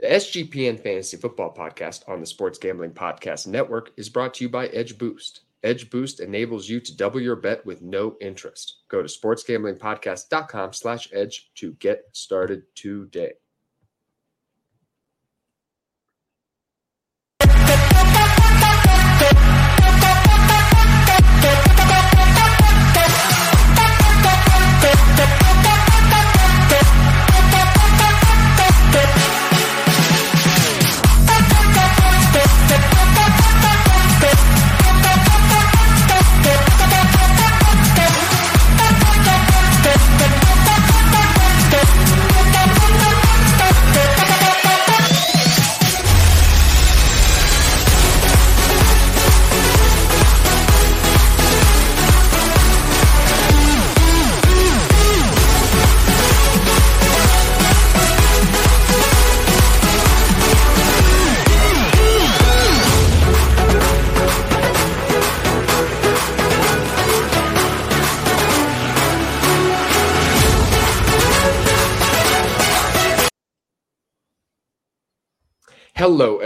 The 0.00 0.06
SGPN 0.06 0.78
Fantasy 0.80 1.16
Football 1.16 1.52
Podcast 1.52 2.08
on 2.08 2.20
the 2.20 2.26
Sports 2.26 2.56
Gambling 2.56 2.92
Podcast 2.92 3.48
Network 3.48 3.90
is 3.96 4.08
brought 4.08 4.32
to 4.34 4.44
you 4.44 4.48
by 4.48 4.68
Edge 4.68 4.96
Boost. 4.96 5.40
Edge 5.64 5.90
Boost 5.90 6.20
enables 6.20 6.68
you 6.68 6.78
to 6.78 6.96
double 6.96 7.20
your 7.20 7.34
bet 7.34 7.66
with 7.66 7.82
no 7.82 8.16
interest. 8.20 8.82
Go 8.86 9.02
to 9.02 9.08
sportsgamblingpodcast.com 9.08 10.72
slash 10.72 11.08
edge 11.12 11.50
to 11.56 11.72
get 11.72 12.04
started 12.12 12.62
today. 12.76 13.32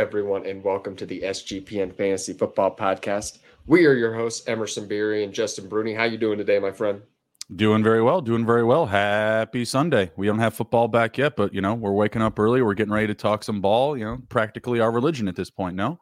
Everyone, 0.03 0.45
and 0.47 0.65
welcome 0.65 0.97
to 0.97 1.07
the 1.07 1.21
SGPN 1.21 1.95
Fantasy 1.95 2.33
Football 2.33 2.75
Podcast. 2.75 3.39
We 3.69 3.87
are 3.87 3.95
your 3.95 4.13
hosts, 4.13 4.49
Emerson 4.49 4.89
Beery 4.89 5.23
and 5.23 5.33
Justin 5.33 5.69
Bruni. 5.69 5.95
How 5.95 6.03
you 6.03 6.19
doing 6.19 6.39
today, 6.39 6.59
my 6.59 6.73
friend? 6.73 7.03
Doing 7.55 7.85
very 7.85 8.03
well. 8.03 8.21
Doing 8.21 8.45
very 8.45 8.65
well. 8.65 8.87
Happy 8.87 9.65
Sunday. 9.65 10.11
We 10.17 10.27
don't 10.27 10.41
have 10.41 10.55
football 10.55 10.89
back 10.89 11.19
yet, 11.19 11.37
but 11.37 11.55
you 11.55 11.61
know 11.61 11.75
we're 11.75 11.93
waking 11.93 12.21
up 12.21 12.37
early. 12.37 12.63
We're 12.63 12.75
getting 12.75 12.93
ready 12.93 13.07
to 13.07 13.15
talk 13.15 13.45
some 13.45 13.61
ball. 13.61 13.97
You 13.97 14.05
know, 14.05 14.19
practically 14.29 14.81
our 14.81 14.91
religion 14.91 15.29
at 15.29 15.37
this 15.37 15.51
point. 15.51 15.77
No. 15.77 16.01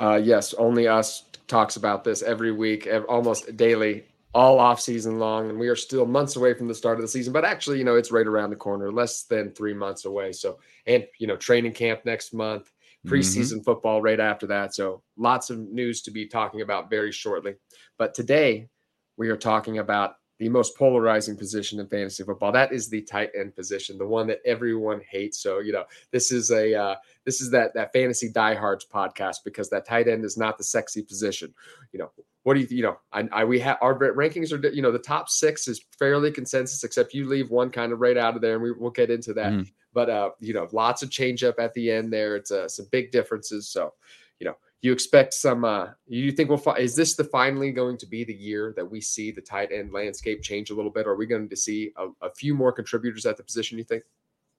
Uh, 0.00 0.20
yes, 0.20 0.52
only 0.54 0.88
us 0.88 1.22
talks 1.46 1.76
about 1.76 2.02
this 2.02 2.22
every 2.22 2.50
week, 2.50 2.88
almost 3.08 3.56
daily 3.56 4.04
all 4.34 4.58
off 4.58 4.80
season 4.80 5.20
long, 5.20 5.48
and 5.48 5.60
we 5.60 5.68
are 5.68 5.76
still 5.76 6.04
months 6.06 6.34
away 6.34 6.54
from 6.54 6.66
the 6.66 6.74
start 6.74 6.98
of 6.98 7.02
the 7.02 7.08
season. 7.08 7.32
But 7.32 7.44
actually, 7.44 7.78
you 7.78 7.84
know, 7.84 7.94
it's 7.94 8.10
right 8.10 8.26
around 8.26 8.50
the 8.50 8.56
corner, 8.56 8.90
less 8.90 9.22
than 9.22 9.52
three 9.52 9.74
months 9.74 10.04
away. 10.06 10.32
So, 10.32 10.58
and 10.86 11.06
you 11.18 11.28
know, 11.28 11.36
training 11.36 11.72
camp 11.72 12.04
next 12.04 12.34
month. 12.34 12.70
Preseason 13.06 13.54
mm-hmm. 13.54 13.62
football 13.62 14.02
right 14.02 14.20
after 14.20 14.46
that. 14.48 14.74
So, 14.74 15.02
lots 15.16 15.50
of 15.50 15.58
news 15.58 16.02
to 16.02 16.10
be 16.10 16.26
talking 16.26 16.60
about 16.60 16.90
very 16.90 17.12
shortly. 17.12 17.54
But 17.98 18.14
today, 18.14 18.68
we 19.16 19.28
are 19.28 19.36
talking 19.36 19.78
about 19.78 20.16
the 20.38 20.48
most 20.48 20.76
polarizing 20.76 21.36
position 21.36 21.80
in 21.80 21.88
fantasy 21.88 22.22
football. 22.22 22.52
That 22.52 22.72
is 22.72 22.88
the 22.88 23.02
tight 23.02 23.30
end 23.38 23.54
position, 23.54 23.96
the 23.96 24.06
one 24.06 24.26
that 24.26 24.40
everyone 24.44 25.00
hates. 25.10 25.38
So 25.38 25.60
you 25.60 25.72
know, 25.72 25.84
this 26.12 26.30
is 26.30 26.50
a 26.50 26.74
uh, 26.74 26.96
this 27.24 27.40
is 27.40 27.50
that 27.52 27.74
that 27.74 27.92
fantasy 27.92 28.30
diehards 28.30 28.86
podcast 28.92 29.36
because 29.44 29.70
that 29.70 29.86
tight 29.86 30.08
end 30.08 30.24
is 30.24 30.36
not 30.36 30.58
the 30.58 30.64
sexy 30.64 31.02
position. 31.02 31.54
You 31.92 32.00
know, 32.00 32.10
what 32.42 32.54
do 32.54 32.60
you 32.60 32.66
you 32.70 32.82
know? 32.82 32.98
I, 33.12 33.28
I 33.32 33.44
we 33.44 33.58
have 33.60 33.78
our 33.80 33.98
rankings 33.98 34.52
are 34.52 34.68
you 34.68 34.82
know 34.82 34.92
the 34.92 34.98
top 34.98 35.28
six 35.30 35.68
is 35.68 35.80
fairly 35.98 36.30
consensus, 36.30 36.84
except 36.84 37.14
you 37.14 37.26
leave 37.26 37.50
one 37.50 37.70
kind 37.70 37.92
of 37.92 38.00
right 38.00 38.16
out 38.16 38.36
of 38.36 38.42
there, 38.42 38.54
and 38.54 38.62
we 38.62 38.72
will 38.72 38.90
get 38.90 39.10
into 39.10 39.32
that. 39.34 39.52
Mm. 39.52 39.70
But 39.96 40.10
uh, 40.10 40.30
you 40.40 40.52
know, 40.52 40.68
lots 40.72 41.02
of 41.02 41.10
change 41.10 41.42
up 41.42 41.58
at 41.58 41.72
the 41.72 41.90
end 41.90 42.12
there. 42.12 42.36
It's 42.36 42.50
uh, 42.50 42.68
some 42.68 42.86
big 42.92 43.10
differences. 43.10 43.66
So 43.66 43.94
you 44.38 44.44
know, 44.44 44.56
you 44.82 44.92
expect 44.92 45.32
some 45.32 45.64
uh 45.64 45.88
you 46.06 46.30
think 46.30 46.48
we'll 46.48 46.58
fi- 46.58 46.76
is 46.76 46.94
this 46.94 47.16
the 47.16 47.24
finally 47.24 47.72
going 47.72 47.96
to 47.96 48.06
be 48.06 48.24
the 48.24 48.34
year 48.34 48.74
that 48.76 48.88
we 48.88 49.00
see 49.00 49.30
the 49.30 49.40
tight 49.40 49.72
end 49.72 49.92
landscape 49.92 50.42
change 50.42 50.70
a 50.70 50.74
little 50.74 50.90
bit 50.90 51.06
are 51.06 51.16
we 51.16 51.26
going 51.26 51.48
to 51.48 51.56
see 51.56 51.92
a, 51.96 52.08
a, 52.26 52.30
few 52.30 52.54
more 52.54 52.70
contributors 52.70 53.24
at 53.24 53.36
the 53.36 53.42
position 53.42 53.78
you 53.78 53.84
think 53.84 54.04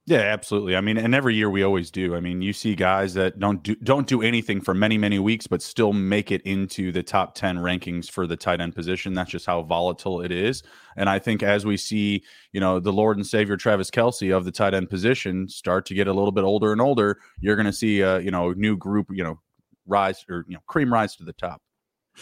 yeah 0.07 0.22
absolutely. 0.22 0.75
I 0.75 0.81
mean 0.81 0.97
and 0.97 1.13
every 1.13 1.35
year 1.35 1.50
we 1.50 1.62
always 1.62 1.91
do. 1.91 2.16
I 2.16 2.19
mean 2.19 2.41
you 2.41 2.53
see 2.53 2.73
guys 2.73 3.13
that 3.13 3.38
don't 3.38 3.62
do 3.62 3.75
don't 3.75 4.07
do 4.07 4.23
anything 4.23 4.59
for 4.59 4.73
many 4.73 4.97
many 4.97 5.19
weeks 5.19 5.45
but 5.45 5.62
still 5.62 5.94
make 5.94 6.31
it 6.31 6.41
into 6.41 6.91
the 6.91 7.03
top 7.03 7.35
10 7.35 7.57
rankings 7.57 8.09
for 8.09 8.25
the 8.25 8.35
tight 8.35 8.59
end 8.59 8.73
position. 8.73 9.13
That's 9.13 9.29
just 9.29 9.45
how 9.45 9.62
volatile 9.62 10.22
it 10.22 10.31
is. 10.31 10.63
And 10.95 11.09
i 11.09 11.19
think 11.19 11.44
as 11.44 11.66
we 11.66 11.78
see 11.78 12.23
you 12.53 12.59
know 12.59 12.79
the 12.79 12.91
lord 12.91 13.18
and 13.18 13.28
savior 13.28 13.57
travis 13.57 13.91
Kelce 13.91 14.35
of 14.35 14.45
the 14.45 14.51
tight 14.51 14.73
end 14.73 14.90
position 14.90 15.47
start 15.47 15.85
to 15.85 15.94
get 15.94 16.07
a 16.07 16.13
little 16.13 16.31
bit 16.31 16.44
older 16.44 16.72
and 16.72 16.81
older 16.81 17.19
you're 17.39 17.56
going 17.56 17.68
to 17.68 17.74
see 17.74 18.01
a 18.01 18.19
you 18.19 18.31
know 18.31 18.53
new 18.53 18.75
group 18.75 19.07
you 19.12 19.24
know 19.24 19.39
rise 19.88 20.25
or 20.29 20.45
you 20.47 20.56
know 20.56 20.62
cream 20.68 20.91
rise 20.91 21.16
to 21.16 21.24
the 21.24 21.34
top. 21.34 21.62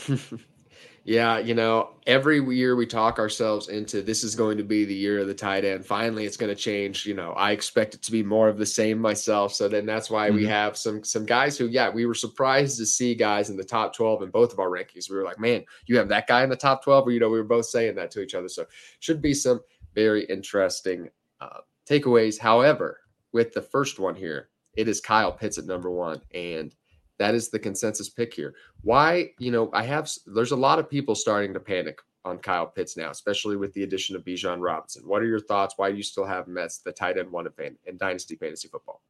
yeah, 1.07 1.37
you 1.37 1.53
know, 1.53 1.91
every 2.07 2.43
year 2.55 2.75
we 2.75 2.87
talk 2.87 3.19
ourselves 3.19 3.69
into 3.69 4.01
this 4.01 4.23
is 4.23 4.33
going 4.33 4.57
to 4.57 4.63
be 4.63 4.85
the 4.85 4.95
year 4.95 5.19
of 5.19 5.27
the 5.27 5.35
tight 5.35 5.63
end. 5.63 5.85
Finally, 5.85 6.25
it's 6.25 6.35
going 6.35 6.53
to 6.53 6.59
change. 6.59 7.05
You 7.05 7.13
know, 7.13 7.33
I 7.33 7.51
expect 7.51 7.93
it 7.93 8.01
to 8.01 8.11
be 8.11 8.23
more 8.23 8.49
of 8.49 8.57
the 8.57 8.65
same 8.65 8.99
myself. 8.99 9.53
So 9.53 9.67
then 9.67 9.85
that's 9.85 10.09
why 10.09 10.29
mm-hmm. 10.29 10.37
we 10.37 10.45
have 10.47 10.75
some 10.75 11.03
some 11.03 11.23
guys 11.23 11.59
who, 11.59 11.67
yeah, 11.67 11.91
we 11.91 12.07
were 12.07 12.15
surprised 12.15 12.79
to 12.79 12.87
see 12.87 13.13
guys 13.13 13.51
in 13.51 13.55
the 13.55 13.63
top 13.63 13.93
twelve 13.93 14.23
in 14.23 14.31
both 14.31 14.51
of 14.51 14.57
our 14.57 14.69
rankings. 14.69 15.07
We 15.07 15.15
were 15.15 15.23
like, 15.23 15.39
man, 15.39 15.63
you 15.85 15.95
have 15.97 16.09
that 16.09 16.25
guy 16.25 16.43
in 16.43 16.49
the 16.49 16.55
top 16.55 16.83
twelve, 16.83 17.07
or 17.07 17.11
you 17.11 17.19
know, 17.19 17.29
we 17.29 17.37
were 17.37 17.43
both 17.43 17.67
saying 17.67 17.93
that 17.95 18.09
to 18.11 18.21
each 18.21 18.33
other. 18.33 18.49
So 18.49 18.65
should 18.99 19.21
be 19.21 19.35
some 19.35 19.61
very 19.93 20.25
interesting 20.25 21.09
uh, 21.39 21.59
takeaways. 21.87 22.39
However, 22.39 23.01
with 23.31 23.53
the 23.53 23.61
first 23.61 23.99
one 23.99 24.15
here, 24.15 24.49
it 24.73 24.87
is 24.87 25.01
Kyle 25.01 25.31
Pitts 25.31 25.59
at 25.59 25.65
number 25.65 25.91
one, 25.91 26.23
and 26.33 26.73
that 27.17 27.35
is 27.35 27.49
the 27.49 27.59
consensus 27.59 28.09
pick 28.09 28.33
here. 28.33 28.53
Why, 28.81 29.31
you 29.39 29.51
know, 29.51 29.69
I 29.73 29.83
have 29.83 30.09
there's 30.25 30.51
a 30.51 30.57
lot 30.57 30.79
of 30.79 30.89
people 30.89 31.15
starting 31.15 31.53
to 31.53 31.59
panic 31.59 31.99
on 32.25 32.39
Kyle 32.39 32.65
Pitts 32.65 32.97
now, 32.97 33.11
especially 33.11 33.55
with 33.55 33.73
the 33.73 33.83
addition 33.83 34.15
of 34.15 34.23
Bijan 34.25 34.59
Robinson. 34.59 35.03
What 35.05 35.21
are 35.21 35.27
your 35.27 35.39
thoughts? 35.39 35.75
Why 35.77 35.91
do 35.91 35.97
you 35.97 36.03
still 36.03 36.25
have 36.25 36.47
as 36.57 36.79
the 36.79 36.91
tight 36.91 37.17
end 37.17 37.31
one 37.31 37.47
in, 37.59 37.77
in 37.85 37.97
Dynasty 37.97 38.35
Fantasy 38.35 38.67
Football? 38.67 39.01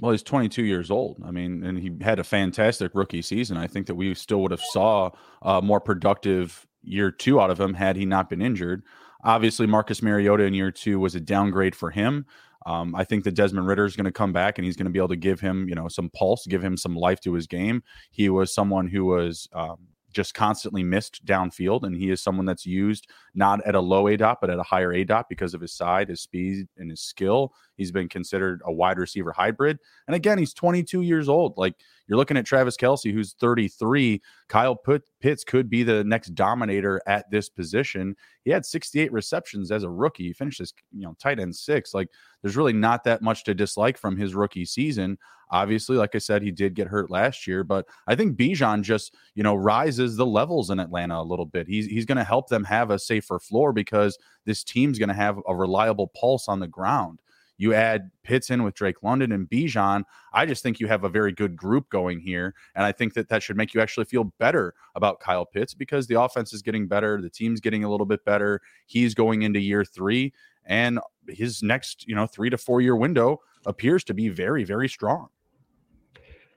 Well, 0.00 0.10
he's 0.10 0.24
22 0.24 0.64
years 0.64 0.90
old. 0.90 1.22
I 1.24 1.30
mean, 1.30 1.62
and 1.64 1.78
he 1.78 1.92
had 2.00 2.18
a 2.18 2.24
fantastic 2.24 2.92
rookie 2.94 3.22
season. 3.22 3.56
I 3.56 3.68
think 3.68 3.86
that 3.86 3.94
we 3.94 4.12
still 4.14 4.42
would 4.42 4.50
have 4.50 4.60
saw 4.60 5.10
a 5.40 5.62
more 5.62 5.80
productive 5.80 6.66
year 6.82 7.12
two 7.12 7.40
out 7.40 7.50
of 7.50 7.60
him 7.60 7.74
had 7.74 7.96
he 7.96 8.04
not 8.04 8.28
been 8.28 8.42
injured. 8.42 8.82
Obviously, 9.22 9.66
Marcus 9.66 10.02
Mariota 10.02 10.44
in 10.44 10.52
year 10.52 10.72
two 10.72 10.98
was 10.98 11.14
a 11.14 11.20
downgrade 11.20 11.76
for 11.76 11.90
him. 11.90 12.26
Um, 12.66 12.94
I 12.94 13.04
think 13.04 13.24
that 13.24 13.34
Desmond 13.34 13.66
Ridder 13.66 13.84
is 13.84 13.96
going 13.96 14.04
to 14.04 14.12
come 14.12 14.32
back 14.32 14.58
and 14.58 14.64
he's 14.64 14.76
going 14.76 14.86
to 14.86 14.90
be 14.90 14.98
able 14.98 15.08
to 15.08 15.16
give 15.16 15.40
him, 15.40 15.68
you 15.68 15.74
know, 15.74 15.88
some 15.88 16.10
pulse, 16.10 16.46
give 16.46 16.62
him 16.62 16.76
some 16.76 16.96
life 16.96 17.20
to 17.20 17.34
his 17.34 17.46
game. 17.46 17.82
He 18.10 18.28
was 18.28 18.54
someone 18.54 18.88
who 18.88 19.04
was 19.04 19.48
um, 19.52 19.88
just 20.14 20.34
constantly 20.34 20.82
missed 20.82 21.24
downfield, 21.26 21.82
and 21.82 21.94
he 21.94 22.10
is 22.10 22.22
someone 22.22 22.46
that's 22.46 22.64
used 22.64 23.08
not 23.34 23.60
at 23.66 23.74
a 23.74 23.80
low 23.80 24.08
A 24.08 24.16
dot, 24.16 24.38
but 24.40 24.50
at 24.50 24.58
a 24.58 24.62
higher 24.62 24.92
A 24.92 25.04
dot 25.04 25.28
because 25.28 25.54
of 25.54 25.60
his 25.60 25.72
side, 25.72 26.08
his 26.08 26.22
speed, 26.22 26.68
and 26.78 26.90
his 26.90 27.00
skill. 27.00 27.52
He's 27.76 27.90
been 27.90 28.08
considered 28.08 28.62
a 28.64 28.72
wide 28.72 28.98
receiver 28.98 29.32
hybrid. 29.32 29.78
And 30.06 30.14
again, 30.14 30.38
he's 30.38 30.54
22 30.54 31.02
years 31.02 31.28
old. 31.28 31.54
Like 31.56 31.74
you're 32.06 32.18
looking 32.18 32.36
at 32.36 32.46
Travis 32.46 32.76
Kelce, 32.76 33.12
who's 33.12 33.34
33. 33.34 34.22
Kyle 34.48 34.76
Pitts 35.20 35.44
could 35.44 35.68
be 35.68 35.82
the 35.82 36.04
next 36.04 36.34
dominator 36.34 37.00
at 37.06 37.30
this 37.30 37.48
position. 37.48 38.14
He 38.44 38.50
had 38.50 38.64
68 38.64 39.12
receptions 39.12 39.70
as 39.70 39.82
a 39.82 39.90
rookie. 39.90 40.28
He 40.28 40.32
finished 40.32 40.60
as 40.60 40.72
you 40.92 41.02
know 41.02 41.16
tight 41.18 41.40
end 41.40 41.56
six. 41.56 41.94
Like 41.94 42.08
there's 42.42 42.56
really 42.56 42.72
not 42.72 43.04
that 43.04 43.22
much 43.22 43.44
to 43.44 43.54
dislike 43.54 43.98
from 43.98 44.16
his 44.16 44.34
rookie 44.34 44.66
season. 44.66 45.18
Obviously, 45.54 45.96
like 45.96 46.16
I 46.16 46.18
said, 46.18 46.42
he 46.42 46.50
did 46.50 46.74
get 46.74 46.88
hurt 46.88 47.12
last 47.12 47.46
year, 47.46 47.62
but 47.62 47.86
I 48.08 48.16
think 48.16 48.36
Bijan 48.36 48.82
just 48.82 49.14
you 49.36 49.44
know 49.44 49.54
rises 49.54 50.16
the 50.16 50.26
levels 50.26 50.68
in 50.68 50.80
Atlanta 50.80 51.20
a 51.20 51.22
little 51.22 51.46
bit. 51.46 51.68
He's 51.68 51.86
he's 51.86 52.04
going 52.04 52.18
to 52.18 52.24
help 52.24 52.48
them 52.48 52.64
have 52.64 52.90
a 52.90 52.98
safer 52.98 53.38
floor 53.38 53.72
because 53.72 54.18
this 54.46 54.64
team's 54.64 54.98
going 54.98 55.10
to 55.10 55.14
have 55.14 55.38
a 55.46 55.54
reliable 55.54 56.08
pulse 56.08 56.48
on 56.48 56.58
the 56.58 56.66
ground. 56.66 57.20
You 57.56 57.72
add 57.72 58.10
Pitts 58.24 58.50
in 58.50 58.64
with 58.64 58.74
Drake 58.74 59.04
London 59.04 59.30
and 59.30 59.48
Bijan. 59.48 60.02
I 60.32 60.44
just 60.44 60.60
think 60.64 60.80
you 60.80 60.88
have 60.88 61.04
a 61.04 61.08
very 61.08 61.30
good 61.30 61.54
group 61.54 61.88
going 61.88 62.18
here. 62.18 62.52
And 62.74 62.84
I 62.84 62.90
think 62.90 63.14
that 63.14 63.28
that 63.28 63.44
should 63.44 63.56
make 63.56 63.74
you 63.74 63.80
actually 63.80 64.06
feel 64.06 64.32
better 64.40 64.74
about 64.96 65.20
Kyle 65.20 65.46
Pitts 65.46 65.72
because 65.72 66.08
the 66.08 66.20
offense 66.20 66.52
is 66.52 66.62
getting 66.62 66.88
better. 66.88 67.22
The 67.22 67.30
team's 67.30 67.60
getting 67.60 67.84
a 67.84 67.88
little 67.88 68.06
bit 68.06 68.24
better. 68.24 68.60
He's 68.86 69.14
going 69.14 69.42
into 69.42 69.60
year 69.60 69.84
three. 69.84 70.32
And 70.66 70.98
his 71.28 71.62
next, 71.62 72.08
you 72.08 72.16
know, 72.16 72.26
three 72.26 72.50
to 72.50 72.58
four 72.58 72.80
year 72.80 72.96
window 72.96 73.40
appears 73.64 74.02
to 74.04 74.14
be 74.14 74.30
very, 74.30 74.64
very 74.64 74.88
strong. 74.88 75.28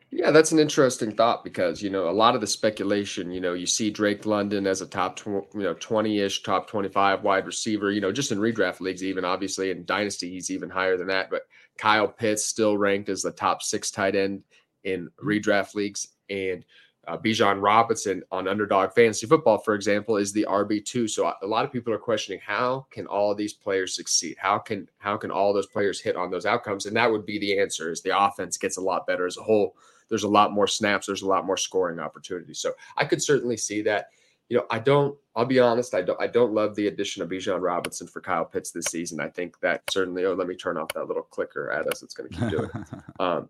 Yeah, 0.10 0.32
that's 0.32 0.54
an 0.54 0.60
interesting 0.60 1.12
thought 1.12 1.44
because 1.44 1.82
you 1.82 1.90
know 1.90 2.10
a 2.10 2.12
lot 2.12 2.34
of 2.34 2.42
the 2.42 2.48
speculation. 2.48 3.30
You 3.30 3.42
know, 3.42 3.54
you 3.54 3.66
see 3.66 3.90
Drake 3.90 4.26
London 4.26 4.66
as 4.66 4.82
a 4.82 4.88
top, 4.88 5.18
tw- 5.18 5.28
you 5.54 5.64
know, 5.64 5.74
twenty-ish, 5.74 6.44
top 6.44 6.68
twenty-five 6.68 7.24
wide 7.24 7.46
receiver. 7.46 7.92
You 7.92 8.00
know, 8.00 8.14
just 8.14 8.32
in 8.32 8.40
redraft 8.40 8.80
leagues, 8.80 9.04
even 9.04 9.26
obviously 9.26 9.70
in 9.70 9.84
dynasty, 9.84 10.30
he's 10.30 10.50
even 10.50 10.70
higher 10.70 10.96
than 10.96 11.08
that. 11.08 11.30
But 11.30 11.44
Kyle 11.78 12.08
Pitts 12.08 12.46
still 12.46 12.78
ranked 12.78 13.10
as 13.10 13.22
the 13.22 13.32
top 13.32 13.62
six 13.62 13.92
tight 13.92 14.16
end 14.16 14.44
in 14.86 15.08
mm-hmm. 15.08 15.28
redraft 15.28 15.76
leagues, 15.76 16.08
and 16.30 16.64
uh, 17.06 17.18
Bijan 17.18 17.62
Robinson 17.62 18.24
on 18.32 18.48
Underdog 18.48 18.94
Fantasy 18.94 19.28
Football, 19.28 19.58
for 19.60 19.76
example, 19.76 20.16
is 20.16 20.32
the 20.32 20.46
RB 20.50 20.86
two. 20.86 21.10
So 21.10 21.34
a 21.42 21.48
lot 21.48 21.66
of 21.66 21.72
people 21.72 21.94
are 21.94 21.98
questioning 21.98 22.40
how 22.46 22.86
can 22.92 23.08
all 23.08 23.36
these 23.36 23.54
players 23.54 23.94
succeed? 23.94 24.38
How 24.40 24.58
can 24.58 24.90
how 25.00 25.18
can 25.18 25.32
all 25.32 25.54
those 25.54 25.68
players 25.68 26.00
hit 26.00 26.16
on 26.16 26.32
those 26.32 26.46
outcomes? 26.46 26.86
And 26.86 26.96
that 26.96 27.12
would 27.12 27.26
be 27.26 27.40
the 27.40 27.60
answer: 27.60 27.92
is 27.92 28.02
the 28.02 28.18
offense 28.18 28.58
gets 28.58 28.78
a 28.78 28.82
lot 28.82 29.06
better 29.06 29.26
as 29.26 29.36
a 29.36 29.44
whole. 29.44 29.76
There's 30.10 30.24
a 30.24 30.30
lot 30.30 30.52
more 30.52 30.68
snaps. 30.68 31.08
There's 31.08 31.22
a 31.22 31.28
lot 31.28 31.46
more 31.46 31.58
scoring 31.58 32.00
opportunities. 32.00 32.60
So 32.60 32.74
I 32.96 33.06
could 33.06 33.22
certainly 33.22 33.58
see 33.58 33.82
that. 33.84 34.08
You 34.50 34.58
know, 34.58 34.66
I 34.70 34.80
don't. 34.80 35.18
I'll 35.36 35.46
be 35.46 35.60
honest. 35.60 35.94
I 35.94 36.02
don't. 36.02 36.22
I 36.22 36.28
don't 36.28 36.54
love 36.54 36.76
the 36.76 36.88
addition 36.88 37.22
of 37.22 37.30
Bijan 37.30 37.62
Robinson 37.62 38.08
for 38.08 38.22
Kyle 38.22 38.46
Pitts 38.46 38.72
this 38.72 38.86
season. 38.86 39.20
I 39.20 39.28
think 39.28 39.60
that 39.60 39.82
certainly. 39.90 40.26
Oh, 40.26 40.34
let 40.34 40.48
me 40.48 40.56
turn 40.56 40.78
off 40.78 40.94
that 40.94 41.08
little 41.08 41.24
clicker 41.24 41.70
at 41.70 41.88
us. 41.88 42.02
It's 42.02 42.14
going 42.14 42.30
to 42.30 42.36
keep 42.38 42.50
doing 42.50 42.70
it. 42.74 43.02
Um, 43.20 43.50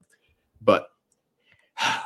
but 0.62 0.88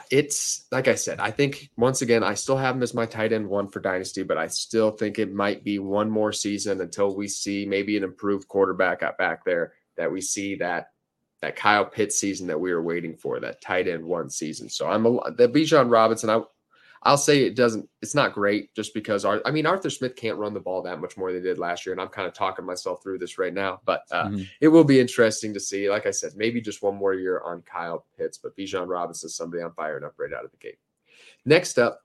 it's 0.10 0.66
like 0.72 0.88
I 0.88 0.96
said, 0.96 1.20
I 1.20 1.32
think 1.32 1.70
once 1.78 2.02
again, 2.02 2.24
I 2.24 2.34
still 2.34 2.58
have 2.58 2.76
him 2.76 2.84
as 2.84 2.94
my 2.94 3.06
tight 3.06 3.32
end 3.32 3.48
one 3.48 3.70
for 3.70 3.80
Dynasty, 3.80 4.24
but 4.24 4.38
I 4.38 4.48
still 4.48 4.92
think 4.92 5.18
it 5.18 5.34
might 5.34 5.64
be 5.64 5.80
one 5.80 6.10
more 6.10 6.34
season 6.34 6.82
until 6.82 7.16
we 7.16 7.28
see 7.28 7.66
maybe 7.66 7.96
an 7.96 8.04
improved 8.04 8.48
quarterback 8.48 9.04
out 9.04 9.18
back 9.18 9.46
there 9.46 9.74
that 9.98 10.12
we 10.12 10.20
see 10.20 10.56
that 10.56 10.88
that 11.42 11.56
Kyle 11.56 11.86
Pitts 11.86 12.20
season 12.20 12.48
that 12.48 12.60
we 12.60 12.74
were 12.74 12.84
waiting 12.84 13.16
for, 13.16 13.40
that 13.40 13.62
tight 13.62 13.88
end 13.88 14.04
one 14.04 14.30
season. 14.30 14.70
So 14.70 14.88
I'm 14.88 15.06
a 15.06 15.32
the 15.32 15.48
Bijan 15.48 15.92
Robinson. 15.92 16.30
I 16.30 16.42
I'll 17.04 17.18
say 17.18 17.44
it 17.44 17.56
doesn't. 17.56 17.90
It's 18.04 18.14
not 18.14 18.34
great 18.34 18.74
just 18.76 18.94
because 18.94 19.26
our, 19.26 19.42
I 19.44 19.50
mean 19.50 19.66
Arthur 19.66 19.90
Smith 19.90 20.16
can't 20.16 20.38
run 20.38 20.54
the 20.54 20.60
ball 20.60 20.84
that 20.84 21.02
much 21.02 21.18
more 21.18 21.32
than 21.32 21.42
they 21.42 21.50
did 21.50 21.58
last 21.58 21.86
year, 21.86 21.94
and 21.94 22.02
I'm 22.02 22.10
kind 22.10 22.28
of 22.28 22.34
talking 22.34 22.64
myself 22.64 23.02
through 23.02 23.18
this 23.18 23.40
right 23.40 23.54
now. 23.54 23.82
But 23.86 24.04
uh, 24.12 24.26
mm-hmm. 24.26 24.44
it 24.60 24.68
will 24.68 24.84
be 24.84 25.00
interesting 25.00 25.52
to 25.56 25.60
see. 25.60 25.90
Like 25.90 26.06
I 26.06 26.12
said, 26.12 26.34
maybe 26.36 26.62
just 26.62 26.84
one 26.84 26.96
more 26.96 27.16
year 27.16 27.42
on 27.44 27.64
Kyle 27.64 28.06
Pitts, 28.18 28.38
but 28.38 28.56
Bijan 28.56 28.88
Robinson 28.88 29.28
is 29.28 29.36
somebody 29.36 29.64
I'm 29.64 29.74
firing 29.74 30.04
up 30.04 30.14
right 30.18 30.34
out 30.34 30.46
of 30.46 30.52
the 30.52 30.58
gate. 30.58 30.78
Next 31.44 31.80
up 31.80 32.02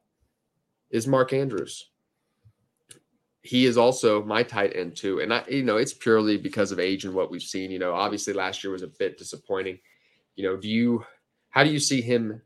is 0.90 1.06
Mark 1.06 1.34
Andrews. 1.34 1.90
He 3.46 3.66
is 3.66 3.76
also 3.76 4.22
my 4.24 4.42
tight 4.42 4.74
end 4.74 4.96
too, 4.96 5.20
and 5.20 5.32
I, 5.32 5.44
you 5.48 5.62
know, 5.62 5.76
it's 5.76 5.94
purely 5.94 6.36
because 6.36 6.72
of 6.72 6.78
age 6.78 7.04
and 7.04 7.14
what 7.14 7.30
we've 7.30 7.42
seen. 7.42 7.70
You 7.70 7.78
know, 7.78 7.94
obviously 7.94 8.32
last 8.32 8.64
year 8.64 8.72
was 8.72 8.82
a 8.82 8.88
bit 8.88 9.18
disappointing. 9.18 9.78
You 10.34 10.44
know, 10.44 10.56
do 10.56 10.68
you, 10.68 11.04
how 11.50 11.64
do 11.64 11.70
you 11.70 11.78
see 11.78 12.00
him 12.00 12.42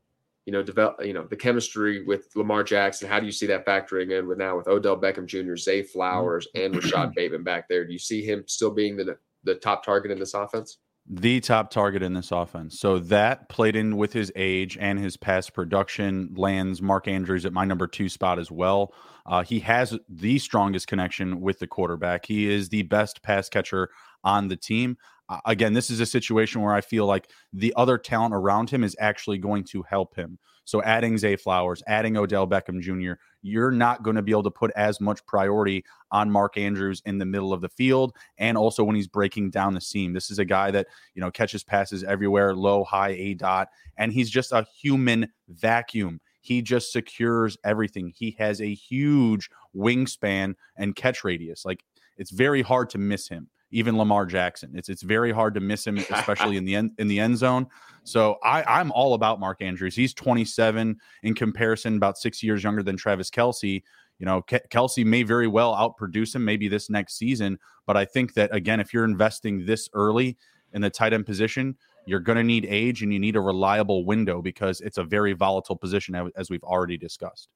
you 0.46 0.52
know, 0.52 0.62
develop, 0.62 1.04
you 1.04 1.12
know, 1.12 1.24
the 1.24 1.36
chemistry 1.36 2.04
with 2.04 2.28
Lamar 2.34 2.64
Jackson. 2.64 3.08
How 3.08 3.20
do 3.20 3.26
you 3.26 3.30
see 3.30 3.46
that 3.46 3.64
factoring 3.66 4.18
in 4.18 4.26
with 4.26 4.38
now 4.38 4.56
with 4.56 4.66
Odell 4.66 4.96
Beckham 4.96 5.26
Jr., 5.26 5.54
Zay 5.54 5.82
mm-hmm. 5.82 5.92
Flowers, 5.92 6.48
and 6.54 6.74
Rashod 6.74 7.14
Bateman 7.14 7.44
back 7.44 7.68
there? 7.68 7.86
Do 7.86 7.92
you 7.92 8.00
see 8.00 8.24
him 8.24 8.44
still 8.48 8.72
being 8.72 8.96
the 8.96 9.16
the 9.44 9.54
top 9.54 9.84
target 9.84 10.10
in 10.10 10.18
this 10.18 10.34
offense? 10.34 10.78
The 11.12 11.40
top 11.40 11.72
target 11.72 12.04
in 12.04 12.14
this 12.14 12.30
offense. 12.30 12.78
So 12.78 13.00
that 13.00 13.48
played 13.48 13.74
in 13.74 13.96
with 13.96 14.12
his 14.12 14.30
age 14.36 14.78
and 14.80 14.96
his 14.96 15.16
past 15.16 15.52
production 15.54 16.32
lands 16.36 16.80
Mark 16.80 17.08
Andrews 17.08 17.44
at 17.44 17.52
my 17.52 17.64
number 17.64 17.88
two 17.88 18.08
spot 18.08 18.38
as 18.38 18.48
well. 18.48 18.94
Uh, 19.26 19.42
he 19.42 19.58
has 19.60 19.98
the 20.08 20.38
strongest 20.38 20.86
connection 20.86 21.40
with 21.40 21.58
the 21.58 21.66
quarterback. 21.66 22.26
He 22.26 22.48
is 22.48 22.68
the 22.68 22.82
best 22.82 23.22
pass 23.24 23.48
catcher 23.48 23.90
on 24.22 24.46
the 24.46 24.56
team 24.56 24.96
again, 25.44 25.72
this 25.72 25.90
is 25.90 26.00
a 26.00 26.06
situation 26.06 26.60
where 26.60 26.74
I 26.74 26.80
feel 26.80 27.06
like 27.06 27.30
the 27.52 27.72
other 27.76 27.98
talent 27.98 28.34
around 28.34 28.70
him 28.70 28.82
is 28.82 28.96
actually 28.98 29.38
going 29.38 29.64
to 29.64 29.82
help 29.82 30.16
him. 30.16 30.38
So 30.70 30.80
adding 30.84 31.18
Zay 31.18 31.34
Flowers, 31.34 31.82
adding 31.88 32.16
Odell 32.16 32.46
Beckham 32.46 32.80
Jr., 32.80 33.20
you're 33.42 33.72
not 33.72 34.04
going 34.04 34.14
to 34.14 34.22
be 34.22 34.30
able 34.30 34.44
to 34.44 34.52
put 34.52 34.70
as 34.76 35.00
much 35.00 35.26
priority 35.26 35.84
on 36.12 36.30
Mark 36.30 36.56
Andrews 36.56 37.02
in 37.06 37.18
the 37.18 37.24
middle 37.24 37.52
of 37.52 37.60
the 37.60 37.68
field 37.68 38.14
and 38.38 38.56
also 38.56 38.84
when 38.84 38.94
he's 38.94 39.08
breaking 39.08 39.50
down 39.50 39.74
the 39.74 39.80
seam. 39.80 40.12
This 40.12 40.30
is 40.30 40.38
a 40.38 40.44
guy 40.44 40.70
that, 40.70 40.86
you 41.16 41.20
know, 41.20 41.28
catches 41.28 41.64
passes 41.64 42.04
everywhere, 42.04 42.54
low, 42.54 42.84
high, 42.84 43.08
A 43.08 43.34
dot, 43.34 43.66
and 43.96 44.12
he's 44.12 44.30
just 44.30 44.52
a 44.52 44.64
human 44.80 45.32
vacuum. 45.48 46.20
He 46.40 46.62
just 46.62 46.92
secures 46.92 47.56
everything. 47.64 48.12
He 48.14 48.36
has 48.38 48.60
a 48.60 48.72
huge 48.72 49.50
wingspan 49.74 50.54
and 50.76 50.94
catch 50.94 51.24
radius. 51.24 51.64
Like 51.64 51.82
it's 52.16 52.30
very 52.30 52.62
hard 52.62 52.90
to 52.90 52.98
miss 52.98 53.28
him 53.28 53.48
even 53.70 53.96
Lamar 53.96 54.26
Jackson. 54.26 54.72
It's 54.74 54.88
it's 54.88 55.02
very 55.02 55.32
hard 55.32 55.54
to 55.54 55.60
miss 55.60 55.86
him, 55.86 55.98
especially 56.10 56.56
in 56.56 56.64
the 56.64 56.74
end 56.74 56.92
in 56.98 57.08
the 57.08 57.20
end 57.20 57.38
zone. 57.38 57.66
So 58.02 58.38
I, 58.42 58.62
I'm 58.62 58.90
all 58.92 59.14
about 59.14 59.40
Mark 59.40 59.60
Andrews. 59.60 59.94
He's 59.94 60.14
27 60.14 60.96
in 61.22 61.34
comparison, 61.34 61.96
about 61.96 62.18
six 62.18 62.42
years 62.42 62.62
younger 62.64 62.82
than 62.82 62.96
Travis 62.96 63.30
Kelce. 63.30 63.82
You 64.18 64.26
know, 64.26 64.42
Ke- 64.42 64.68
Kelce 64.70 65.04
may 65.04 65.22
very 65.22 65.46
well 65.46 65.74
outproduce 65.74 66.34
him 66.34 66.44
maybe 66.44 66.68
this 66.68 66.90
next 66.90 67.16
season, 67.16 67.58
but 67.86 67.96
I 67.96 68.04
think 68.04 68.34
that 68.34 68.54
again, 68.54 68.80
if 68.80 68.92
you're 68.92 69.04
investing 69.04 69.64
this 69.64 69.88
early 69.92 70.36
in 70.72 70.82
the 70.82 70.90
tight 70.90 71.12
end 71.12 71.26
position, 71.26 71.76
you're 72.06 72.20
going 72.20 72.36
to 72.36 72.44
need 72.44 72.66
age 72.68 73.02
and 73.02 73.12
you 73.12 73.18
need 73.18 73.36
a 73.36 73.40
reliable 73.40 74.04
window 74.04 74.42
because 74.42 74.80
it's 74.80 74.98
a 74.98 75.04
very 75.04 75.32
volatile 75.32 75.76
position 75.76 76.30
as 76.36 76.50
we've 76.50 76.64
already 76.64 76.96
discussed. 76.96 77.48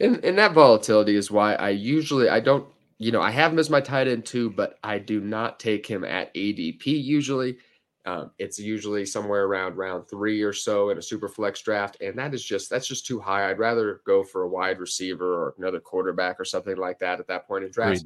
And, 0.00 0.22
and 0.24 0.38
that 0.38 0.52
volatility 0.52 1.16
is 1.16 1.30
why 1.30 1.54
I 1.54 1.70
usually 1.70 2.28
I 2.28 2.40
don't 2.40 2.66
you 2.98 3.12
know, 3.12 3.20
I 3.20 3.30
have 3.30 3.52
him 3.52 3.58
as 3.58 3.70
my 3.70 3.80
tight 3.80 4.08
end 4.08 4.24
too, 4.24 4.50
but 4.50 4.78
I 4.82 4.98
do 4.98 5.20
not 5.20 5.60
take 5.60 5.86
him 5.86 6.04
at 6.04 6.32
ADP 6.34 6.86
usually. 6.86 7.58
Um, 8.06 8.30
it's 8.38 8.58
usually 8.58 9.04
somewhere 9.04 9.44
around 9.44 9.76
round 9.76 10.08
three 10.08 10.40
or 10.42 10.52
so 10.52 10.90
in 10.90 10.98
a 10.98 11.02
super 11.02 11.28
flex 11.28 11.60
draft, 11.60 12.00
and 12.00 12.16
that 12.18 12.32
is 12.32 12.44
just 12.44 12.70
that's 12.70 12.86
just 12.86 13.04
too 13.04 13.18
high. 13.18 13.50
I'd 13.50 13.58
rather 13.58 14.00
go 14.06 14.22
for 14.22 14.42
a 14.42 14.48
wide 14.48 14.78
receiver 14.78 15.26
or 15.26 15.54
another 15.58 15.80
quarterback 15.80 16.38
or 16.38 16.44
something 16.44 16.76
like 16.76 17.00
that 17.00 17.18
at 17.18 17.26
that 17.26 17.48
point 17.48 17.64
in 17.64 17.70
draft. 17.70 18.04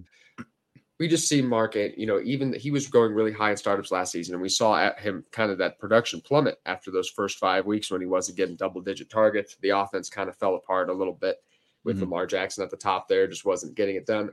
We 0.98 1.08
just 1.08 1.28
see 1.28 1.40
market, 1.40 1.96
you 1.96 2.06
know, 2.06 2.20
even 2.20 2.52
he 2.52 2.70
was 2.70 2.86
going 2.86 3.14
really 3.14 3.32
high 3.32 3.52
in 3.52 3.56
startups 3.56 3.90
last 3.90 4.12
season, 4.12 4.34
and 4.34 4.42
we 4.42 4.48
saw 4.48 4.78
at 4.78 4.98
him 4.98 5.24
kind 5.32 5.50
of 5.50 5.58
that 5.58 5.78
production 5.78 6.20
plummet 6.22 6.58
after 6.66 6.90
those 6.90 7.08
first 7.08 7.38
five 7.38 7.66
weeks 7.66 7.90
when 7.90 8.00
he 8.00 8.06
wasn't 8.06 8.38
getting 8.38 8.56
double 8.56 8.80
digit 8.80 9.10
targets. 9.10 9.56
The 9.60 9.70
offense 9.70 10.10
kind 10.10 10.28
of 10.30 10.36
fell 10.36 10.56
apart 10.56 10.88
a 10.88 10.94
little 10.94 11.14
bit 11.14 11.36
with 11.84 11.96
mm-hmm. 11.96 12.04
Lamar 12.04 12.26
Jackson 12.26 12.64
at 12.64 12.70
the 12.70 12.76
top 12.76 13.06
there, 13.06 13.26
just 13.26 13.44
wasn't 13.44 13.74
getting 13.74 13.96
it 13.96 14.06
done 14.06 14.30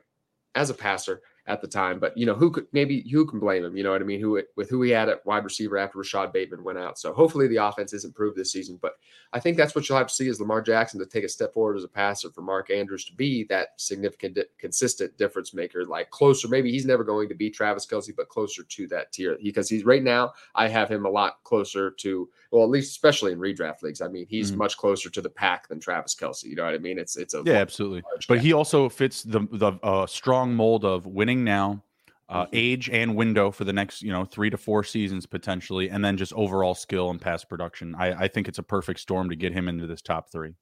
as 0.58 0.70
a 0.70 0.74
passer 0.74 1.22
at 1.48 1.62
the 1.62 1.68
time. 1.68 2.00
But 2.00 2.16
you 2.18 2.26
know, 2.26 2.34
who 2.34 2.52
could 2.52 2.68
maybe 2.74 3.08
who 3.10 3.26
can 3.26 3.40
blame 3.40 3.64
him? 3.64 3.76
You 3.76 3.84
know 3.84 3.92
what 3.92 4.02
I 4.02 4.06
mean? 4.06 4.20
Who 4.20 4.42
with 4.56 4.70
who 4.70 4.82
he 4.82 4.92
had 4.92 5.10
at 5.10 5.26
wide 5.26 5.44
receiver 5.44 5.78
after 5.78 5.98
Rashod 5.98 6.34
Bateman 6.34 6.64
went 6.64 6.78
out. 6.78 7.00
So 7.00 7.14
hopefully 7.14 7.48
the 7.48 7.58
offense 7.58 7.94
is 7.94 8.06
improved 8.06 8.38
this 8.38 8.52
season. 8.52 8.78
But 8.82 8.94
I 9.34 9.40
think 9.40 9.56
that's 9.56 9.74
what 9.74 9.88
you'll 9.88 9.98
have 9.98 10.08
to 10.08 10.14
see 10.14 10.28
is 10.28 10.40
Lamar 10.40 10.62
Jackson 10.62 11.00
to 11.00 11.06
take 11.06 11.24
a 11.24 11.30
step 11.30 11.54
forward 11.54 11.78
as 11.78 11.84
a 11.84 11.90
passer 11.90 12.30
for 12.30 12.42
Mark 12.42 12.70
Andrews 12.70 13.06
to 13.06 13.14
be 13.14 13.46
that 13.46 13.70
significant, 13.78 14.36
di- 14.36 14.44
consistent 14.58 15.18
difference 15.18 15.54
maker, 15.54 15.86
like 15.86 16.10
closer. 16.10 16.48
Maybe 16.48 16.72
he's 16.72 16.86
never 16.86 17.04
going 17.04 17.30
to 17.30 17.36
be 17.36 17.50
Travis 17.50 17.86
Kelce, 17.86 18.16
but 18.16 18.30
closer 18.30 18.64
to 18.64 18.88
that 18.88 19.14
tier 19.14 19.38
because 19.42 19.70
he's 19.70 19.86
right 19.86 20.04
now. 20.04 20.34
I 20.56 20.68
have 20.68 20.90
him 20.90 21.06
a 21.06 21.10
lot 21.10 21.44
closer 21.44 21.92
to 21.92 22.30
well, 22.52 22.64
at 22.64 22.70
least 22.70 22.92
especially 22.92 23.32
in 23.32 23.40
redraft 23.40 23.82
leagues. 23.82 24.02
I 24.02 24.08
mean, 24.08 24.26
he's 24.30 24.50
mm-hmm. 24.50 24.60
much 24.60 24.78
closer 24.78 25.10
to 25.10 25.22
the 25.22 25.30
pack 25.30 25.68
than 25.68 25.80
Travis 25.80 26.16
Kelce. 26.16 26.44
You 26.44 26.56
know 26.56 26.66
what 26.66 26.74
I 26.74 26.80
mean? 26.80 26.98
It's 26.98 27.18
it's 27.18 27.34
a 27.34 27.44
yeah, 27.46 27.54
absolutely. 27.54 28.04
But 28.28 28.40
he 28.40 28.54
also 28.54 28.90
fits 28.90 29.24
the 29.24 29.48
the 29.52 29.74
uh, 29.84 30.08
strong 30.08 30.54
mold 30.54 30.86
of 30.86 31.06
winning 31.06 31.44
now 31.44 31.84
uh, 32.30 32.44
mm-hmm. 32.44 32.50
age 32.54 32.90
and 32.90 33.16
window 33.16 33.52
for 33.52 33.64
the 33.64 33.74
next 33.74 34.02
you 34.02 34.12
know 34.12 34.26
three 34.26 34.50
to 34.50 34.58
four 34.58 34.84
seasons 34.84 35.26
potentially, 35.26 35.90
and 35.90 36.04
then 36.04 36.18
just 36.18 36.34
overall 36.34 36.76
skill 36.76 37.10
and 37.10 37.22
pass 37.22 37.44
production. 37.44 37.96
I, 37.96 38.24
I 38.24 38.28
think 38.28 38.48
it's 38.48 38.60
a 38.60 38.64
perfect 38.64 39.00
storm 39.00 39.30
to 39.30 39.36
get 39.36 39.54
him 39.54 39.68
into 39.68 39.88
this 39.88 40.02
top 40.02 40.32
three. 40.32 40.54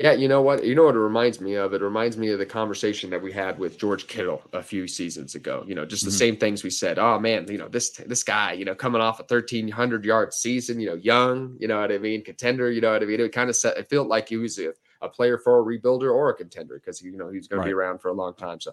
Yeah, 0.00 0.12
you 0.12 0.28
know 0.28 0.40
what? 0.40 0.64
You 0.64 0.74
know 0.74 0.84
what 0.84 0.94
it 0.94 0.98
reminds 0.98 1.42
me 1.42 1.56
of? 1.56 1.74
It 1.74 1.82
reminds 1.82 2.16
me 2.16 2.30
of 2.30 2.38
the 2.38 2.46
conversation 2.46 3.10
that 3.10 3.20
we 3.20 3.32
had 3.32 3.58
with 3.58 3.76
George 3.76 4.06
Kittle 4.06 4.40
a 4.54 4.62
few 4.62 4.88
seasons 4.88 5.34
ago. 5.34 5.62
You 5.66 5.74
know, 5.74 5.84
just 5.84 6.04
the 6.04 6.10
mm-hmm. 6.10 6.16
same 6.16 6.36
things 6.38 6.64
we 6.64 6.70
said. 6.70 6.98
Oh 6.98 7.18
man, 7.18 7.46
you 7.50 7.58
know 7.58 7.68
this 7.68 7.90
this 7.90 8.22
guy, 8.22 8.52
you 8.54 8.64
know, 8.64 8.74
coming 8.74 9.02
off 9.02 9.20
a 9.20 9.24
thirteen 9.24 9.68
hundred 9.68 10.06
yard 10.06 10.32
season, 10.32 10.80
you 10.80 10.88
know, 10.88 10.94
young, 10.94 11.54
you 11.60 11.68
know 11.68 11.78
what 11.78 11.92
I 11.92 11.98
mean, 11.98 12.24
contender, 12.24 12.70
you 12.70 12.80
know 12.80 12.92
what 12.92 13.02
I 13.02 13.04
mean. 13.04 13.20
It 13.20 13.30
kind 13.32 13.50
of 13.50 13.56
set. 13.56 13.76
It 13.76 13.90
felt 13.90 14.08
like 14.08 14.30
he 14.30 14.38
was 14.38 14.58
a, 14.58 14.72
a 15.02 15.08
player 15.10 15.36
for 15.36 15.60
a 15.60 15.62
rebuilder 15.62 16.10
or 16.10 16.30
a 16.30 16.34
contender 16.34 16.80
because 16.82 17.02
you 17.02 17.14
know 17.18 17.28
he's 17.28 17.46
going 17.46 17.58
right. 17.58 17.66
to 17.66 17.68
be 17.68 17.74
around 17.74 18.00
for 18.00 18.08
a 18.08 18.14
long 18.14 18.32
time. 18.32 18.58
So 18.58 18.72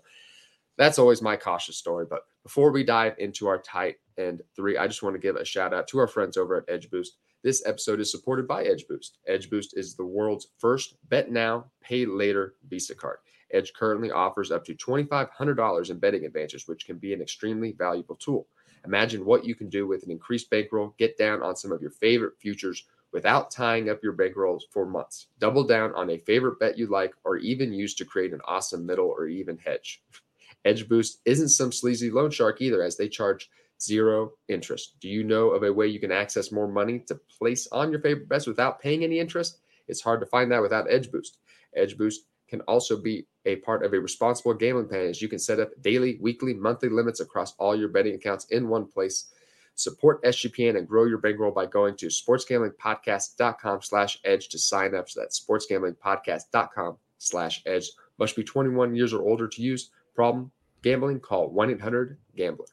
that's 0.77 0.97
always 0.97 1.21
my 1.21 1.35
cautious 1.35 1.75
story. 1.75 2.05
But 2.09 2.21
before 2.43 2.71
we 2.71 2.85
dive 2.85 3.15
into 3.17 3.47
our 3.47 3.57
tight 3.57 3.97
end 4.17 4.43
three, 4.55 4.77
I 4.77 4.87
just 4.87 5.03
want 5.03 5.15
to 5.15 5.19
give 5.19 5.35
a 5.35 5.43
shout 5.43 5.73
out 5.73 5.89
to 5.89 5.99
our 5.99 6.07
friends 6.07 6.37
over 6.37 6.55
at 6.55 6.73
Edge 6.73 6.89
Boost. 6.89 7.17
This 7.43 7.63
episode 7.67 7.99
is 7.99 8.09
supported 8.09 8.47
by 8.47 8.63
Edge 8.63 8.87
Boost. 8.87 9.19
Edge 9.27 9.49
Boost 9.49 9.77
is 9.77 9.95
the 9.95 10.05
world's 10.05 10.47
first 10.57 10.95
bet 11.09 11.31
now, 11.31 11.65
pay 11.81 12.05
later 12.05 12.55
Visa 12.67 12.95
card. 12.95 13.19
Edge 13.53 13.73
currently 13.73 14.11
offers 14.11 14.51
up 14.51 14.65
to 14.65 14.73
$2,500 14.73 15.89
in 15.89 15.99
betting 15.99 16.25
advantages, 16.25 16.67
which 16.67 16.85
can 16.85 16.97
be 16.97 17.13
an 17.13 17.21
extremely 17.21 17.73
valuable 17.73 18.15
tool. 18.15 18.47
Imagine 18.85 19.23
what 19.23 19.45
you 19.45 19.53
can 19.53 19.69
do 19.69 19.85
with 19.85 20.03
an 20.03 20.11
increased 20.11 20.49
bankroll. 20.49 20.95
Get 20.97 21.17
down 21.17 21.43
on 21.43 21.55
some 21.55 21.71
of 21.71 21.81
your 21.81 21.91
favorite 21.91 22.33
futures 22.39 22.85
without 23.13 23.51
tying 23.51 23.89
up 23.89 24.01
your 24.01 24.13
bankrolls 24.13 24.63
for 24.71 24.85
months. 24.85 25.27
Double 25.39 25.63
down 25.63 25.93
on 25.93 26.09
a 26.09 26.17
favorite 26.17 26.59
bet 26.59 26.77
you 26.77 26.87
like, 26.87 27.13
or 27.23 27.37
even 27.37 27.71
use 27.71 27.93
to 27.95 28.05
create 28.05 28.33
an 28.33 28.41
awesome 28.45 28.85
middle 28.85 29.07
or 29.07 29.27
even 29.27 29.57
hedge. 29.59 30.01
Edge 30.65 30.89
Boost 30.89 31.21
isn't 31.25 31.49
some 31.49 31.71
sleazy 31.71 32.09
loan 32.09 32.31
shark 32.31 32.61
either, 32.61 32.81
as 32.81 32.97
they 32.97 33.07
charge 33.07 33.49
zero 33.81 34.33
interest. 34.47 34.95
Do 34.99 35.09
you 35.09 35.23
know 35.23 35.49
of 35.49 35.63
a 35.63 35.73
way 35.73 35.87
you 35.87 35.99
can 35.99 36.11
access 36.11 36.51
more 36.51 36.67
money 36.67 36.99
to 37.07 37.15
place 37.37 37.67
on 37.71 37.91
your 37.91 38.01
favorite 38.01 38.29
bets 38.29 38.47
without 38.47 38.81
paying 38.81 39.03
any 39.03 39.19
interest? 39.19 39.59
It's 39.87 40.01
hard 40.01 40.19
to 40.19 40.25
find 40.25 40.51
that 40.51 40.61
without 40.61 40.91
Edge 40.91 41.11
Boost. 41.11 41.39
Edge 41.75 41.97
Boost 41.97 42.25
can 42.47 42.61
also 42.61 42.97
be 42.97 43.27
a 43.45 43.57
part 43.57 43.83
of 43.83 43.93
a 43.93 43.99
responsible 43.99 44.53
gambling 44.53 44.87
plan 44.87 45.07
as 45.07 45.21
you 45.21 45.27
can 45.27 45.39
set 45.39 45.59
up 45.59 45.69
daily, 45.81 46.17
weekly, 46.21 46.53
monthly 46.53 46.89
limits 46.89 47.19
across 47.19 47.53
all 47.55 47.75
your 47.75 47.89
betting 47.89 48.15
accounts 48.15 48.45
in 48.45 48.67
one 48.67 48.85
place. 48.85 49.31
Support 49.75 50.23
SGPN 50.23 50.77
and 50.77 50.87
grow 50.87 51.05
your 51.05 51.19
bankroll 51.19 51.51
by 51.51 51.67
going 51.67 51.95
to 51.97 52.07
sportsgamblingpodcast.com 52.07 53.81
slash 53.83 54.19
edge 54.25 54.49
to 54.49 54.57
sign 54.57 54.95
up. 54.95 55.09
So 55.09 55.21
that's 55.21 55.39
sportsgamblingpodcast.com 55.39 56.97
slash 57.19 57.61
edge. 57.65 57.91
Must 58.17 58.35
be 58.35 58.43
21 58.43 58.95
years 58.95 59.13
or 59.13 59.21
older 59.21 59.47
to 59.47 59.61
use. 59.61 59.91
Problem 60.15 60.51
gambling? 60.81 61.19
Call 61.19 61.53
1-800-GAMBLER. 61.53 62.65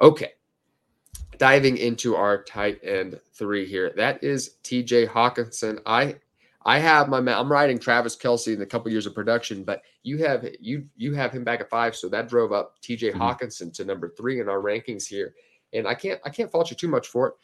Okay. 0.00 0.32
Diving 1.38 1.76
into 1.76 2.16
our 2.16 2.42
tight 2.42 2.80
end 2.82 3.18
three 3.34 3.66
here. 3.66 3.92
That 3.96 4.22
is 4.22 4.56
TJ 4.62 5.08
Hockenson. 5.08 5.80
I 5.86 6.16
I 6.64 6.78
have 6.78 7.08
my 7.08 7.20
man. 7.20 7.38
I'm 7.38 7.50
riding 7.50 7.78
Travis 7.78 8.16
Kelce 8.16 8.54
in 8.54 8.60
a 8.60 8.66
couple 8.66 8.90
years 8.90 9.06
of 9.06 9.14
production, 9.14 9.64
but 9.64 9.82
you 10.02 10.18
have 10.18 10.46
you 10.60 10.86
you 10.96 11.14
have 11.14 11.32
him 11.32 11.44
back 11.44 11.60
at 11.60 11.70
five, 11.70 11.96
so 11.96 12.08
that 12.10 12.28
drove 12.28 12.52
up 12.52 12.74
TJ 12.82 13.12
mm-hmm. 13.12 13.22
Hockenson 13.22 13.72
to 13.74 13.84
number 13.84 14.12
three 14.16 14.40
in 14.40 14.48
our 14.48 14.60
rankings 14.60 15.06
here. 15.06 15.34
And 15.72 15.86
I 15.86 15.94
can't 15.94 16.20
I 16.24 16.30
can't 16.30 16.50
fault 16.50 16.70
you 16.70 16.76
too 16.76 16.88
much 16.88 17.08
for 17.08 17.28
it. 17.28 17.34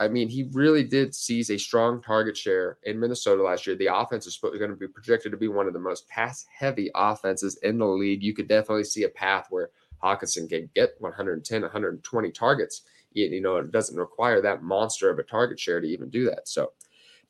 I 0.00 0.08
mean, 0.08 0.30
he 0.30 0.48
really 0.52 0.84
did 0.84 1.14
seize 1.14 1.50
a 1.50 1.58
strong 1.58 2.00
target 2.00 2.34
share 2.34 2.78
in 2.84 2.98
Minnesota 2.98 3.42
last 3.42 3.66
year. 3.66 3.76
The 3.76 3.94
offense 3.94 4.26
is 4.26 4.38
going 4.38 4.70
to 4.70 4.76
be 4.76 4.88
projected 4.88 5.32
to 5.32 5.38
be 5.38 5.48
one 5.48 5.66
of 5.66 5.74
the 5.74 5.78
most 5.78 6.08
pass 6.08 6.46
heavy 6.58 6.90
offenses 6.94 7.58
in 7.62 7.76
the 7.76 7.86
league. 7.86 8.22
You 8.22 8.34
could 8.34 8.48
definitely 8.48 8.84
see 8.84 9.02
a 9.02 9.10
path 9.10 9.48
where 9.50 9.68
Hockenson 10.02 10.48
can 10.48 10.70
get 10.74 10.94
110, 10.98 11.62
120 11.62 12.30
targets. 12.32 12.82
You 13.12 13.40
know, 13.40 13.56
it 13.56 13.72
doesn't 13.72 13.96
require 13.96 14.42
that 14.42 14.62
monster 14.62 15.10
of 15.10 15.18
a 15.18 15.22
target 15.22 15.58
share 15.58 15.80
to 15.80 15.86
even 15.86 16.10
do 16.10 16.26
that. 16.26 16.48
So 16.48 16.72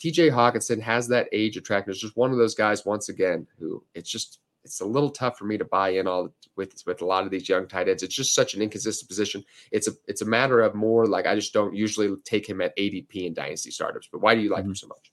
TJ 0.00 0.32
Hockenson 0.32 0.80
has 0.80 1.08
that 1.08 1.28
age 1.32 1.56
attractiveness. 1.56 2.00
Just 2.00 2.16
one 2.16 2.30
of 2.30 2.38
those 2.38 2.54
guys, 2.54 2.84
once 2.84 3.08
again, 3.08 3.46
who 3.58 3.82
it's 3.94 4.10
just 4.10 4.40
it's 4.64 4.80
a 4.80 4.84
little 4.84 5.10
tough 5.10 5.38
for 5.38 5.44
me 5.44 5.56
to 5.56 5.64
buy 5.64 5.90
in 5.90 6.08
all 6.08 6.34
with 6.56 6.82
with 6.86 7.00
a 7.00 7.06
lot 7.06 7.24
of 7.24 7.30
these 7.30 7.48
young 7.48 7.68
tight 7.68 7.88
ends. 7.88 8.02
It's 8.02 8.14
just 8.14 8.34
such 8.34 8.54
an 8.54 8.62
inconsistent 8.62 9.08
position. 9.08 9.44
It's 9.70 9.88
a 9.88 9.92
it's 10.06 10.22
a 10.22 10.26
matter 10.26 10.60
of 10.60 10.74
more 10.74 11.06
like 11.06 11.26
I 11.26 11.34
just 11.34 11.52
don't 11.52 11.74
usually 11.74 12.14
take 12.24 12.48
him 12.48 12.60
at 12.60 12.76
ADP 12.76 13.14
in 13.14 13.32
dynasty 13.32 13.70
startups. 13.70 14.08
But 14.10 14.20
why 14.20 14.34
do 14.34 14.40
you 14.40 14.50
like 14.50 14.62
mm-hmm. 14.62 14.70
him 14.70 14.76
so 14.76 14.88
much? 14.88 15.12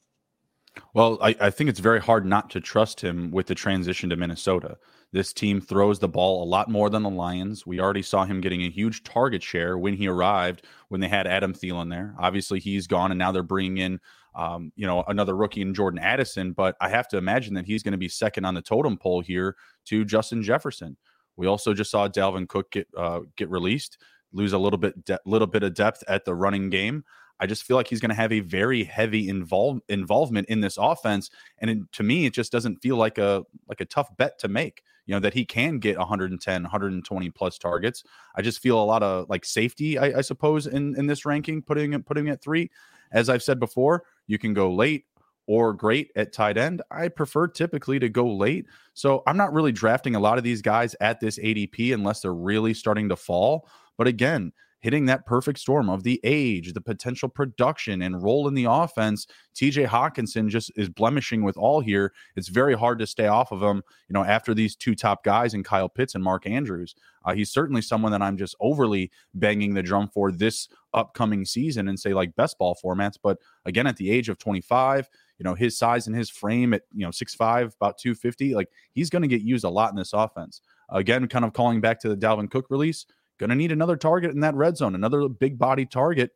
Well, 0.94 1.18
I, 1.22 1.36
I 1.40 1.50
think 1.50 1.70
it's 1.70 1.80
very 1.80 2.00
hard 2.00 2.26
not 2.26 2.50
to 2.52 2.60
trust 2.60 3.02
him 3.02 3.32
with 3.32 3.48
the 3.48 3.56
transition 3.56 4.10
to 4.10 4.16
Minnesota. 4.16 4.78
This 5.12 5.32
team 5.32 5.62
throws 5.62 6.00
the 6.00 6.08
ball 6.08 6.44
a 6.44 6.50
lot 6.50 6.70
more 6.70 6.90
than 6.90 7.04
the 7.04 7.10
Lions. 7.10 7.66
We 7.66 7.80
already 7.80 8.02
saw 8.02 8.26
him 8.26 8.42
getting 8.42 8.64
a 8.64 8.70
huge 8.70 9.04
target 9.04 9.44
share 9.44 9.78
when 9.78 9.94
he 9.94 10.08
arrived, 10.08 10.66
when 10.90 11.02
they 11.02 11.08
had 11.08 11.28
Adam 11.28 11.54
Thielen 11.54 11.90
there. 11.90 12.16
Obviously, 12.18 12.60
he's 12.60 12.88
gone, 12.88 13.12
and 13.12 13.20
now 13.20 13.32
they're 13.32 13.44
bringing 13.44 13.78
in 13.78 14.00
um, 14.36 14.72
you 14.76 14.88
know, 14.88 15.04
another 15.08 15.36
rookie 15.36 15.62
in 15.62 15.74
Jordan 15.74 16.00
Addison, 16.00 16.54
but 16.54 16.76
I 16.82 16.90
have 16.90 17.08
to 17.10 17.18
imagine 17.18 17.54
that 17.54 17.66
he's 17.66 17.84
going 17.84 17.92
to 17.94 17.98
be 17.98 18.10
second 18.10 18.46
on 18.46 18.54
the 18.54 18.62
totem 18.62 18.98
pole 18.98 19.22
here 19.22 19.56
to 19.86 20.06
Justin 20.06 20.42
Jefferson. 20.42 20.98
We 21.36 21.48
also 21.48 21.74
just 21.74 21.92
saw 21.92 22.08
Dalvin 22.08 22.48
Cook 22.48 22.72
get 22.72 22.88
uh, 22.98 23.22
get 23.36 23.50
released, 23.50 23.98
lose 24.32 24.54
a 24.54 24.58
little 24.58 24.78
bit 24.78 25.06
de- 25.06 25.20
little 25.26 25.48
bit 25.48 25.64
of 25.64 25.74
depth 25.74 26.04
at 26.08 26.26
the 26.26 26.36
running 26.36 26.70
game. 26.70 27.04
I 27.44 27.46
just 27.46 27.64
feel 27.64 27.76
like 27.76 27.90
he's 27.90 28.00
going 28.00 28.10
to 28.10 28.16
have 28.16 28.32
a 28.32 28.40
very 28.40 28.86
heavy 28.86 29.28
involve 29.28 29.82
involvement 29.90 30.48
in 30.48 30.62
this 30.62 30.78
offense, 30.78 31.30
and 31.58 31.70
it, 31.70 31.78
to 31.92 32.02
me, 32.02 32.26
it 32.26 32.34
just 32.34 32.54
doesn't 32.54 32.78
feel 32.78 32.96
like 32.96 33.18
a 33.18 33.44
like 33.68 33.82
a 33.82 33.86
tough 33.86 34.16
bet 34.16 34.40
to 34.40 34.48
make. 34.48 34.82
You 35.06 35.14
know 35.14 35.20
that 35.20 35.34
he 35.34 35.44
can 35.44 35.80
get 35.80 35.98
110, 35.98 36.64
120 36.64 37.30
plus 37.32 37.58
targets. 37.58 38.06
I 38.34 38.42
just 38.42 38.60
feel 38.60 38.82
a 38.82 38.86
lot 38.86 39.04
of 39.04 39.30
like 39.30 39.44
safety, 39.44 39.98
I, 39.98 40.20
I 40.20 40.22
suppose, 40.22 40.68
in 40.68 40.98
in 40.98 41.08
this 41.08 41.26
ranking, 41.26 41.62
putting 41.62 41.92
it 41.92 42.06
putting 42.06 42.28
it 42.28 42.42
three. 42.42 42.72
As 43.12 43.28
I've 43.28 43.44
said 43.44 43.60
before, 43.60 44.06
you 44.26 44.40
can 44.40 44.54
go 44.54 44.74
late 44.74 45.04
or 45.46 45.74
great 45.74 46.12
at 46.16 46.32
tight 46.32 46.58
end. 46.58 46.82
I 46.90 47.10
prefer 47.10 47.48
typically 47.48 48.00
to 48.00 48.08
go 48.08 48.26
late. 48.34 48.68
So 48.94 49.22
I'm 49.28 49.36
not 49.36 49.52
really 49.52 49.74
drafting 49.74 50.16
a 50.16 50.20
lot 50.22 50.38
of 50.38 50.46
these 50.46 50.62
guys 50.62 50.96
at 51.02 51.20
this 51.20 51.38
ADP 51.38 51.94
unless 51.94 52.22
they're 52.22 52.34
really 52.34 52.74
starting 52.74 53.10
to 53.10 53.18
fall. 53.18 53.68
But 53.98 54.08
again, 54.08 54.54
hitting 54.84 55.06
that 55.06 55.26
perfect 55.26 55.58
storm 55.58 55.90
of 55.90 56.04
the 56.04 56.20
age, 56.26 56.74
the 56.74 56.82
potential 56.82 57.30
production, 57.30 58.02
and 58.02 58.22
role 58.22 58.50
in 58.50 58.54
the 58.54 58.66
offense. 58.66 59.26
TJ 59.56 59.88
Hockenson 59.88 60.50
just 60.50 60.74
is 60.76 60.90
blemishing 60.90 61.42
with 61.42 61.56
all 61.56 61.80
here. 61.80 62.12
It's 62.36 62.50
very 62.50 62.76
hard 62.76 63.00
to 63.00 63.08
stay 63.08 63.28
off 63.28 63.54
of 63.54 63.64
him, 63.64 63.78
you 64.10 64.14
know, 64.14 64.26
after 64.26 64.54
these 64.54 64.76
two 64.76 64.94
top 64.94 65.24
guys 65.24 65.54
in 65.54 65.64
Kyle 65.64 65.88
Pitts 65.88 66.16
and 66.16 66.24
Mark 66.24 66.46
Andrews. 66.46 66.96
Uh, 67.24 67.34
he's 67.34 67.50
certainly 67.50 67.82
someone 67.82 68.12
that 68.12 68.22
I'm 68.22 68.36
just 68.36 68.58
overly 68.60 69.10
banging 69.34 69.74
the 69.74 69.82
drum 69.82 70.10
for 70.14 70.34
this 70.34 70.68
upcoming 70.94 71.46
season 71.46 71.88
and 71.88 71.98
say 71.98 72.14
like 72.14 72.36
best 72.36 72.58
ball 72.58 72.78
formats. 72.84 73.18
But 73.24 73.38
again, 73.64 73.88
at 73.88 73.96
the 73.96 74.12
age 74.12 74.28
of 74.28 74.38
25, 74.38 75.10
you 75.40 75.46
know, 75.46 75.56
his 75.56 75.78
size 75.78 76.08
and 76.08 76.16
his 76.16 76.30
frame 76.30 76.74
at, 76.74 76.82
you 76.94 77.06
know, 77.06 77.10
6'5, 77.10 77.74
about 77.76 77.98
250, 77.98 78.54
like 78.54 78.68
he's 78.92 79.10
going 79.10 79.22
to 79.22 79.30
get 79.30 79.42
used 79.42 79.64
a 79.64 79.70
lot 79.70 79.92
in 79.92 79.96
this 79.96 80.12
offense. 80.12 80.60
Again, 80.90 81.26
kind 81.30 81.46
of 81.46 81.54
calling 81.54 81.80
back 81.80 82.02
to 82.02 82.10
the 82.10 82.18
Dalvin 82.18 82.52
Cook 82.52 82.66
release 82.70 83.06
Going 83.40 83.50
to 83.50 83.56
need 83.56 83.72
another 83.72 83.98
target 83.98 84.32
in 84.32 84.42
that 84.42 84.56
red 84.56 84.78
zone, 84.78 84.96
another 84.96 85.28
big 85.28 85.58
body 85.58 85.86
target. 85.86 86.32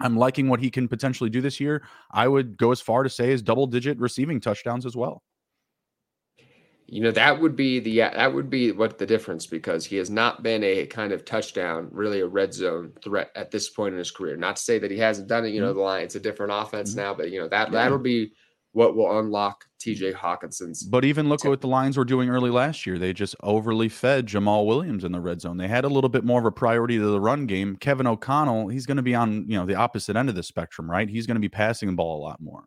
I'm 0.00 0.16
liking 0.16 0.48
what 0.48 0.60
he 0.60 0.70
can 0.70 0.88
potentially 0.88 1.30
do 1.30 1.40
this 1.40 1.58
year. 1.58 1.82
I 2.10 2.28
would 2.28 2.56
go 2.58 2.70
as 2.70 2.80
far 2.80 3.02
to 3.02 3.08
say 3.08 3.32
as 3.32 3.42
double 3.42 3.66
digit 3.66 3.98
receiving 3.98 4.40
touchdowns 4.40 4.84
as 4.84 4.94
well. 4.94 5.22
You 6.88 7.02
know, 7.02 7.10
that 7.10 7.40
would 7.40 7.56
be 7.56 7.80
the 7.80 7.98
that 7.98 8.32
would 8.32 8.48
be 8.48 8.70
what 8.70 8.96
the 8.96 9.06
difference 9.06 9.44
because 9.44 9.84
he 9.84 9.96
has 9.96 10.08
not 10.08 10.44
been 10.44 10.62
a 10.62 10.86
kind 10.86 11.12
of 11.12 11.24
touchdown, 11.24 11.88
really 11.90 12.20
a 12.20 12.26
red 12.26 12.54
zone 12.54 12.92
threat 13.02 13.32
at 13.34 13.50
this 13.50 13.68
point 13.70 13.94
in 13.94 13.98
his 13.98 14.12
career. 14.12 14.36
Not 14.36 14.56
to 14.56 14.62
say 14.62 14.78
that 14.78 14.92
he 14.92 14.98
hasn't 14.98 15.26
done 15.26 15.44
it, 15.44 15.48
you 15.48 15.60
know, 15.60 15.70
mm-hmm. 15.70 15.78
the 15.78 15.84
line, 15.84 16.04
it's 16.04 16.14
a 16.14 16.20
different 16.20 16.52
offense 16.54 16.90
mm-hmm. 16.90 17.00
now, 17.00 17.14
but 17.14 17.32
you 17.32 17.40
know, 17.40 17.48
that 17.48 17.68
yeah. 17.68 17.72
that'll 17.72 17.98
be 17.98 18.30
what 18.76 18.94
will 18.94 19.18
unlock 19.18 19.64
TJ 19.80 20.12
Hockenson's. 20.12 20.82
But 20.82 21.06
even 21.06 21.30
look 21.30 21.46
at 21.46 21.48
what 21.48 21.62
the 21.62 21.66
Lions 21.66 21.96
were 21.96 22.04
doing 22.04 22.28
early 22.28 22.50
last 22.50 22.84
year. 22.84 22.98
They 22.98 23.14
just 23.14 23.34
overly 23.42 23.88
fed 23.88 24.26
Jamaal 24.26 24.66
Williams 24.66 25.02
in 25.02 25.12
the 25.12 25.20
red 25.20 25.40
zone. 25.40 25.56
They 25.56 25.66
had 25.66 25.86
a 25.86 25.88
little 25.88 26.10
bit 26.10 26.24
more 26.24 26.40
of 26.40 26.44
a 26.44 26.52
priority 26.52 26.98
to 26.98 27.06
the 27.06 27.18
run 27.18 27.46
game. 27.46 27.76
Kevin 27.76 28.06
O'Connell, 28.06 28.68
he's 28.68 28.84
going 28.84 28.98
to 28.98 29.02
be 29.02 29.14
on, 29.14 29.48
you 29.48 29.56
know, 29.56 29.64
the 29.64 29.76
opposite 29.76 30.14
end 30.14 30.28
of 30.28 30.34
the 30.34 30.42
spectrum, 30.42 30.90
right? 30.90 31.08
He's 31.08 31.26
going 31.26 31.36
to 31.36 31.40
be 31.40 31.48
passing 31.48 31.88
the 31.88 31.94
ball 31.94 32.20
a 32.20 32.22
lot 32.22 32.38
more. 32.38 32.64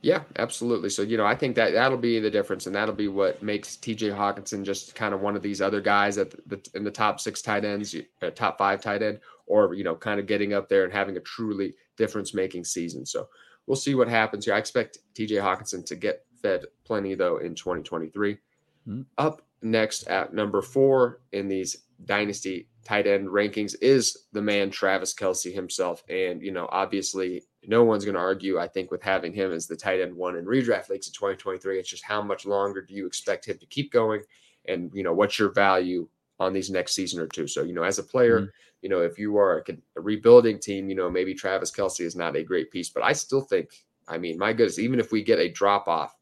Yeah, 0.00 0.22
absolutely. 0.38 0.88
So, 0.88 1.02
you 1.02 1.18
know, 1.18 1.26
I 1.26 1.34
think 1.34 1.54
that 1.56 1.74
that'll 1.74 1.98
be 1.98 2.18
the 2.18 2.30
difference, 2.30 2.66
and 2.66 2.74
that'll 2.74 2.94
be 2.94 3.08
what 3.08 3.42
makes 3.42 3.76
TJ 3.76 4.16
Hockenson 4.16 4.64
just 4.64 4.94
kind 4.94 5.12
of 5.12 5.20
one 5.20 5.36
of 5.36 5.42
these 5.42 5.60
other 5.60 5.82
guys 5.82 6.16
at 6.16 6.30
the, 6.48 6.66
in 6.74 6.82
the 6.82 6.90
top 6.90 7.20
six 7.20 7.42
tight 7.42 7.66
ends, 7.66 7.94
uh, 8.22 8.30
top 8.30 8.56
five 8.56 8.80
tight 8.80 9.02
end, 9.02 9.20
or, 9.46 9.74
you 9.74 9.84
know, 9.84 9.94
kind 9.94 10.18
of 10.18 10.24
getting 10.24 10.54
up 10.54 10.70
there 10.70 10.84
and 10.84 10.94
having 10.94 11.18
a 11.18 11.20
truly 11.20 11.74
difference 11.98 12.32
making 12.32 12.64
season. 12.64 13.04
So, 13.04 13.28
we'll 13.68 13.76
see 13.76 13.94
what 13.94 14.08
happens 14.08 14.46
here. 14.46 14.54
I 14.54 14.58
expect 14.58 14.98
TJ 15.14 15.42
Hockenson 15.42 15.84
to 15.86 15.94
get 15.94 16.24
fed 16.42 16.64
plenty 16.84 17.14
though 17.14 17.36
in 17.36 17.54
2023. 17.54 18.34
Mm-hmm. 18.34 19.02
Up 19.18 19.42
next 19.60 20.06
at 20.08 20.32
number 20.32 20.62
four 20.62 21.20
in 21.32 21.48
these 21.48 21.84
dynasty 22.04 22.68
tight 22.84 23.06
end 23.06 23.28
rankings 23.28 23.74
is 23.82 24.26
the 24.32 24.40
man 24.40 24.70
Travis 24.70 25.14
Kelce 25.14 25.52
himself. 25.52 26.02
And, 26.08 26.40
you 26.40 26.52
know, 26.52 26.68
obviously 26.72 27.42
no 27.66 27.84
one's 27.84 28.04
going 28.04 28.14
to 28.14 28.20
argue, 28.20 28.58
I 28.58 28.68
think, 28.68 28.90
with 28.90 29.02
having 29.02 29.32
him 29.32 29.52
as 29.52 29.66
the 29.66 29.76
tight 29.76 30.00
end 30.00 30.14
one 30.14 30.36
in 30.36 30.46
redraft 30.46 30.88
leagues 30.88 31.08
in 31.08 31.12
2023. 31.12 31.78
It's 31.78 31.88
just 31.88 32.04
how 32.04 32.22
much 32.22 32.46
longer 32.46 32.80
do 32.80 32.94
you 32.94 33.06
expect 33.06 33.46
him 33.46 33.58
to 33.58 33.66
keep 33.66 33.92
going? 33.92 34.22
And, 34.66 34.90
you 34.94 35.02
know, 35.02 35.12
what's 35.12 35.38
your 35.38 35.52
value 35.52 36.08
on 36.38 36.52
these 36.52 36.70
next 36.70 36.94
season 36.94 37.20
or 37.20 37.26
two? 37.26 37.46
So, 37.46 37.64
you 37.64 37.74
know, 37.74 37.82
as 37.82 37.98
a 37.98 38.04
player, 38.04 38.40
mm-hmm 38.40 38.50
you 38.82 38.88
know, 38.88 39.00
if 39.00 39.18
you 39.18 39.36
are 39.38 39.64
a, 39.68 40.00
rebuilding 40.00 40.58
team, 40.58 40.88
you 40.88 40.94
know, 40.94 41.10
maybe 41.10 41.34
Travis 41.34 41.70
Kelce 41.70 42.00
is 42.00 42.16
not 42.16 42.36
a 42.36 42.42
great 42.42 42.70
piece, 42.70 42.90
but 42.90 43.02
I 43.02 43.12
still 43.12 43.40
think, 43.40 43.70
I 44.06 44.18
mean, 44.18 44.38
my 44.38 44.52
goodness, 44.52 44.78
even 44.78 45.00
if 45.00 45.12
we 45.12 45.22
get 45.22 45.38
a 45.38 45.50
drop 45.50 45.88
off, 45.88 46.14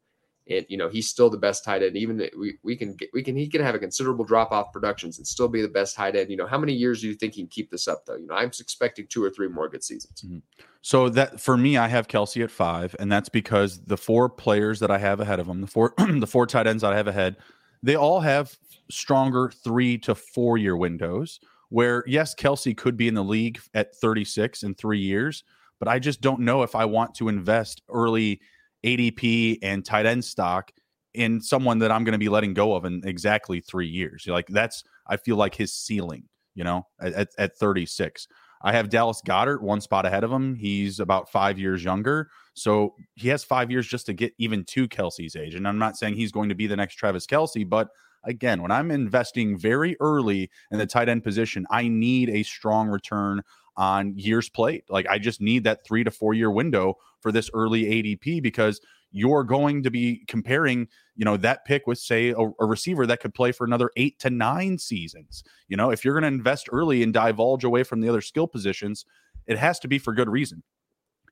and 0.48 0.64
you 0.68 0.76
know, 0.76 0.88
he's 0.88 1.08
still 1.08 1.28
the 1.28 1.36
best 1.36 1.64
tight 1.64 1.82
end. 1.82 1.96
Even 1.96 2.28
we, 2.38 2.56
we 2.62 2.76
can 2.76 2.94
get, 2.94 3.10
we 3.12 3.22
can 3.22 3.36
he 3.36 3.48
can 3.48 3.62
have 3.62 3.74
a 3.74 3.80
considerable 3.80 4.24
drop 4.24 4.52
off 4.52 4.72
productions 4.72 5.18
and 5.18 5.26
still 5.26 5.48
be 5.48 5.60
the 5.60 5.68
best 5.68 5.96
tight 5.96 6.14
end. 6.14 6.30
You 6.30 6.36
know, 6.36 6.46
how 6.46 6.58
many 6.58 6.72
years 6.72 7.00
do 7.00 7.08
you 7.08 7.14
think 7.14 7.34
he 7.34 7.42
can 7.42 7.48
keep 7.48 7.70
this 7.70 7.88
up 7.88 8.06
though? 8.06 8.16
You 8.16 8.26
know, 8.28 8.34
I'm 8.34 8.46
expecting 8.46 9.06
two 9.08 9.24
or 9.24 9.30
three 9.30 9.48
more 9.48 9.68
good 9.68 9.82
seasons. 9.82 10.22
Mm-hmm. 10.24 10.38
So 10.82 11.08
that 11.10 11.40
for 11.40 11.56
me, 11.56 11.76
I 11.76 11.88
have 11.88 12.06
Kelce 12.06 12.44
at 12.44 12.50
five, 12.52 12.94
and 13.00 13.10
that's 13.10 13.28
because 13.28 13.80
the 13.86 13.96
four 13.96 14.28
players 14.28 14.78
that 14.80 14.90
I 14.90 14.98
have 14.98 15.18
ahead 15.18 15.40
of 15.40 15.48
him, 15.48 15.62
the 15.62 15.66
four 15.66 15.94
the 15.98 16.28
four 16.28 16.46
tight 16.46 16.68
ends 16.68 16.82
that 16.82 16.92
I 16.92 16.96
have 16.96 17.08
ahead, 17.08 17.36
they 17.82 17.96
all 17.96 18.20
have 18.20 18.56
stronger 18.88 19.50
three 19.50 19.98
to 19.98 20.14
four 20.14 20.58
year 20.58 20.76
windows 20.76 21.40
where 21.68 22.04
yes, 22.06 22.34
Kelce 22.34 22.76
could 22.76 22.96
be 22.96 23.08
in 23.08 23.14
the 23.14 23.24
league 23.24 23.58
at 23.74 23.94
36 23.96 24.62
in 24.62 24.74
three 24.74 25.00
years, 25.00 25.44
but 25.78 25.88
I 25.88 25.98
just 25.98 26.20
don't 26.20 26.40
know 26.40 26.62
if 26.62 26.74
I 26.74 26.84
want 26.84 27.14
to 27.16 27.28
invest 27.28 27.82
early 27.88 28.40
ADP 28.84 29.58
and 29.62 29.84
tight 29.84 30.06
end 30.06 30.24
stock 30.24 30.72
in 31.14 31.40
someone 31.40 31.78
that 31.78 31.90
I'm 31.90 32.04
going 32.04 32.12
to 32.12 32.18
be 32.18 32.28
letting 32.28 32.54
go 32.54 32.74
of 32.74 32.84
in 32.84 33.02
exactly 33.04 33.60
three 33.60 33.88
years. 33.88 34.26
Like 34.26 34.46
that's, 34.48 34.84
I 35.06 35.16
feel 35.16 35.36
like 35.36 35.54
his 35.54 35.72
ceiling, 35.72 36.24
you 36.54 36.62
know, 36.62 36.86
at, 37.00 37.30
at 37.38 37.56
36. 37.56 38.28
I 38.62 38.72
have 38.72 38.88
Dallas 38.88 39.22
Goedert 39.26 39.60
one 39.60 39.80
spot 39.80 40.06
ahead 40.06 40.24
of 40.24 40.32
him. 40.32 40.54
He's 40.54 41.00
about 41.00 41.30
five 41.30 41.58
years 41.58 41.84
younger. 41.84 42.30
So 42.54 42.94
he 43.14 43.28
has 43.28 43.44
five 43.44 43.70
years 43.70 43.86
just 43.86 44.06
to 44.06 44.12
get 44.12 44.32
even 44.38 44.64
to 44.64 44.88
Kelce's 44.88 45.36
age. 45.36 45.54
And 45.54 45.68
I'm 45.68 45.78
not 45.78 45.96
saying 45.96 46.14
he's 46.14 46.32
going 46.32 46.48
to 46.48 46.54
be 46.54 46.66
the 46.66 46.76
next 46.76 46.94
Travis 46.94 47.26
Kelce, 47.26 47.68
but 47.68 47.88
again, 48.26 48.60
when 48.60 48.70
I'm 48.70 48.90
investing 48.90 49.56
very 49.56 49.96
early 50.00 50.50
in 50.70 50.78
the 50.78 50.86
tight 50.86 51.08
end 51.08 51.24
position, 51.24 51.66
I 51.70 51.88
need 51.88 52.28
a 52.28 52.42
strong 52.42 52.88
return 52.88 53.42
on 53.76 54.16
years 54.16 54.48
played. 54.48 54.82
Like 54.88 55.06
I 55.08 55.18
just 55.18 55.40
need 55.40 55.64
that 55.64 55.84
three 55.86 56.04
to 56.04 56.10
four 56.10 56.34
year 56.34 56.50
window 56.50 56.96
for 57.20 57.32
this 57.32 57.50
early 57.54 57.84
ADP 57.84 58.42
because 58.42 58.80
you're 59.12 59.44
going 59.44 59.82
to 59.82 59.90
be 59.90 60.24
comparing, 60.26 60.88
you 61.14 61.24
know, 61.24 61.36
that 61.38 61.64
pick 61.64 61.86
with 61.86 61.98
say 61.98 62.30
a, 62.30 62.36
a, 62.36 62.66
receiver 62.66 63.06
that 63.06 63.20
could 63.20 63.34
play 63.34 63.52
for 63.52 63.64
another 63.64 63.90
eight 63.96 64.18
to 64.18 64.30
nine 64.30 64.76
seasons. 64.78 65.42
You 65.68 65.76
know, 65.76 65.90
if 65.90 66.04
you're 66.04 66.14
going 66.14 66.22
to 66.22 66.28
invest 66.28 66.68
early 66.70 67.02
and 67.02 67.14
divulge 67.14 67.64
away 67.64 67.82
from 67.82 68.00
the 68.00 68.08
other 68.08 68.20
skill 68.20 68.46
positions, 68.46 69.04
it 69.46 69.58
has 69.58 69.78
to 69.80 69.88
be 69.88 69.98
for 69.98 70.12
good 70.12 70.28
reason. 70.28 70.62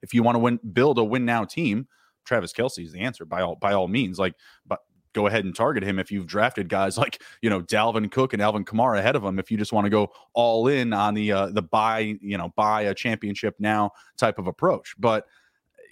If 0.03 0.15
you 0.15 0.23
want 0.23 0.37
to 0.37 0.39
win, 0.39 0.61
build 0.73 0.99
a 0.99 1.05
win 1.05 1.25
now 1.25 1.45
team, 1.45 1.89
Travis 2.25 2.53
Kelce 2.53 2.85
is 2.85 2.93
the 2.93 3.01
answer 3.01 3.25
by 3.25 3.43
all 3.43 3.57
by 3.57 3.73
all 3.73 3.89
means. 3.89 4.19
Like, 4.19 4.35
but 4.67 4.81
go 5.15 5.27
ahead 5.27 5.45
and 5.45 5.55
target 5.55 5.83
him 5.83 5.99
if 5.99 6.13
you've 6.13 6.27
drafted 6.27 6.69
guys 6.69 6.99
like 6.99 7.23
you 7.41 7.49
know 7.49 7.63
Dalvin 7.63 8.11
Cook 8.11 8.33
and 8.33 8.43
Alvin 8.43 8.65
Kamara 8.65 8.99
ahead 8.99 9.17
of 9.17 9.25
him. 9.25 9.39
If 9.39 9.51
you 9.51 9.57
just 9.57 9.73
want 9.73 9.87
to 9.87 9.91
go 9.91 10.13
all 10.35 10.69
in 10.69 10.93
on 10.93 11.15
the 11.15 11.33
uh, 11.33 11.47
the 11.47 11.63
buy 11.63 12.17
you 12.21 12.37
know 12.37 12.53
buy 12.57 12.83
a 12.83 12.95
championship 12.95 13.55
now 13.59 13.93
type 14.19 14.39
of 14.39 14.47
approach, 14.47 14.95
but 14.99 15.27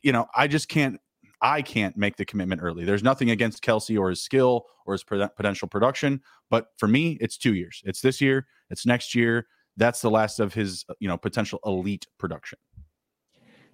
you 0.03 0.13
know 0.13 0.27
I 0.35 0.47
just 0.49 0.69
can't 0.69 1.01
I 1.41 1.63
can't 1.63 1.97
make 1.97 2.17
the 2.17 2.25
commitment 2.25 2.61
early. 2.63 2.85
There's 2.85 3.03
nothing 3.03 3.31
against 3.31 3.65
Kelce 3.65 3.99
or 3.99 4.11
his 4.11 4.23
skill 4.23 4.67
or 4.87 4.95
his 4.95 5.05
potential 5.05 5.69
production, 5.69 6.21
but 6.51 6.69
for 6.79 6.87
me, 6.87 7.19
it's 7.21 7.37
two 7.37 7.55
years. 7.55 7.83
It's 7.85 8.01
this 8.01 8.21
year. 8.21 8.47
It's 8.71 8.87
next 8.87 9.15
year. 9.15 9.47
That's 9.77 10.01
the 10.01 10.11
last 10.11 10.39
of 10.39 10.55
his 10.55 10.85
you 11.01 11.09
know 11.09 11.17
potential 11.17 11.59
elite 11.65 12.07
production. 12.19 12.59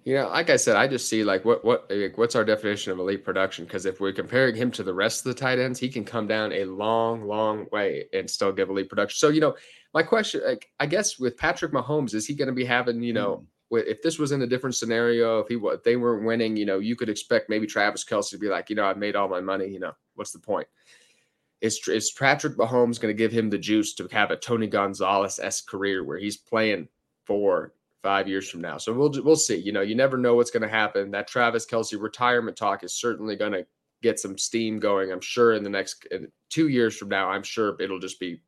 You 0.05 0.15
know, 0.15 0.29
like 0.29 0.49
I 0.49 0.55
said, 0.55 0.77
I 0.77 0.87
just 0.87 1.09
see 1.09 1.23
like 1.23 1.43
what 1.43 1.63
what 1.65 1.85
like, 1.89 2.17
what's 2.17 2.35
our 2.35 2.45
definition 2.45 2.91
of 2.91 2.99
elite 2.99 3.23
production? 3.23 3.65
Because 3.65 3.85
if 3.85 3.99
we're 3.99 4.13
comparing 4.13 4.55
him 4.55 4.71
to 4.71 4.83
the 4.83 4.93
rest 4.93 5.25
of 5.25 5.25
the 5.25 5.39
tight 5.39 5.59
ends, 5.59 5.79
he 5.79 5.89
can 5.89 6.05
come 6.05 6.25
down 6.25 6.53
a 6.53 6.65
long, 6.65 7.23
long 7.25 7.67
way 7.71 8.05
and 8.13 8.29
still 8.29 8.51
give 8.51 8.69
elite 8.69 8.89
production. 8.89 9.17
So 9.17 9.29
you 9.29 9.41
know, 9.41 9.55
my 9.93 10.03
question, 10.03 10.41
like 10.45 10.69
I 10.79 10.85
guess 10.85 11.19
with 11.19 11.37
Patrick 11.37 11.73
Mahomes, 11.73 12.13
is 12.13 12.25
he 12.25 12.33
going 12.33 12.47
to 12.47 12.53
be 12.53 12.65
having 12.65 13.03
you 13.03 13.13
know? 13.13 13.37
Mm. 13.37 13.45
If 13.71 14.01
this 14.01 14.17
was 14.17 14.31
in 14.31 14.41
a 14.41 14.47
different 14.47 14.75
scenario, 14.75 15.41
if 15.41 15.47
he 15.47 15.55
if 15.61 15.83
they 15.83 15.95
weren't 15.95 16.25
winning, 16.25 16.57
you 16.57 16.65
know, 16.65 16.79
you 16.79 16.95
could 16.95 17.09
expect 17.09 17.51
maybe 17.51 17.67
Travis 17.67 18.03
Kelce 18.03 18.31
to 18.31 18.39
be 18.39 18.47
like, 18.47 18.71
you 18.71 18.75
know, 18.75 18.85
I've 18.85 18.97
made 18.97 19.15
all 19.15 19.27
my 19.27 19.41
money. 19.41 19.67
You 19.67 19.79
know, 19.79 19.91
what's 20.15 20.31
the 20.31 20.39
point? 20.39 20.67
Is, 21.61 21.79
is 21.87 22.09
Patrick 22.09 22.57
Mahomes 22.57 22.99
going 22.99 23.13
to 23.15 23.17
give 23.17 23.31
him 23.31 23.51
the 23.51 23.59
juice 23.59 23.93
to 23.95 24.07
have 24.11 24.31
a 24.31 24.37
Tony 24.37 24.65
Gonzalez 24.65 25.37
s 25.37 25.61
career 25.61 26.03
where 26.03 26.17
he's 26.17 26.35
playing 26.35 26.87
for 27.25 27.73
five 28.01 28.27
years 28.27 28.49
from 28.49 28.61
now. 28.61 28.77
So 28.77 28.93
we'll 28.93 29.11
we'll 29.23 29.35
see. 29.35 29.57
You 29.57 29.71
know, 29.71 29.81
you 29.81 29.95
never 29.95 30.17
know 30.17 30.35
what's 30.35 30.51
going 30.51 30.63
to 30.63 30.69
happen. 30.69 31.11
That 31.11 31.27
Travis 31.27 31.65
Kelce 31.65 31.99
retirement 31.99 32.57
talk 32.57 32.83
is 32.83 32.93
certainly 32.93 33.35
going 33.35 33.51
to 33.51 33.65
get 34.01 34.19
some 34.19 34.37
steam 34.37 34.79
going. 34.79 35.11
I'm 35.11 35.21
sure 35.21 35.53
in 35.53 35.63
the 35.63 35.69
next 35.69 36.05
in 36.11 36.31
two 36.49 36.69
years 36.69 36.97
from 36.97 37.09
now, 37.09 37.29
I'm 37.29 37.43
sure 37.43 37.75
it'll 37.79 37.99
just 37.99 38.19
be 38.19 38.41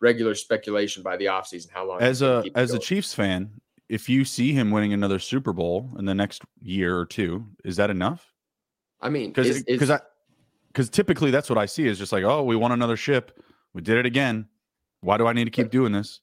regular 0.00 0.34
speculation 0.34 1.02
by 1.02 1.16
the 1.16 1.26
offseason 1.26 1.70
how 1.70 1.86
long. 1.86 2.00
As 2.00 2.22
a 2.22 2.44
as 2.54 2.70
going. 2.70 2.80
a 2.80 2.84
Chiefs 2.84 3.14
fan, 3.14 3.50
if 3.88 4.08
you 4.08 4.24
see 4.24 4.52
him 4.52 4.70
winning 4.70 4.92
another 4.92 5.18
Super 5.18 5.52
Bowl 5.52 5.90
in 5.98 6.04
the 6.04 6.14
next 6.14 6.42
year 6.62 6.96
or 6.96 7.06
two, 7.06 7.46
is 7.64 7.76
that 7.76 7.90
enough? 7.90 8.32
I 9.00 9.10
mean, 9.10 9.30
because 9.30 9.62
because 9.64 9.90
I 9.90 10.00
because 10.68 10.88
typically 10.88 11.30
that's 11.30 11.48
what 11.48 11.58
I 11.58 11.66
see 11.66 11.86
is 11.86 11.98
just 11.98 12.12
like, 12.12 12.24
oh, 12.24 12.42
we 12.42 12.56
won 12.56 12.72
another 12.72 12.96
ship, 12.96 13.38
we 13.74 13.82
did 13.82 13.98
it 13.98 14.06
again. 14.06 14.48
Why 15.00 15.18
do 15.18 15.26
I 15.26 15.34
need 15.34 15.44
to 15.44 15.50
keep 15.50 15.70
doing 15.70 15.92
this? 15.92 16.20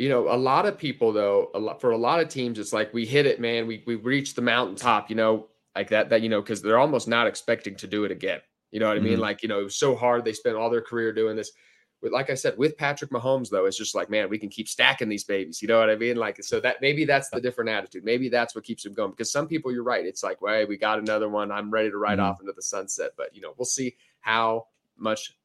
You 0.00 0.08
know, 0.08 0.32
a 0.32 0.36
lot 0.36 0.64
of 0.64 0.78
people 0.78 1.12
though, 1.12 1.50
a 1.54 1.58
lot, 1.58 1.78
for 1.78 1.90
a 1.90 1.96
lot 1.96 2.20
of 2.20 2.28
teams, 2.30 2.58
it's 2.58 2.72
like 2.72 2.92
we 2.94 3.04
hit 3.04 3.26
it, 3.26 3.38
man. 3.38 3.66
We 3.66 3.84
we 3.86 3.96
reached 3.96 4.34
the 4.34 4.40
mountaintop, 4.42 5.10
you 5.10 5.16
know, 5.16 5.48
like 5.76 5.90
that. 5.90 6.08
That 6.08 6.22
you 6.22 6.30
know, 6.30 6.40
because 6.40 6.62
they're 6.62 6.78
almost 6.78 7.06
not 7.06 7.26
expecting 7.26 7.76
to 7.76 7.86
do 7.86 8.04
it 8.04 8.10
again. 8.10 8.40
You 8.70 8.80
know 8.80 8.88
what 8.88 8.96
I 8.96 9.00
mean? 9.00 9.14
Mm-hmm. 9.14 9.20
Like 9.20 9.42
you 9.42 9.48
know, 9.50 9.60
it 9.60 9.64
was 9.64 9.76
so 9.76 9.94
hard 9.94 10.24
they 10.24 10.32
spent 10.32 10.56
all 10.56 10.70
their 10.70 10.80
career 10.80 11.12
doing 11.12 11.36
this. 11.36 11.52
But 12.00 12.12
like 12.12 12.30
I 12.30 12.34
said, 12.34 12.56
with 12.56 12.78
Patrick 12.78 13.10
Mahomes 13.10 13.50
though, 13.50 13.66
it's 13.66 13.76
just 13.76 13.94
like, 13.94 14.08
man, 14.08 14.30
we 14.30 14.38
can 14.38 14.48
keep 14.48 14.68
stacking 14.68 15.10
these 15.10 15.24
babies. 15.24 15.60
You 15.60 15.68
know 15.68 15.78
what 15.78 15.90
I 15.90 15.96
mean? 15.96 16.16
Like 16.16 16.42
so 16.42 16.60
that 16.60 16.80
maybe 16.80 17.04
that's 17.04 17.28
the 17.28 17.38
different 17.38 17.68
attitude. 17.68 18.02
Maybe 18.02 18.30
that's 18.30 18.54
what 18.54 18.64
keeps 18.64 18.84
them 18.84 18.94
going. 18.94 19.10
Because 19.10 19.30
some 19.30 19.46
people, 19.46 19.70
you're 19.70 19.82
right. 19.82 20.06
It's 20.06 20.22
like, 20.22 20.40
well, 20.40 20.66
we 20.66 20.78
got 20.78 20.98
another 20.98 21.28
one. 21.28 21.52
I'm 21.52 21.70
ready 21.70 21.90
to 21.90 21.98
ride 21.98 22.18
mm-hmm. 22.18 22.26
off 22.26 22.40
into 22.40 22.54
the 22.54 22.62
sunset. 22.62 23.10
But 23.18 23.34
you 23.34 23.42
know, 23.42 23.52
we'll 23.58 23.66
see 23.66 23.96
how 24.20 24.68
much 24.96 25.36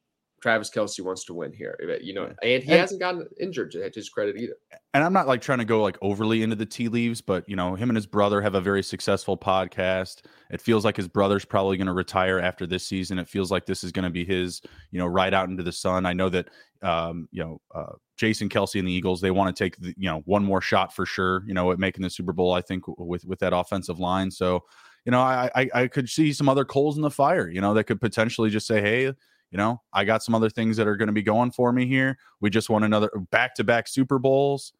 Travis 0.45 0.69
Kelce 0.69 1.03
wants 1.03 1.25
to 1.25 1.33
win 1.33 1.51
here, 1.51 1.75
you 2.03 2.13
know, 2.13 2.25
and 2.43 2.61
he 2.61 2.71
and, 2.71 2.79
hasn't 2.79 2.99
gotten 2.99 3.27
injured 3.39 3.71
to 3.71 3.89
his 3.91 4.09
credit 4.09 4.37
either. 4.37 4.53
And 4.93 5.03
I'm 5.03 5.11
not 5.11 5.27
like 5.27 5.41
trying 5.41 5.57
to 5.57 5.65
go 5.65 5.81
like 5.81 5.97
overly 6.03 6.43
into 6.43 6.55
the 6.55 6.67
tea 6.67 6.87
leaves, 6.87 7.19
but 7.19 7.49
you 7.49 7.55
know, 7.55 7.73
him 7.73 7.89
and 7.89 7.97
his 7.97 8.05
brother 8.05 8.43
have 8.43 8.53
a 8.53 8.61
very 8.61 8.83
successful 8.83 9.39
podcast. 9.39 10.21
It 10.51 10.61
feels 10.61 10.85
like 10.85 10.97
his 10.97 11.07
brother's 11.07 11.45
probably 11.45 11.77
going 11.77 11.87
to 11.87 11.93
retire 11.93 12.39
after 12.39 12.67
this 12.67 12.85
season. 12.85 13.17
It 13.17 13.27
feels 13.27 13.49
like 13.49 13.65
this 13.65 13.83
is 13.83 13.91
going 13.91 14.03
to 14.03 14.11
be 14.11 14.23
his, 14.23 14.61
you 14.91 14.99
know, 14.99 15.07
right 15.07 15.33
out 15.33 15.49
into 15.49 15.63
the 15.63 15.71
sun. 15.71 16.05
I 16.05 16.13
know 16.13 16.29
that, 16.29 16.49
um, 16.83 17.27
you 17.31 17.43
know, 17.43 17.59
uh, 17.73 17.93
Jason 18.15 18.47
Kelce 18.47 18.77
and 18.77 18.87
the 18.87 18.93
Eagles, 18.93 19.21
they 19.21 19.31
want 19.31 19.55
to 19.55 19.63
take, 19.63 19.77
the, 19.77 19.95
you 19.97 20.07
know, 20.07 20.21
one 20.25 20.45
more 20.45 20.61
shot 20.61 20.93
for 20.93 21.07
sure, 21.07 21.43
you 21.47 21.55
know, 21.55 21.71
at 21.71 21.79
making 21.79 22.03
the 22.03 22.09
Super 22.11 22.33
Bowl, 22.33 22.53
I 22.53 22.61
think 22.61 22.83
with, 22.99 23.25
with 23.25 23.39
that 23.39 23.51
offensive 23.51 23.99
line. 23.99 24.29
So, 24.29 24.63
you 25.05 25.11
know, 25.11 25.21
I, 25.21 25.49
I, 25.55 25.69
I 25.73 25.87
could 25.87 26.07
see 26.07 26.33
some 26.33 26.47
other 26.47 26.65
coals 26.65 26.97
in 26.97 27.01
the 27.01 27.09
fire, 27.09 27.49
you 27.49 27.61
know, 27.61 27.73
that 27.73 27.85
could 27.85 27.99
potentially 27.99 28.51
just 28.51 28.67
say, 28.67 28.79
Hey, 28.79 29.11
you 29.55 29.57
know, 29.57 29.81
I 29.93 30.03
got 30.03 30.21
some 30.21 30.35
other 30.35 30.49
things 30.49 30.75
that 30.75 30.85
are 30.85 30.97
going 30.97 31.07
to 31.07 31.13
be 31.13 31.23
going 31.23 31.49
for 31.49 31.71
me 31.71 31.85
here. 31.85 32.17
We 32.41 32.49
just 32.49 32.69
won 32.69 32.83
another 32.83 33.09
back 33.31 33.55
to 33.55 33.63
back 33.63 33.87
Super 33.87 34.19
Bowls. 34.19 34.73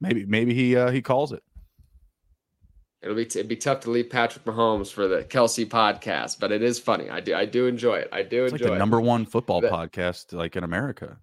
Maybe, 0.00 0.24
maybe 0.24 0.54
he 0.54 0.74
uh, 0.74 0.90
he 0.90 1.02
calls 1.02 1.30
it. 1.30 1.42
It'll 3.02 3.14
be 3.14 3.26
t- 3.26 3.38
it'd 3.38 3.50
be 3.50 3.56
tough 3.56 3.80
to 3.80 3.90
leave 3.90 4.08
Patrick 4.08 4.46
Mahomes 4.46 4.90
for 4.90 5.06
the 5.08 5.24
Kelce 5.24 5.66
podcast, 5.66 6.40
but 6.40 6.52
it 6.52 6.62
is 6.62 6.78
funny. 6.78 7.10
I 7.10 7.20
do 7.20 7.34
I 7.34 7.44
do 7.44 7.66
enjoy 7.66 7.96
it. 7.96 8.08
I 8.12 8.22
do 8.22 8.44
it's 8.44 8.54
enjoy 8.54 8.64
like 8.64 8.70
the 8.70 8.76
it. 8.76 8.78
number 8.78 8.98
one 8.98 9.26
football 9.26 9.60
podcast 9.60 10.32
like 10.32 10.56
in 10.56 10.64
America. 10.64 11.18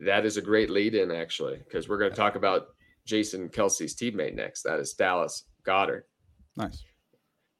That 0.00 0.26
is 0.26 0.36
a 0.36 0.42
great 0.42 0.68
lead 0.68 0.96
in 0.96 1.12
actually, 1.12 1.58
because 1.58 1.88
we're 1.88 1.98
going 1.98 2.10
to 2.10 2.16
talk 2.16 2.34
about 2.34 2.70
Jason 3.06 3.50
Kelce's 3.50 3.94
teammate 3.94 4.34
next. 4.34 4.64
That 4.64 4.80
is 4.80 4.94
Dallas 4.94 5.44
Goedert. 5.64 6.02
Nice 6.56 6.82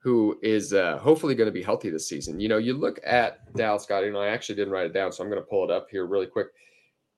who 0.02 0.38
is 0.42 0.72
uh, 0.72 0.98
hopefully 0.98 1.34
going 1.34 1.46
to 1.48 1.52
be 1.52 1.62
healthy 1.62 1.90
this 1.90 2.08
season. 2.08 2.40
You 2.40 2.48
know, 2.48 2.56
you 2.56 2.74
look 2.74 2.98
at 3.04 3.52
Dallas 3.54 3.82
Scott, 3.82 4.02
and 4.02 4.16
I 4.16 4.28
actually 4.28 4.54
didn't 4.54 4.72
write 4.72 4.86
it 4.86 4.94
down, 4.94 5.12
so 5.12 5.22
I'm 5.22 5.30
going 5.30 5.42
to 5.42 5.46
pull 5.46 5.62
it 5.62 5.70
up 5.70 5.88
here 5.90 6.06
really 6.06 6.26
quick. 6.26 6.48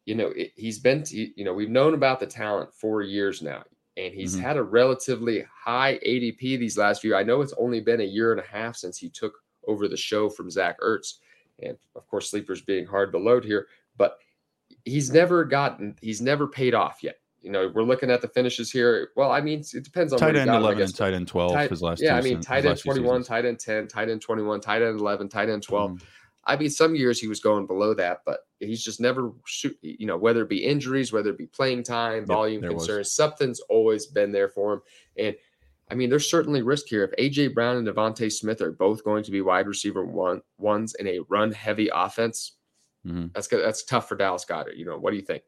You 0.04 0.16
know, 0.16 0.32
it, 0.34 0.52
he's 0.56 0.80
been, 0.80 1.04
you 1.08 1.44
know, 1.44 1.54
we've 1.54 1.70
known 1.70 1.94
about 1.94 2.18
the 2.18 2.26
talent 2.26 2.74
for 2.74 3.00
years 3.02 3.40
now, 3.40 3.62
and 3.96 4.12
he's 4.12 4.34
mm-hmm. 4.34 4.44
had 4.44 4.56
a 4.56 4.62
relatively 4.64 5.44
high 5.64 6.00
ADP 6.04 6.40
these 6.40 6.76
last 6.76 7.02
few. 7.02 7.14
I 7.14 7.22
know 7.22 7.40
it's 7.40 7.54
only 7.56 7.80
been 7.80 8.00
a 8.00 8.04
year 8.04 8.32
and 8.32 8.40
a 8.40 8.46
half 8.46 8.74
since 8.74 8.98
he 8.98 9.08
took 9.08 9.34
over 9.68 9.86
the 9.86 9.96
show 9.96 10.28
from 10.28 10.50
Zach 10.50 10.80
Ertz, 10.80 11.14
and 11.62 11.78
of 11.94 12.08
course, 12.08 12.30
sleepers 12.30 12.62
being 12.62 12.84
hard 12.84 13.12
to 13.12 13.18
load 13.18 13.44
here, 13.44 13.68
but 13.96 14.18
he's 14.84 15.12
never 15.12 15.44
gotten, 15.44 15.94
he's 16.02 16.20
never 16.20 16.48
paid 16.48 16.74
off 16.74 16.98
yet 17.04 17.18
you 17.42 17.50
know, 17.50 17.70
we're 17.74 17.82
looking 17.82 18.10
at 18.10 18.20
the 18.20 18.28
finishes 18.28 18.70
here. 18.70 19.10
Well, 19.16 19.30
I 19.30 19.40
mean, 19.40 19.64
it 19.74 19.84
depends 19.84 20.12
on 20.12 20.18
tight 20.18 20.36
end 20.36 20.50
eleven 20.50 20.82
and 20.82 20.94
tight 20.94 21.14
end 21.14 21.28
twelve. 21.28 21.52
Tight, 21.52 21.70
his 21.70 21.82
last 21.82 22.02
yeah, 22.02 22.16
I 22.16 22.20
mean, 22.20 22.40
tight 22.40 22.64
end 22.64 22.78
twenty 22.78 23.00
one, 23.00 23.22
tight 23.22 23.44
end 23.44 23.58
ten, 23.58 23.88
tight 23.88 24.08
end 24.08 24.22
twenty 24.22 24.42
one, 24.42 24.60
tight 24.60 24.82
end 24.82 25.00
eleven, 25.00 25.28
tight 25.28 25.48
end 25.48 25.62
12 25.62 25.92
mm. 25.92 26.02
I 26.44 26.56
mean, 26.56 26.70
some 26.70 26.96
years 26.96 27.20
he 27.20 27.28
was 27.28 27.40
going 27.40 27.66
below 27.66 27.94
that, 27.94 28.22
but 28.26 28.40
he's 28.58 28.82
just 28.82 29.00
never 29.00 29.32
shoot. 29.46 29.76
You 29.80 30.06
know, 30.06 30.16
whether 30.16 30.42
it 30.42 30.48
be 30.48 30.64
injuries, 30.64 31.12
whether 31.12 31.30
it 31.30 31.38
be 31.38 31.46
playing 31.46 31.84
time, 31.84 32.26
volume 32.26 32.62
yep, 32.62 32.72
concerns, 32.72 33.06
was. 33.06 33.14
something's 33.14 33.60
always 33.60 34.06
been 34.06 34.32
there 34.32 34.48
for 34.48 34.74
him. 34.74 34.82
And 35.16 35.36
I 35.90 35.94
mean, 35.94 36.10
there's 36.10 36.28
certainly 36.28 36.62
risk 36.62 36.86
here. 36.88 37.04
If 37.04 37.32
AJ 37.32 37.54
Brown 37.54 37.76
and 37.76 37.86
DeVonta 37.86 38.30
Smith 38.32 38.60
are 38.60 38.72
both 38.72 39.04
going 39.04 39.22
to 39.24 39.30
be 39.30 39.40
wide 39.40 39.68
receiver 39.68 40.04
one 40.04 40.42
ones 40.58 40.94
in 40.98 41.06
a 41.06 41.20
run 41.28 41.52
heavy 41.52 41.90
offense, 41.94 42.52
mm-hmm. 43.06 43.26
that's 43.34 43.46
good. 43.46 43.64
That's 43.64 43.84
tough 43.84 44.08
for 44.08 44.16
Dallas 44.16 44.44
Goedert. 44.44 44.76
You 44.76 44.84
know, 44.84 44.98
what 44.98 45.10
do 45.10 45.16
you 45.16 45.22
think? 45.22 45.44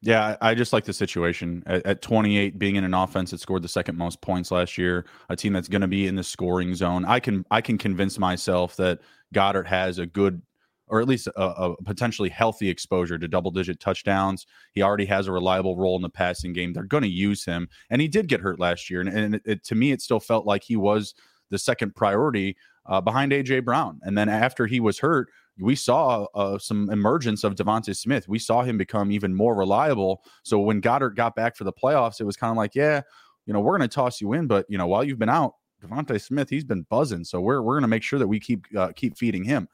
Yeah, 0.00 0.36
I 0.40 0.54
just 0.54 0.72
like 0.72 0.84
the 0.84 0.92
situation 0.92 1.64
at, 1.66 1.84
at, 1.84 2.02
28, 2.02 2.56
being 2.56 2.76
in 2.76 2.84
an 2.84 2.94
offense 2.94 3.32
that 3.32 3.40
scored 3.40 3.62
the 3.62 3.68
second 3.68 3.98
most 3.98 4.20
points 4.20 4.52
last 4.52 4.78
year, 4.78 5.06
a 5.28 5.34
team 5.34 5.52
that's 5.52 5.66
going 5.66 5.80
to 5.80 5.88
be 5.88 6.06
in 6.06 6.14
the 6.14 6.22
scoring 6.22 6.74
zone. 6.76 7.04
I 7.04 7.18
can 7.18 7.44
I 7.50 7.60
can 7.60 7.78
convince 7.78 8.16
myself 8.16 8.76
that 8.76 9.00
Goedert 9.34 9.66
has 9.66 9.98
a 9.98 10.06
good, 10.06 10.40
or 10.86 11.00
at 11.00 11.08
least 11.08 11.26
a, 11.26 11.32
a 11.42 11.82
potentially 11.82 12.28
healthy 12.28 12.68
exposure 12.68 13.18
to 13.18 13.26
double 13.26 13.50
digit 13.50 13.80
touchdowns. 13.80 14.46
He 14.72 14.82
already 14.82 15.06
has 15.06 15.26
a 15.26 15.32
reliable 15.32 15.76
role 15.76 15.96
in 15.96 16.02
the 16.02 16.08
passing 16.08 16.52
game. 16.52 16.72
They're 16.72 16.84
going 16.84 17.02
to 17.02 17.08
use 17.08 17.44
him, 17.44 17.68
and 17.90 18.00
he 18.00 18.06
did 18.06 18.28
get 18.28 18.40
hurt 18.40 18.60
last 18.60 18.88
year, 18.88 19.00
and, 19.00 19.08
and 19.08 19.34
it, 19.34 19.42
it, 19.44 19.64
to 19.64 19.74
me, 19.74 19.90
it 19.90 20.00
still 20.00 20.20
felt 20.20 20.46
like 20.46 20.62
he 20.62 20.76
was 20.76 21.12
the 21.50 21.58
second 21.58 21.96
priority 21.96 22.56
uh, 22.86 23.00
behind 23.00 23.32
AJ 23.32 23.64
Brown. 23.64 24.00
And 24.02 24.16
then 24.16 24.28
after 24.28 24.66
he 24.66 24.80
was 24.80 24.98
hurt, 25.00 25.28
we 25.60 25.74
saw 25.74 26.26
uh, 26.34 26.58
some 26.58 26.90
emergence 26.90 27.44
of 27.44 27.54
DeVonta 27.54 27.96
Smith. 27.96 28.28
We 28.28 28.38
saw 28.38 28.62
him 28.62 28.78
become 28.78 29.10
even 29.10 29.34
more 29.34 29.54
reliable. 29.54 30.22
So 30.42 30.58
when 30.58 30.80
Goedert 30.80 31.16
got 31.16 31.34
back 31.34 31.56
for 31.56 31.64
the 31.64 31.72
playoffs, 31.72 32.20
it 32.20 32.24
was 32.24 32.36
kind 32.36 32.50
of 32.50 32.56
like, 32.56 32.74
yeah, 32.74 33.02
you 33.46 33.52
know, 33.52 33.60
we're 33.60 33.76
going 33.76 33.88
to 33.88 33.94
toss 33.94 34.20
you 34.20 34.34
in, 34.34 34.46
but 34.46 34.66
you 34.68 34.78
know, 34.78 34.86
while 34.86 35.02
you've 35.02 35.18
been 35.18 35.28
out, 35.28 35.54
DeVonta 35.82 36.20
Smith, 36.20 36.50
he's 36.50 36.64
been 36.64 36.82
buzzing. 36.90 37.24
So 37.24 37.40
we're 37.40 37.62
we're 37.62 37.74
going 37.74 37.82
to 37.82 37.88
make 37.88 38.02
sure 38.02 38.18
that 38.18 38.26
we 38.26 38.40
keep 38.40 38.64
uh, 38.76 38.92
keep 38.94 39.16
feeding 39.16 39.44
him. 39.44 39.68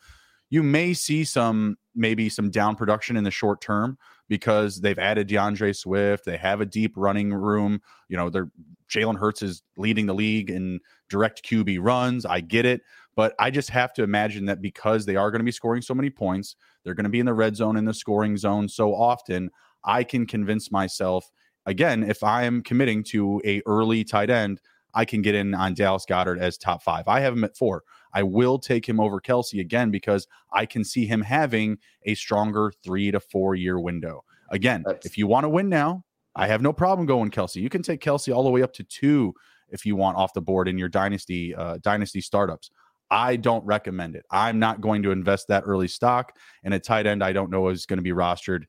You 0.51 0.62
may 0.62 0.92
see 0.92 1.25
some 1.25 1.77
maybe 1.94 2.29
some 2.29 2.51
down 2.51 2.77
production 2.77 3.16
in 3.16 3.25
the 3.25 3.31
short 3.31 3.61
term 3.61 3.99
because 4.29 4.81
they've 4.81 4.99
added 4.99 5.29
D'Andre 5.29 5.73
Swift. 5.73 6.25
They 6.25 6.37
have 6.37 6.61
a 6.61 6.66
deep 6.66 6.92
running 6.97 7.33
room. 7.33 7.81
You 8.09 8.16
know, 8.16 8.31
they're 8.31 8.51
Jalen 8.88 9.18
Hurts 9.18 9.42
is 9.42 9.62
leading 9.77 10.07
the 10.07 10.14
league 10.14 10.51
in 10.51 10.81
direct 11.09 11.44
QB 11.44 11.79
runs. 11.81 12.25
I 12.27 12.40
get 12.40 12.66
it. 12.66 12.83
But 13.16 13.35
I 13.38 13.50
just 13.50 13.70
have 13.70 13.92
to 13.94 14.03
imagine 14.03 14.46
that 14.46 14.61
because 14.61 15.07
they 15.07 15.16
are 15.16 15.31
going 15.31 15.40
to 15.40 15.44
be 15.44 15.53
scoring 15.53 15.83
so 15.83 15.94
many 15.94 16.11
points, 16.11 16.57
they're 16.83 16.94
going 16.94 17.05
to 17.05 17.11
be 17.11 17.20
in 17.20 17.27
the 17.27 17.35
red 17.35 17.57
zone 17.57 17.77
in 17.77 17.85
the 17.85 17.94
scoring 17.94 18.37
zone 18.37 18.68
so 18.68 18.94
often. 18.94 19.50
I 19.85 20.03
can 20.03 20.27
convince 20.27 20.72
myself 20.72 21.31
again 21.66 22.03
if 22.03 22.22
I 22.22 22.44
am 22.44 22.62
committing 22.62 23.05
to 23.05 23.40
a 23.44 23.62
early 23.66 24.05
tight 24.05 24.31
end, 24.31 24.61
I 24.94 25.05
can 25.05 25.22
get 25.22 25.35
in 25.35 25.55
on 25.55 25.74
Dallas 25.74 26.07
Goedert 26.09 26.38
as 26.38 26.57
top 26.57 26.83
five. 26.83 27.09
I 27.09 27.20
have 27.20 27.35
him 27.35 27.44
at 27.44 27.57
four. 27.57 27.83
I 28.12 28.22
will 28.22 28.59
take 28.59 28.88
him 28.88 29.00
over 29.00 29.20
Kelce 29.20 29.61
again 29.61 29.90
because 29.90 30.27
I 30.53 30.66
can 30.66 30.85
see 30.85 31.05
him 31.05 31.20
having 31.20 31.79
a 32.05 32.14
stronger 32.14 32.72
three 32.85 33.11
to 33.11 33.18
four 33.18 33.57
year 33.57 33.79
window. 33.79 34.24
Again, 34.50 34.85
That's- 34.87 35.05
if 35.05 35.18
you 35.18 35.27
want 35.27 35.44
to 35.44 35.48
win 35.48 35.68
now, 35.68 36.05
I 36.37 36.46
have 36.46 36.62
no 36.62 36.72
problem 36.72 37.07
going 37.07 37.31
Kelce. 37.31 37.57
You 37.57 37.68
can 37.68 37.83
take 37.83 38.00
Kelce 38.00 38.35
all 38.35 38.44
the 38.44 38.50
way 38.50 38.62
up 38.62 38.72
to 38.74 38.85
two 38.85 39.35
if 39.68 39.85
you 39.85 39.96
want 39.96 40.16
off 40.16 40.33
the 40.33 40.40
board 40.40 40.68
in 40.68 40.79
your 40.79 40.88
dynasty 40.88 41.55
uh, 41.55 41.79
dynasty 41.83 42.20
startups. 42.20 42.70
I 43.10 43.36
don't 43.36 43.64
recommend 43.64 44.16
it. 44.16 44.24
I'm 44.30 44.58
not 44.58 44.80
going 44.80 45.02
to 45.02 45.10
invest 45.10 45.48
that 45.48 45.64
early 45.66 45.88
stock 45.88 46.32
in 46.62 46.72
a 46.72 46.80
tight 46.80 47.06
end 47.06 47.22
I 47.22 47.32
don't 47.32 47.50
know 47.50 47.68
is 47.68 47.86
going 47.86 47.98
to 47.98 48.02
be 48.02 48.12
rostered 48.12 48.64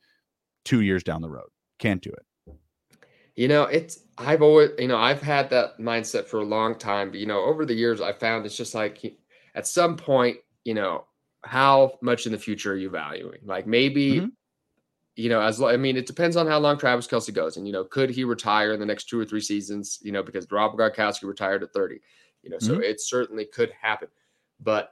two 0.66 0.82
years 0.82 1.04
down 1.04 1.22
the 1.22 1.30
road. 1.30 1.50
Can't 1.80 2.02
do 2.02 2.12
it. 2.12 2.56
You 3.36 3.48
know, 3.48 3.64
it's 3.64 4.00
I've 4.18 4.42
always 4.42 4.72
you 4.80 4.88
know 4.88 4.98
I've 4.98 5.22
had 5.22 5.50
that 5.50 5.78
mindset 5.78 6.26
for 6.26 6.40
a 6.40 6.46
long 6.46 6.76
time, 6.76 7.12
but 7.12 7.20
you 7.20 7.26
know 7.26 7.44
over 7.44 7.66
the 7.66 7.74
years 7.74 8.00
I 8.00 8.14
found 8.14 8.46
it's 8.46 8.56
just 8.56 8.74
like 8.74 9.18
at 9.56 9.68
some 9.68 9.98
point 9.98 10.38
you 10.64 10.74
know 10.74 11.06
how 11.44 11.98
much 12.02 12.26
in 12.26 12.32
the 12.32 12.38
future 12.38 12.74
are 12.74 12.78
you 12.78 12.90
valuing? 12.90 13.42
Like 13.46 13.68
maybe. 13.68 14.16
Mm-hmm. 14.18 14.28
You 15.18 15.30
know, 15.30 15.40
as 15.40 15.62
I 15.62 15.78
mean, 15.78 15.96
it 15.96 16.08
depends 16.08 16.36
on 16.36 16.46
how 16.46 16.60
long 16.60 16.78
Travis 16.78 17.08
Kelce 17.08 17.34
goes, 17.34 17.56
and 17.56 17.66
you 17.66 17.72
know, 17.72 17.86
could 17.86 18.10
he 18.10 18.26
retire 18.26 18.74
in 18.74 18.82
the 18.82 18.86
next 18.86 19.06
two 19.06 19.18
or 19.18 19.24
three 19.24 19.40
seasons? 19.40 19.98
You 20.02 20.12
know, 20.12 20.22
because 20.22 20.46
Rob 20.52 20.74
Gronkowski 20.74 21.24
retired 21.24 21.64
at 21.64 21.72
thirty. 21.72 22.02
You 22.44 22.50
know, 22.50 22.58
mm-hmm. 22.58 22.76
so 22.76 22.82
it 22.82 23.00
certainly 23.00 23.46
could 23.46 23.72
happen. 23.82 24.10
But 24.60 24.92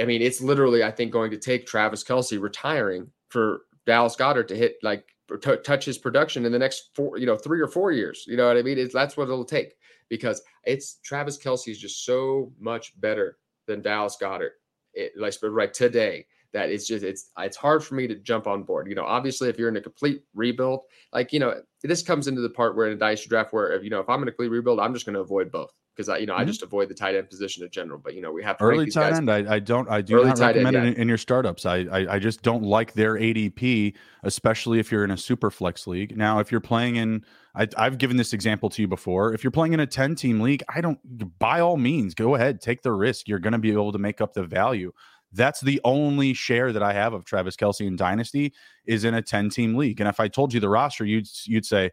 I 0.00 0.04
mean, 0.04 0.22
it's 0.22 0.40
literally, 0.40 0.84
I 0.84 0.90
think, 0.90 1.12
going 1.12 1.30
to 1.30 1.38
take 1.38 1.66
Travis 1.66 2.04
Kelce 2.04 2.40
retiring 2.40 3.10
for 3.28 3.62
Dallas 3.86 4.16
Goedert 4.16 4.48
to 4.48 4.56
hit 4.56 4.76
like 4.82 5.04
t- 5.42 5.56
touch 5.64 5.84
his 5.84 5.98
production 5.98 6.44
in 6.44 6.52
the 6.52 6.58
next 6.58 6.90
four, 6.94 7.18
you 7.18 7.26
know, 7.26 7.36
three 7.36 7.60
or 7.60 7.68
four 7.68 7.92
years. 7.92 8.24
You 8.26 8.36
know 8.36 8.46
what 8.46 8.56
I 8.56 8.62
mean? 8.62 8.78
It's, 8.78 8.94
that's 8.94 9.16
what 9.16 9.24
it'll 9.24 9.44
take 9.44 9.74
because 10.08 10.42
it's 10.64 10.98
Travis 11.04 11.38
Kelce 11.38 11.68
is 11.68 11.78
just 11.78 12.04
so 12.04 12.52
much 12.60 12.98
better 13.00 13.38
than 13.66 13.82
Dallas 13.82 14.16
Goedert. 14.20 14.50
It, 14.94 15.12
like 15.16 15.34
right 15.42 15.72
today, 15.72 16.26
that 16.52 16.70
it's 16.70 16.86
just 16.86 17.04
it's 17.04 17.30
it's 17.38 17.56
hard 17.56 17.84
for 17.84 17.94
me 17.94 18.06
to 18.06 18.14
jump 18.14 18.46
on 18.46 18.62
board. 18.62 18.88
You 18.88 18.94
know, 18.94 19.04
obviously, 19.04 19.48
if 19.48 19.58
you're 19.58 19.68
in 19.68 19.76
a 19.76 19.82
complete 19.82 20.22
rebuild, 20.34 20.80
like 21.12 21.32
you 21.32 21.40
know, 21.40 21.60
this 21.82 22.02
comes 22.02 22.26
into 22.26 22.40
the 22.40 22.50
part 22.50 22.74
where 22.74 22.86
in 22.86 22.94
a 22.94 22.96
dynasty 22.96 23.28
draft 23.28 23.52
where 23.52 23.72
if 23.72 23.84
you 23.84 23.90
know 23.90 24.00
if 24.00 24.08
I'm 24.08 24.22
in 24.22 24.28
a 24.28 24.32
complete 24.32 24.48
rebuild, 24.48 24.80
I'm 24.80 24.94
just 24.94 25.06
going 25.06 25.14
to 25.14 25.20
avoid 25.20 25.52
both 25.52 25.72
because 25.98 26.08
I, 26.08 26.18
you 26.18 26.26
know, 26.26 26.34
mm-hmm. 26.34 26.42
I 26.42 26.44
just 26.44 26.62
avoid 26.62 26.88
the 26.88 26.94
tight 26.94 27.16
end 27.16 27.28
position 27.28 27.64
in 27.64 27.70
general. 27.70 27.98
But 27.98 28.14
you 28.14 28.22
know, 28.22 28.30
we 28.30 28.44
have 28.44 28.56
early 28.60 28.88
tight 28.88 29.14
end. 29.14 29.28
I, 29.28 29.54
I, 29.54 29.58
don't. 29.58 29.90
I 29.90 30.00
do 30.00 30.24
not 30.24 30.38
recommend 30.38 30.76
end, 30.76 30.86
it 30.86 30.94
in, 30.94 31.02
in, 31.02 31.08
your 31.08 31.18
startups. 31.18 31.66
I, 31.66 31.78
I, 31.90 32.14
I 32.14 32.18
just 32.20 32.42
don't 32.42 32.62
like 32.62 32.92
their 32.92 33.14
ADP, 33.14 33.94
especially 34.22 34.78
if 34.78 34.92
you're 34.92 35.02
in 35.02 35.10
a 35.10 35.16
super 35.16 35.50
flex 35.50 35.88
league. 35.88 36.16
Now, 36.16 36.38
if 36.38 36.52
you're 36.52 36.60
playing 36.60 36.96
in, 36.96 37.24
I, 37.56 37.66
I've 37.76 37.98
given 37.98 38.16
this 38.16 38.32
example 38.32 38.70
to 38.70 38.82
you 38.82 38.86
before. 38.86 39.34
If 39.34 39.42
you're 39.42 39.50
playing 39.50 39.72
in 39.72 39.80
a 39.80 39.86
10 39.86 40.14
team 40.14 40.40
league, 40.40 40.62
I 40.72 40.80
don't. 40.80 41.00
By 41.40 41.58
all 41.58 41.76
means, 41.76 42.14
go 42.14 42.36
ahead, 42.36 42.60
take 42.60 42.82
the 42.82 42.92
risk. 42.92 43.26
You're 43.26 43.40
going 43.40 43.54
to 43.54 43.58
be 43.58 43.72
able 43.72 43.90
to 43.90 43.98
make 43.98 44.20
up 44.20 44.34
the 44.34 44.44
value. 44.44 44.92
That's 45.32 45.60
the 45.60 45.80
only 45.82 46.32
share 46.32 46.72
that 46.72 46.82
I 46.82 46.92
have 46.92 47.12
of 47.12 47.24
Travis 47.24 47.56
Kelce 47.56 47.86
in 47.86 47.96
Dynasty 47.96 48.54
is 48.86 49.04
in 49.04 49.14
a 49.14 49.20
10 49.20 49.50
team 49.50 49.74
league. 49.74 50.00
And 50.00 50.08
if 50.08 50.20
I 50.20 50.28
told 50.28 50.54
you 50.54 50.60
the 50.60 50.68
roster, 50.68 51.04
you'd 51.04 51.26
you'd 51.44 51.66
say, 51.66 51.90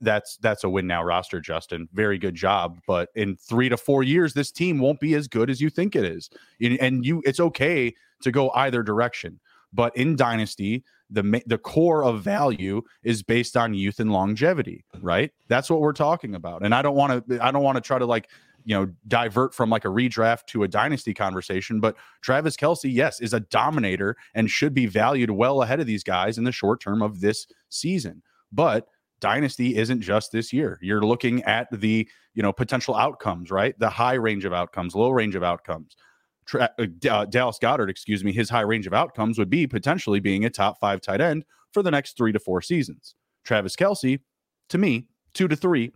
that's 0.00 0.36
that's 0.38 0.64
a 0.64 0.68
win 0.68 0.86
now 0.86 1.02
roster, 1.02 1.40
Justin. 1.40 1.88
Very 1.92 2.18
good 2.18 2.34
job. 2.34 2.78
But 2.86 3.08
in 3.14 3.36
three 3.36 3.68
to 3.68 3.76
four 3.76 4.02
years, 4.02 4.34
this 4.34 4.50
team 4.50 4.78
won't 4.78 5.00
be 5.00 5.14
as 5.14 5.28
good 5.28 5.50
as 5.50 5.60
you 5.60 5.70
think 5.70 5.96
it 5.96 6.04
is. 6.04 6.30
And 6.60 7.04
you, 7.04 7.22
it's 7.24 7.40
okay 7.40 7.94
to 8.22 8.30
go 8.30 8.50
either 8.50 8.82
direction. 8.82 9.40
But 9.72 9.96
in 9.96 10.16
Dynasty, 10.16 10.84
the 11.10 11.42
the 11.46 11.58
core 11.58 12.04
of 12.04 12.22
value 12.22 12.82
is 13.02 13.22
based 13.22 13.56
on 13.56 13.74
youth 13.74 14.00
and 14.00 14.12
longevity, 14.12 14.84
right? 15.00 15.30
That's 15.48 15.68
what 15.68 15.80
we're 15.80 15.92
talking 15.92 16.34
about. 16.34 16.64
And 16.64 16.74
I 16.74 16.82
don't 16.82 16.96
want 16.96 17.28
to 17.28 17.44
I 17.44 17.50
don't 17.50 17.62
want 17.62 17.76
to 17.76 17.82
try 17.82 17.98
to 17.98 18.06
like 18.06 18.28
you 18.64 18.74
know 18.74 18.90
divert 19.06 19.54
from 19.54 19.70
like 19.70 19.84
a 19.84 19.88
redraft 19.88 20.46
to 20.46 20.62
a 20.62 20.68
dynasty 20.68 21.12
conversation 21.12 21.80
but 21.80 21.96
travis 22.22 22.56
kelce 22.56 22.90
yes 22.90 23.20
is 23.20 23.34
a 23.34 23.40
dominator 23.40 24.16
and 24.34 24.50
should 24.50 24.72
be 24.72 24.86
valued 24.86 25.30
well 25.30 25.62
ahead 25.62 25.80
of 25.80 25.86
these 25.86 26.02
guys 26.02 26.38
in 26.38 26.44
the 26.44 26.52
short 26.52 26.80
term 26.80 27.02
of 27.02 27.20
this 27.20 27.46
season 27.68 28.22
but 28.50 28.88
dynasty 29.24 29.74
isn't 29.74 30.02
just 30.02 30.32
this 30.32 30.52
year. 30.52 30.78
You're 30.82 31.00
looking 31.00 31.42
at 31.44 31.66
the, 31.72 32.06
you 32.34 32.42
know, 32.42 32.52
potential 32.52 32.94
outcomes, 32.94 33.50
right? 33.50 33.74
The 33.78 33.88
high 33.88 34.12
range 34.12 34.44
of 34.44 34.52
outcomes, 34.52 34.94
low 34.94 35.08
range 35.08 35.34
of 35.34 35.42
outcomes. 35.42 35.96
Tra- 36.44 36.68
uh, 36.78 37.08
uh, 37.08 37.24
Dallas 37.24 37.58
Goedert, 37.58 37.88
excuse 37.88 38.22
me, 38.22 38.34
his 38.34 38.50
high 38.50 38.60
range 38.60 38.86
of 38.86 38.92
outcomes 38.92 39.38
would 39.38 39.48
be 39.48 39.66
potentially 39.66 40.20
being 40.20 40.44
a 40.44 40.50
top 40.50 40.78
five 40.78 41.00
tight 41.00 41.22
end 41.22 41.46
for 41.72 41.82
the 41.82 41.90
next 41.90 42.18
three 42.18 42.32
to 42.32 42.38
four 42.38 42.60
seasons. 42.60 43.14
Travis 43.44 43.74
Kelce, 43.76 44.20
to 44.68 44.76
me, 44.76 45.06
two 45.32 45.48
to 45.48 45.56
three, 45.56 45.90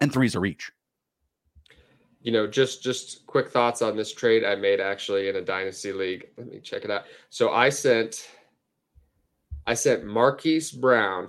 and 0.00 0.12
threes 0.12 0.34
are 0.34 0.40
reach. 0.40 0.72
You 2.22 2.32
know, 2.32 2.48
just 2.48 2.82
just 2.82 3.28
quick 3.28 3.48
thoughts 3.48 3.80
on 3.80 3.96
this 3.96 4.12
trade 4.12 4.44
I 4.44 4.56
made 4.56 4.80
actually 4.80 5.28
in 5.28 5.36
a 5.36 5.40
dynasty 5.40 5.92
league. 5.92 6.26
Let 6.36 6.48
me 6.48 6.58
check 6.58 6.84
it 6.84 6.90
out. 6.90 7.04
So 7.30 7.52
I 7.52 7.68
sent 7.68 8.28
I 9.68 9.74
sent 9.74 10.04
Marquise 10.04 10.72
Brown 10.72 11.28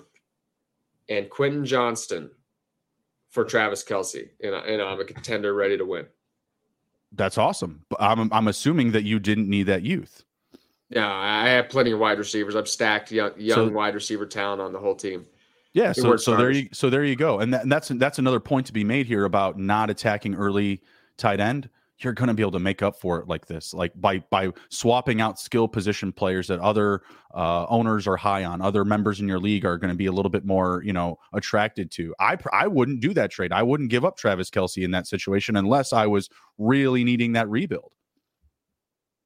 and 1.09 1.29
Quentin 1.29 1.65
Johnston 1.65 2.29
for 3.29 3.43
Travis 3.43 3.83
Kelce, 3.83 4.29
and, 4.41 4.53
and 4.53 4.81
I'm 4.81 4.99
a 4.99 5.05
contender 5.05 5.53
ready 5.53 5.77
to 5.77 5.85
win. 5.85 6.05
That's 7.13 7.37
awesome. 7.37 7.85
I'm 7.99 8.31
I'm 8.33 8.47
assuming 8.47 8.91
that 8.91 9.03
you 9.03 9.19
didn't 9.19 9.49
need 9.49 9.63
that 9.63 9.83
youth. 9.83 10.23
Yeah, 10.89 11.09
I 11.09 11.49
have 11.49 11.69
plenty 11.69 11.91
of 11.91 11.99
wide 11.99 12.17
receivers. 12.17 12.55
I've 12.55 12.67
stacked 12.67 13.11
young, 13.11 13.31
young 13.37 13.69
so, 13.69 13.69
wide 13.69 13.95
receiver 13.95 14.25
talent 14.25 14.61
on 14.61 14.73
the 14.73 14.79
whole 14.79 14.95
team. 14.95 15.25
Yeah, 15.73 15.91
so, 15.91 16.15
so 16.17 16.35
there 16.35 16.51
you 16.51 16.69
so 16.71 16.89
there 16.89 17.03
you 17.03 17.15
go, 17.15 17.39
and, 17.39 17.53
that, 17.53 17.63
and 17.63 17.71
that's 17.71 17.89
that's 17.89 18.19
another 18.19 18.39
point 18.39 18.65
to 18.67 18.73
be 18.73 18.83
made 18.83 19.05
here 19.05 19.25
about 19.25 19.59
not 19.59 19.89
attacking 19.89 20.35
early 20.35 20.81
tight 21.17 21.39
end 21.39 21.69
you're 21.99 22.13
going 22.13 22.27
to 22.27 22.33
be 22.33 22.43
able 22.43 22.51
to 22.51 22.59
make 22.59 22.81
up 22.83 22.99
for 22.99 23.19
it 23.19 23.27
like 23.27 23.45
this 23.47 23.73
like 23.73 23.91
by 23.99 24.19
by 24.29 24.51
swapping 24.69 25.21
out 25.21 25.39
skill 25.39 25.67
position 25.67 26.11
players 26.11 26.47
that 26.47 26.59
other 26.59 27.01
uh, 27.33 27.65
owners 27.67 28.07
are 28.07 28.17
high 28.17 28.43
on 28.43 28.61
other 28.61 28.85
members 28.85 29.19
in 29.19 29.27
your 29.27 29.39
league 29.39 29.65
are 29.65 29.77
going 29.77 29.91
to 29.91 29.97
be 29.97 30.05
a 30.05 30.11
little 30.11 30.29
bit 30.29 30.45
more 30.45 30.81
you 30.83 30.93
know 30.93 31.17
attracted 31.33 31.91
to. 31.91 32.13
I 32.19 32.37
i 32.53 32.67
wouldn't 32.67 33.01
do 33.01 33.13
that 33.13 33.31
trade. 33.31 33.51
I 33.51 33.63
wouldn't 33.63 33.89
give 33.89 34.05
up 34.05 34.17
travis 34.17 34.49
Kelce 34.49 34.83
in 34.83 34.91
that 34.91 35.07
situation 35.07 35.55
unless 35.55 35.93
i 35.93 36.05
was 36.05 36.29
really 36.57 37.03
needing 37.03 37.33
that 37.33 37.49
rebuild. 37.49 37.91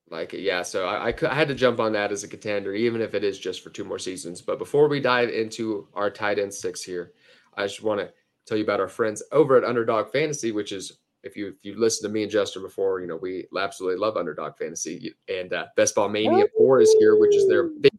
Like 0.09 0.33
yeah 0.33 0.61
so 0.61 0.85
I, 0.85 1.09
I, 1.09 1.13
I 1.29 1.33
had 1.33 1.47
to 1.49 1.55
jump 1.55 1.79
on 1.79 1.93
that 1.93 2.11
as 2.11 2.23
a 2.23 2.27
contender 2.27 2.73
even 2.73 3.01
if 3.01 3.13
it 3.13 3.23
is 3.23 3.39
just 3.39 3.63
for 3.63 3.69
two 3.69 3.83
more 3.83 3.99
seasons. 3.99 4.41
But 4.41 4.59
before 4.59 4.87
we 4.87 4.99
dive 4.99 5.29
into 5.29 5.87
our 5.93 6.09
tight 6.09 6.39
end 6.39 6.53
six 6.53 6.81
here 6.81 7.13
i 7.55 7.67
just 7.67 7.83
want 7.83 7.99
to 7.99 8.11
tell 8.45 8.57
you 8.57 8.63
about 8.63 8.79
our 8.79 8.87
friends 8.87 9.21
over 9.31 9.57
at 9.57 9.63
underdog 9.63 10.09
fantasy 10.11 10.51
which 10.51 10.71
is 10.71 10.99
if 11.23 11.35
you 11.37 11.49
if 11.49 11.63
you 11.63 11.79
listened 11.79 12.09
to 12.09 12.13
me 12.13 12.23
and 12.23 12.31
Justin 12.31 12.61
before, 12.63 12.99
you 13.01 13.07
know 13.07 13.17
we 13.17 13.45
absolutely 13.57 13.99
love 13.99 14.17
underdog 14.17 14.57
fantasy. 14.57 15.13
And 15.27 15.53
uh, 15.53 15.65
Best 15.75 15.95
Ball 15.95 16.09
Mania 16.09 16.45
Four 16.57 16.81
is 16.81 16.93
here, 16.99 17.19
which 17.19 17.35
is 17.35 17.47
their 17.47 17.69
big 17.69 17.93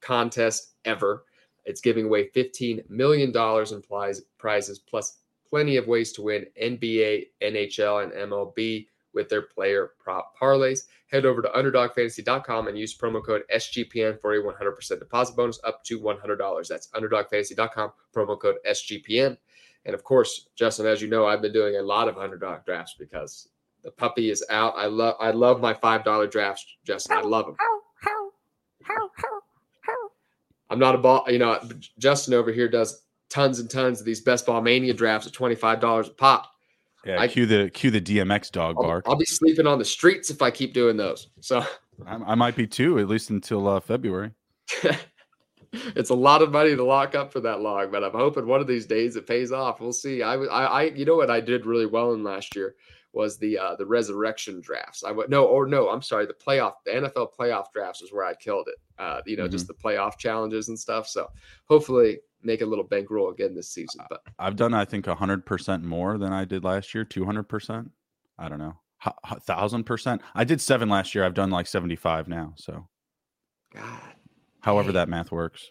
contest 0.00 0.74
ever. 0.84 1.24
It's 1.64 1.80
giving 1.80 2.06
away 2.06 2.28
fifteen 2.28 2.82
million 2.88 3.32
dollars 3.32 3.72
in 3.72 3.82
prize, 3.82 4.22
prizes 4.38 4.78
plus 4.78 5.18
plenty 5.48 5.76
of 5.76 5.86
ways 5.86 6.12
to 6.12 6.22
win 6.22 6.46
NBA, 6.60 7.26
NHL, 7.42 8.04
and 8.04 8.12
MLB 8.30 8.86
with 9.12 9.28
their 9.28 9.42
player 9.42 9.92
prop 9.98 10.32
parlays. 10.40 10.84
Head 11.10 11.26
over 11.26 11.42
to 11.42 11.48
underdogfantasy.com 11.48 12.68
and 12.68 12.78
use 12.78 12.96
promo 12.96 13.24
code 13.24 13.42
SGPN 13.54 14.18
for 14.20 14.32
a 14.34 14.42
100% 14.42 14.98
deposit 14.98 15.36
bonus 15.36 15.60
up 15.64 15.84
to 15.84 16.00
$100. 16.00 16.68
That's 16.68 16.88
underdogfantasy.com, 16.88 17.92
promo 18.14 18.40
code 18.40 18.56
SGPN. 18.66 19.36
And 19.84 19.94
of 19.94 20.04
course, 20.04 20.48
Justin, 20.56 20.86
as 20.86 21.02
you 21.02 21.08
know, 21.08 21.26
I've 21.26 21.42
been 21.42 21.52
doing 21.52 21.76
a 21.76 21.82
lot 21.82 22.08
of 22.08 22.18
underdog 22.18 22.64
drafts 22.64 22.94
because 22.98 23.48
the 23.82 23.90
puppy 23.90 24.30
is 24.30 24.44
out. 24.50 24.74
I 24.76 24.86
love 24.86 25.16
I 25.20 25.30
love 25.30 25.60
my 25.60 25.74
five 25.74 26.04
dollar 26.04 26.26
drafts, 26.26 26.64
Justin. 26.84 27.16
I 27.16 27.22
love 27.22 27.46
them. 27.46 27.56
How? 27.58 29.10
I'm 30.70 30.78
not 30.78 30.94
a 30.94 30.98
ball, 30.98 31.24
you 31.28 31.38
know. 31.38 31.60
Justin 31.98 32.34
over 32.34 32.50
here 32.50 32.68
does 32.68 33.02
tons 33.28 33.58
and 33.58 33.68
tons 33.68 34.00
of 34.00 34.06
these 34.06 34.20
best 34.20 34.46
ball 34.46 34.60
mania 34.60 34.94
drafts 34.94 35.26
at 35.26 35.32
twenty 35.32 35.54
five 35.54 35.80
dollars 35.80 36.08
a 36.08 36.12
pop. 36.12 36.50
Yeah, 37.04 37.20
I, 37.20 37.26
cue 37.26 37.46
the 37.46 37.68
cue 37.70 37.90
the 37.90 38.00
DMX 38.00 38.50
dog 38.52 38.76
bark. 38.76 39.04
I'll, 39.06 39.12
I'll, 39.12 39.18
be 39.18 39.24
sleeping 39.24 39.66
on 39.66 39.78
the 39.78 39.84
streets 39.84 40.30
if 40.30 40.40
I 40.40 40.50
keep 40.50 40.72
doing 40.72 40.96
those. 40.96 41.28
So 41.40 41.64
I, 42.06 42.14
I 42.14 42.34
might 42.36 42.54
be 42.54 42.66
too, 42.66 43.00
at 43.00 43.08
least 43.08 43.30
until 43.30 43.68
uh, 43.68 43.80
February. 43.80 44.30
it's 45.72 46.10
a 46.10 46.14
lot 46.14 46.42
of 46.42 46.52
money 46.52 46.76
to 46.76 46.84
lock 46.84 47.14
up 47.14 47.32
for 47.32 47.40
that 47.40 47.60
long, 47.60 47.90
but 47.90 48.04
I'm 48.04 48.12
hoping 48.12 48.46
one 48.46 48.60
of 48.60 48.66
these 48.66 48.86
days 48.86 49.16
it 49.16 49.26
pays 49.26 49.52
off. 49.52 49.80
We'll 49.80 49.92
see. 49.92 50.22
I, 50.22 50.34
I, 50.34 50.64
I 50.64 50.82
you 50.84 51.04
know 51.04 51.16
what 51.16 51.30
I 51.30 51.40
did 51.40 51.66
really 51.66 51.86
well 51.86 52.12
in 52.12 52.22
last 52.22 52.54
year 52.54 52.74
was 53.12 53.38
the 53.38 53.58
uh, 53.58 53.76
the 53.76 53.86
resurrection 53.86 54.60
drafts. 54.60 55.04
I 55.04 55.10
went 55.10 55.30
no, 55.30 55.44
or 55.44 55.66
no, 55.66 55.88
I'm 55.88 56.02
sorry, 56.02 56.26
the 56.26 56.34
playoff, 56.34 56.74
the 56.84 56.92
NFL 56.92 57.28
playoff 57.38 57.72
drafts 57.72 58.02
is 58.02 58.12
where 58.12 58.24
I 58.24 58.34
killed 58.34 58.68
it. 58.68 58.76
Uh, 58.98 59.20
you 59.26 59.36
know, 59.36 59.44
mm-hmm. 59.44 59.52
just 59.52 59.66
the 59.66 59.74
playoff 59.74 60.18
challenges 60.18 60.68
and 60.68 60.78
stuff. 60.78 61.06
So 61.06 61.30
hopefully 61.68 62.18
make 62.42 62.62
a 62.62 62.66
little 62.66 62.84
bankroll 62.84 63.30
again 63.30 63.54
this 63.54 63.68
season. 63.68 64.04
But 64.08 64.22
I've 64.38 64.56
done, 64.56 64.74
I 64.74 64.84
think, 64.84 65.06
hundred 65.06 65.44
percent 65.44 65.84
more 65.84 66.18
than 66.18 66.32
I 66.32 66.44
did 66.44 66.64
last 66.64 66.94
year. 66.94 67.04
Two 67.04 67.24
hundred 67.24 67.44
percent. 67.44 67.90
I 68.38 68.48
don't 68.48 68.58
know, 68.58 68.74
thousand 69.42 69.84
percent. 69.84 70.22
I 70.34 70.44
did 70.44 70.60
seven 70.60 70.88
last 70.88 71.14
year. 71.14 71.24
I've 71.24 71.34
done 71.34 71.50
like 71.50 71.66
seventy 71.66 71.96
five 71.96 72.28
now. 72.28 72.54
So, 72.56 72.88
God, 73.74 74.00
however 74.62 74.92
that 74.92 75.08
math 75.08 75.30
works. 75.30 75.70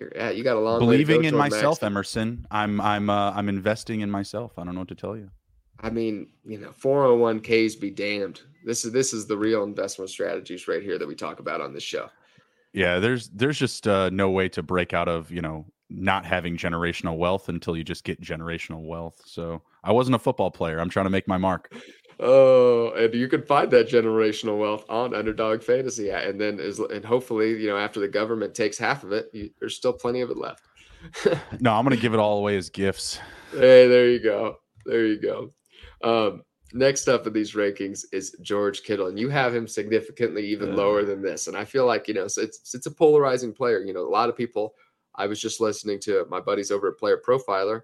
You're, 0.00 0.12
yeah, 0.14 0.30
you 0.30 0.42
got 0.42 0.56
a 0.56 0.60
long 0.60 0.78
believing 0.78 1.24
in 1.24 1.36
myself, 1.36 1.82
Emerson. 1.82 2.46
I'm 2.50 2.80
I'm 2.80 3.10
uh, 3.10 3.32
I'm 3.32 3.48
investing 3.48 4.00
in 4.00 4.10
myself. 4.10 4.52
I 4.58 4.64
don't 4.64 4.74
know 4.74 4.80
what 4.80 4.88
to 4.88 4.94
tell 4.94 5.16
you. 5.16 5.30
I 5.82 5.90
mean, 5.90 6.28
you 6.44 6.58
know, 6.58 6.70
401ks 6.70 7.80
be 7.80 7.90
damned. 7.90 8.40
This 8.64 8.84
is 8.84 8.92
this 8.92 9.12
is 9.12 9.26
the 9.26 9.36
real 9.36 9.62
investment 9.62 10.10
strategies 10.10 10.68
right 10.68 10.82
here 10.82 10.98
that 10.98 11.06
we 11.06 11.14
talk 11.14 11.40
about 11.40 11.60
on 11.60 11.72
this 11.72 11.82
show. 11.82 12.08
Yeah, 12.72 12.98
there's 12.98 13.28
there's 13.30 13.58
just 13.58 13.86
uh, 13.86 14.10
no 14.10 14.30
way 14.30 14.48
to 14.50 14.62
break 14.62 14.94
out 14.94 15.08
of 15.08 15.30
you 15.30 15.42
know 15.42 15.66
not 15.90 16.24
having 16.24 16.56
generational 16.56 17.18
wealth 17.18 17.48
until 17.48 17.76
you 17.76 17.82
just 17.82 18.04
get 18.04 18.20
generational 18.20 18.86
wealth. 18.86 19.20
So 19.26 19.62
I 19.82 19.92
wasn't 19.92 20.14
a 20.14 20.18
football 20.18 20.50
player. 20.50 20.78
I'm 20.78 20.88
trying 20.88 21.06
to 21.06 21.10
make 21.10 21.26
my 21.26 21.36
mark. 21.36 21.72
Oh, 22.22 22.90
and 22.90 23.14
you 23.14 23.28
can 23.28 23.42
find 23.42 23.70
that 23.70 23.88
generational 23.88 24.58
wealth 24.58 24.84
on 24.90 25.14
Underdog 25.14 25.62
Fantasy, 25.62 26.10
and 26.10 26.38
then 26.38 26.60
is 26.60 26.78
and 26.78 27.02
hopefully 27.02 27.58
you 27.60 27.68
know 27.68 27.78
after 27.78 27.98
the 27.98 28.08
government 28.08 28.54
takes 28.54 28.76
half 28.76 29.04
of 29.04 29.12
it, 29.12 29.30
you, 29.32 29.50
there's 29.58 29.74
still 29.74 29.94
plenty 29.94 30.20
of 30.20 30.30
it 30.30 30.36
left. 30.36 30.64
no, 31.60 31.72
I'm 31.72 31.84
going 31.84 31.96
to 31.96 32.02
give 32.02 32.12
it 32.12 32.20
all 32.20 32.38
away 32.38 32.58
as 32.58 32.68
gifts. 32.68 33.18
Hey, 33.52 33.88
there 33.88 34.10
you 34.10 34.22
go. 34.22 34.58
There 34.84 35.06
you 35.06 35.18
go. 35.18 35.50
Um, 36.02 36.42
next 36.74 37.08
up 37.08 37.26
in 37.26 37.32
these 37.32 37.54
rankings 37.54 38.04
is 38.12 38.36
George 38.42 38.82
Kittle, 38.82 39.06
and 39.06 39.18
you 39.18 39.30
have 39.30 39.54
him 39.54 39.66
significantly 39.66 40.46
even 40.46 40.76
lower 40.76 41.04
than 41.04 41.22
this. 41.22 41.46
And 41.46 41.56
I 41.56 41.64
feel 41.64 41.86
like 41.86 42.06
you 42.06 42.12
know 42.12 42.24
it's 42.24 42.36
it's 42.38 42.86
a 42.86 42.90
polarizing 42.90 43.54
player. 43.54 43.80
You 43.80 43.94
know, 43.94 44.06
a 44.06 44.08
lot 44.08 44.28
of 44.28 44.36
people. 44.36 44.74
I 45.14 45.26
was 45.26 45.40
just 45.40 45.60
listening 45.60 45.98
to 46.00 46.26
my 46.30 46.40
buddies 46.40 46.70
over 46.70 46.88
at 46.88 46.98
Player 46.98 47.20
Profiler, 47.26 47.80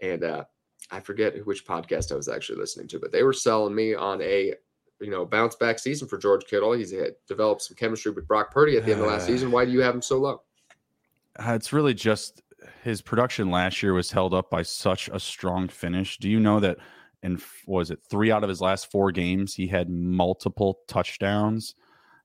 and 0.00 0.22
uh, 0.22 0.44
I 0.92 1.00
forget 1.00 1.44
which 1.46 1.66
podcast 1.66 2.12
I 2.12 2.16
was 2.16 2.28
actually 2.28 2.58
listening 2.58 2.86
to, 2.88 3.00
but 3.00 3.10
they 3.10 3.22
were 3.22 3.32
selling 3.32 3.74
me 3.74 3.94
on 3.94 4.20
a 4.22 4.54
you 5.00 5.10
know 5.10 5.24
bounce 5.24 5.56
back 5.56 5.78
season 5.78 6.06
for 6.06 6.18
George 6.18 6.44
Kittle. 6.46 6.72
He's 6.72 6.92
had 6.92 7.14
developed 7.26 7.62
some 7.62 7.76
chemistry 7.76 8.12
with 8.12 8.28
Brock 8.28 8.52
Purdy 8.52 8.76
at 8.76 8.84
the 8.84 8.92
end 8.92 9.00
of 9.00 9.08
last 9.08 9.26
season. 9.26 9.50
Why 9.50 9.64
do 9.64 9.72
you 9.72 9.80
have 9.80 9.94
him 9.94 10.02
so 10.02 10.18
low? 10.18 10.42
Uh, 11.38 11.52
it's 11.54 11.72
really 11.72 11.94
just 11.94 12.42
his 12.84 13.02
production 13.02 13.50
last 13.50 13.82
year 13.82 13.94
was 13.94 14.12
held 14.12 14.34
up 14.34 14.50
by 14.50 14.62
such 14.62 15.08
a 15.12 15.18
strong 15.18 15.66
finish. 15.66 16.18
Do 16.18 16.28
you 16.28 16.38
know 16.38 16.60
that 16.60 16.76
in 17.22 17.40
was 17.66 17.90
it 17.90 18.00
three 18.10 18.30
out 18.30 18.42
of 18.42 18.48
his 18.48 18.60
last 18.60 18.90
four 18.90 19.12
games 19.12 19.54
he 19.54 19.66
had 19.66 19.88
multiple 19.88 20.80
touchdowns 20.88 21.74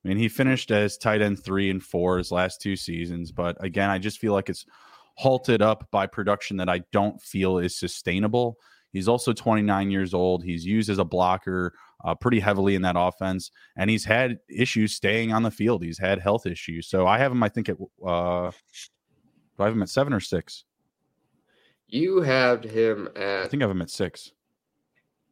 i 0.04 0.08
mean 0.08 0.16
he 0.16 0.28
finished 0.28 0.70
as 0.70 0.98
tight 0.98 1.22
end 1.22 1.42
three 1.42 1.70
and 1.70 1.82
four 1.82 2.18
his 2.18 2.32
last 2.32 2.60
two 2.60 2.76
seasons 2.76 3.30
but 3.30 3.56
again 3.64 3.90
i 3.90 3.98
just 3.98 4.18
feel 4.18 4.32
like 4.32 4.48
it's 4.48 4.66
halted 5.18 5.60
up 5.60 5.84
by 5.90 6.06
production 6.06 6.56
that 6.56 6.68
i 6.68 6.80
don't 6.92 7.20
feel 7.20 7.58
is 7.58 7.76
sustainable. 7.76 8.56
He's 8.92 9.08
also 9.08 9.32
29 9.32 9.90
years 9.90 10.14
old. 10.14 10.44
He's 10.44 10.64
used 10.64 10.88
as 10.88 10.98
a 10.98 11.04
blocker 11.04 11.74
uh, 12.04 12.14
pretty 12.14 12.38
heavily 12.38 12.76
in 12.76 12.82
that 12.82 12.94
offense 12.96 13.50
and 13.76 13.90
he's 13.90 14.04
had 14.04 14.38
issues 14.48 14.94
staying 14.94 15.32
on 15.32 15.42
the 15.42 15.50
field. 15.50 15.82
He's 15.82 15.98
had 15.98 16.20
health 16.20 16.46
issues. 16.46 16.88
So 16.88 17.08
i 17.08 17.18
have 17.18 17.32
him 17.32 17.42
i 17.42 17.48
think 17.48 17.68
at 17.68 17.76
uh 18.06 18.50
do 18.50 19.62
i 19.62 19.64
have 19.64 19.74
him 19.74 19.82
at 19.82 19.88
seven 19.88 20.12
or 20.12 20.20
six? 20.20 20.64
You 21.88 22.20
have 22.20 22.62
him 22.62 23.08
at 23.16 23.42
i 23.42 23.48
think 23.48 23.60
i 23.60 23.64
have 23.64 23.74
him 23.74 23.82
at 23.82 23.90
six. 23.90 24.30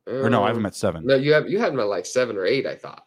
Or 0.09 0.29
no, 0.31 0.43
I 0.43 0.49
have 0.49 0.57
him 0.57 0.63
um, 0.63 0.67
at 0.67 0.75
seven. 0.75 1.07
No, 1.07 1.15
you 1.15 1.33
have 1.33 1.49
you 1.49 1.59
had 1.61 1.73
him 1.73 1.81
at 1.81 1.87
like 1.87 2.07
seven 2.07 2.37
or 2.37 2.45
eight, 2.45 2.67
I 2.67 2.75
thought. 2.75 3.06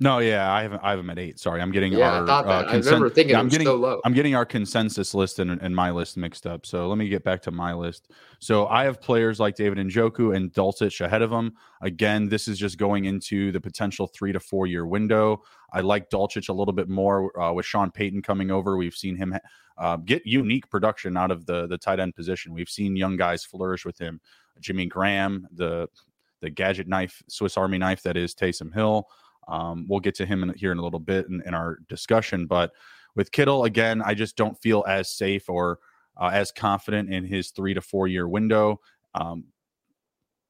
No, 0.00 0.20
yeah, 0.20 0.52
I 0.52 0.62
have 0.62 0.78
I 0.80 0.90
have 0.90 1.00
him 1.00 1.10
at 1.10 1.18
eight. 1.18 1.40
Sorry, 1.40 1.60
I'm 1.60 1.72
getting 1.72 1.92
yeah, 1.92 2.10
our. 2.10 2.22
I 2.22 2.26
thought 2.26 2.46
that. 2.46 2.66
Uh, 2.66 2.72
consen- 2.72 2.82
I 2.82 2.84
remember 2.86 3.10
thinking 3.10 3.32
yeah, 3.32 3.40
I'm 3.40 3.48
getting, 3.48 3.66
so 3.66 3.74
low. 3.74 4.00
I'm 4.04 4.12
getting 4.12 4.36
our 4.36 4.46
consensus 4.46 5.12
list 5.12 5.40
and, 5.40 5.60
and 5.60 5.74
my 5.74 5.90
list 5.90 6.16
mixed 6.16 6.46
up. 6.46 6.66
So 6.66 6.86
let 6.86 6.98
me 6.98 7.08
get 7.08 7.24
back 7.24 7.42
to 7.42 7.50
my 7.50 7.74
list. 7.74 8.12
So 8.38 8.68
I 8.68 8.84
have 8.84 9.00
players 9.00 9.40
like 9.40 9.56
David 9.56 9.78
Njoku 9.78 10.36
and 10.36 10.52
Dulcich 10.52 11.00
ahead 11.00 11.22
of 11.22 11.32
him. 11.32 11.52
Again, 11.82 12.28
this 12.28 12.46
is 12.46 12.58
just 12.58 12.78
going 12.78 13.06
into 13.06 13.50
the 13.50 13.60
potential 13.60 14.06
three 14.06 14.32
to 14.32 14.38
four 14.38 14.68
year 14.68 14.86
window. 14.86 15.42
I 15.72 15.80
like 15.80 16.10
Dulcich 16.10 16.48
a 16.48 16.52
little 16.52 16.74
bit 16.74 16.88
more 16.88 17.36
uh, 17.40 17.52
with 17.52 17.66
Sean 17.66 17.90
Payton 17.90 18.22
coming 18.22 18.52
over. 18.52 18.76
We've 18.76 18.94
seen 18.94 19.16
him 19.16 19.36
uh, 19.78 19.96
get 19.96 20.24
unique 20.24 20.70
production 20.70 21.16
out 21.16 21.32
of 21.32 21.44
the 21.44 21.66
the 21.66 21.78
tight 21.78 21.98
end 21.98 22.14
position. 22.14 22.54
We've 22.54 22.68
seen 22.68 22.94
young 22.94 23.16
guys 23.16 23.44
flourish 23.44 23.84
with 23.84 23.98
him. 23.98 24.20
Jimmy 24.60 24.86
Graham, 24.86 25.48
the 25.52 25.88
the 26.40 26.50
gadget 26.50 26.86
knife, 26.86 27.20
Swiss 27.28 27.56
Army 27.56 27.78
knife 27.78 28.02
that 28.02 28.16
is 28.16 28.32
Taysom 28.32 28.72
Hill. 28.72 29.08
Um, 29.48 29.86
we'll 29.88 30.00
get 30.00 30.14
to 30.16 30.26
him 30.26 30.42
in, 30.42 30.54
here 30.54 30.72
in 30.72 30.78
a 30.78 30.82
little 30.82 31.00
bit 31.00 31.26
in, 31.26 31.42
in, 31.46 31.54
our 31.54 31.78
discussion. 31.88 32.46
But 32.46 32.72
with 33.16 33.32
Kittle, 33.32 33.64
again, 33.64 34.02
I 34.04 34.14
just 34.14 34.36
don't 34.36 34.58
feel 34.60 34.84
as 34.86 35.10
safe 35.10 35.48
or 35.48 35.78
uh, 36.16 36.30
as 36.32 36.52
confident 36.52 37.12
in 37.12 37.24
his 37.24 37.50
three 37.50 37.74
to 37.74 37.80
four 37.80 38.08
year 38.08 38.28
window. 38.28 38.80
Um, 39.14 39.44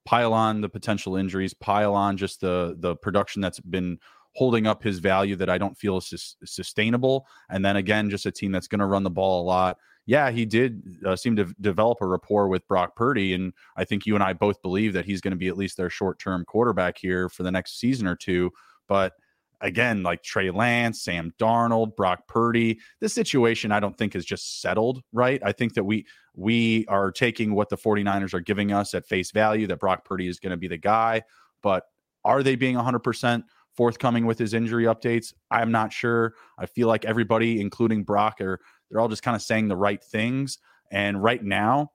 pile 0.04 0.32
on 0.32 0.60
the 0.60 0.68
potential 0.68 1.16
injuries, 1.16 1.54
pile 1.54 1.94
on 1.94 2.16
just 2.16 2.40
the 2.40 2.76
the 2.78 2.96
production 2.96 3.40
that's 3.40 3.60
been 3.60 3.98
holding 4.34 4.66
up 4.66 4.82
his 4.82 4.98
value 4.98 5.36
that 5.36 5.50
I 5.50 5.58
don't 5.58 5.76
feel 5.76 5.98
is 5.98 6.36
sustainable. 6.44 7.26
And 7.50 7.64
then 7.64 7.76
again, 7.76 8.10
just 8.10 8.26
a 8.26 8.30
team 8.30 8.52
that's 8.52 8.68
going 8.68 8.78
to 8.80 8.86
run 8.86 9.02
the 9.02 9.10
ball 9.10 9.42
a 9.42 9.44
lot 9.44 9.78
yeah, 10.08 10.30
he 10.30 10.46
did 10.46 10.82
uh, 11.04 11.16
seem 11.16 11.36
to 11.36 11.54
develop 11.60 11.98
a 12.00 12.06
rapport 12.06 12.48
with 12.48 12.66
Brock 12.66 12.96
Purdy. 12.96 13.34
And 13.34 13.52
I 13.76 13.84
think 13.84 14.06
you 14.06 14.14
and 14.14 14.24
I 14.24 14.32
both 14.32 14.62
believe 14.62 14.94
that 14.94 15.04
he's 15.04 15.20
going 15.20 15.32
to 15.32 15.36
be 15.36 15.48
at 15.48 15.56
least 15.58 15.76
their 15.76 15.90
short 15.90 16.18
term 16.18 16.46
quarterback 16.46 16.96
here 16.96 17.28
for 17.28 17.42
the 17.42 17.50
next 17.50 17.78
season 17.78 18.06
or 18.06 18.16
two. 18.16 18.50
But 18.88 19.12
again, 19.60 20.02
like 20.02 20.22
Trey 20.22 20.50
Lance, 20.50 21.02
Sam 21.02 21.32
Darnold, 21.38 21.96
Brock 21.96 22.26
Purdy, 22.28 22.80
this 23.00 23.14
situation 23.14 23.72
I 23.72 23.80
don't 23.80 23.96
think 23.96 24.14
is 24.14 24.24
just 24.24 24.60
settled, 24.60 25.02
right? 25.12 25.40
I 25.44 25.52
think 25.52 25.74
that 25.74 25.84
we 25.84 26.06
we 26.34 26.86
are 26.86 27.10
taking 27.10 27.54
what 27.54 27.68
the 27.68 27.76
49ers 27.76 28.34
are 28.34 28.40
giving 28.40 28.72
us 28.72 28.94
at 28.94 29.06
face 29.06 29.30
value 29.30 29.66
that 29.66 29.80
Brock 29.80 30.04
Purdy 30.04 30.28
is 30.28 30.38
going 30.38 30.52
to 30.52 30.56
be 30.56 30.68
the 30.68 30.76
guy, 30.78 31.22
but 31.62 31.84
are 32.24 32.42
they 32.42 32.56
being 32.56 32.76
100% 32.76 33.42
forthcoming 33.74 34.26
with 34.26 34.38
his 34.38 34.54
injury 34.54 34.84
updates? 34.84 35.32
I'm 35.50 35.72
not 35.72 35.92
sure. 35.92 36.34
I 36.58 36.66
feel 36.66 36.88
like 36.88 37.04
everybody 37.04 37.60
including 37.60 38.04
Brock 38.04 38.40
are 38.40 38.60
they're 38.90 39.00
all 39.00 39.08
just 39.08 39.22
kind 39.22 39.34
of 39.34 39.42
saying 39.42 39.68
the 39.68 39.76
right 39.76 40.02
things. 40.02 40.58
And 40.90 41.22
right 41.22 41.42
now, 41.42 41.92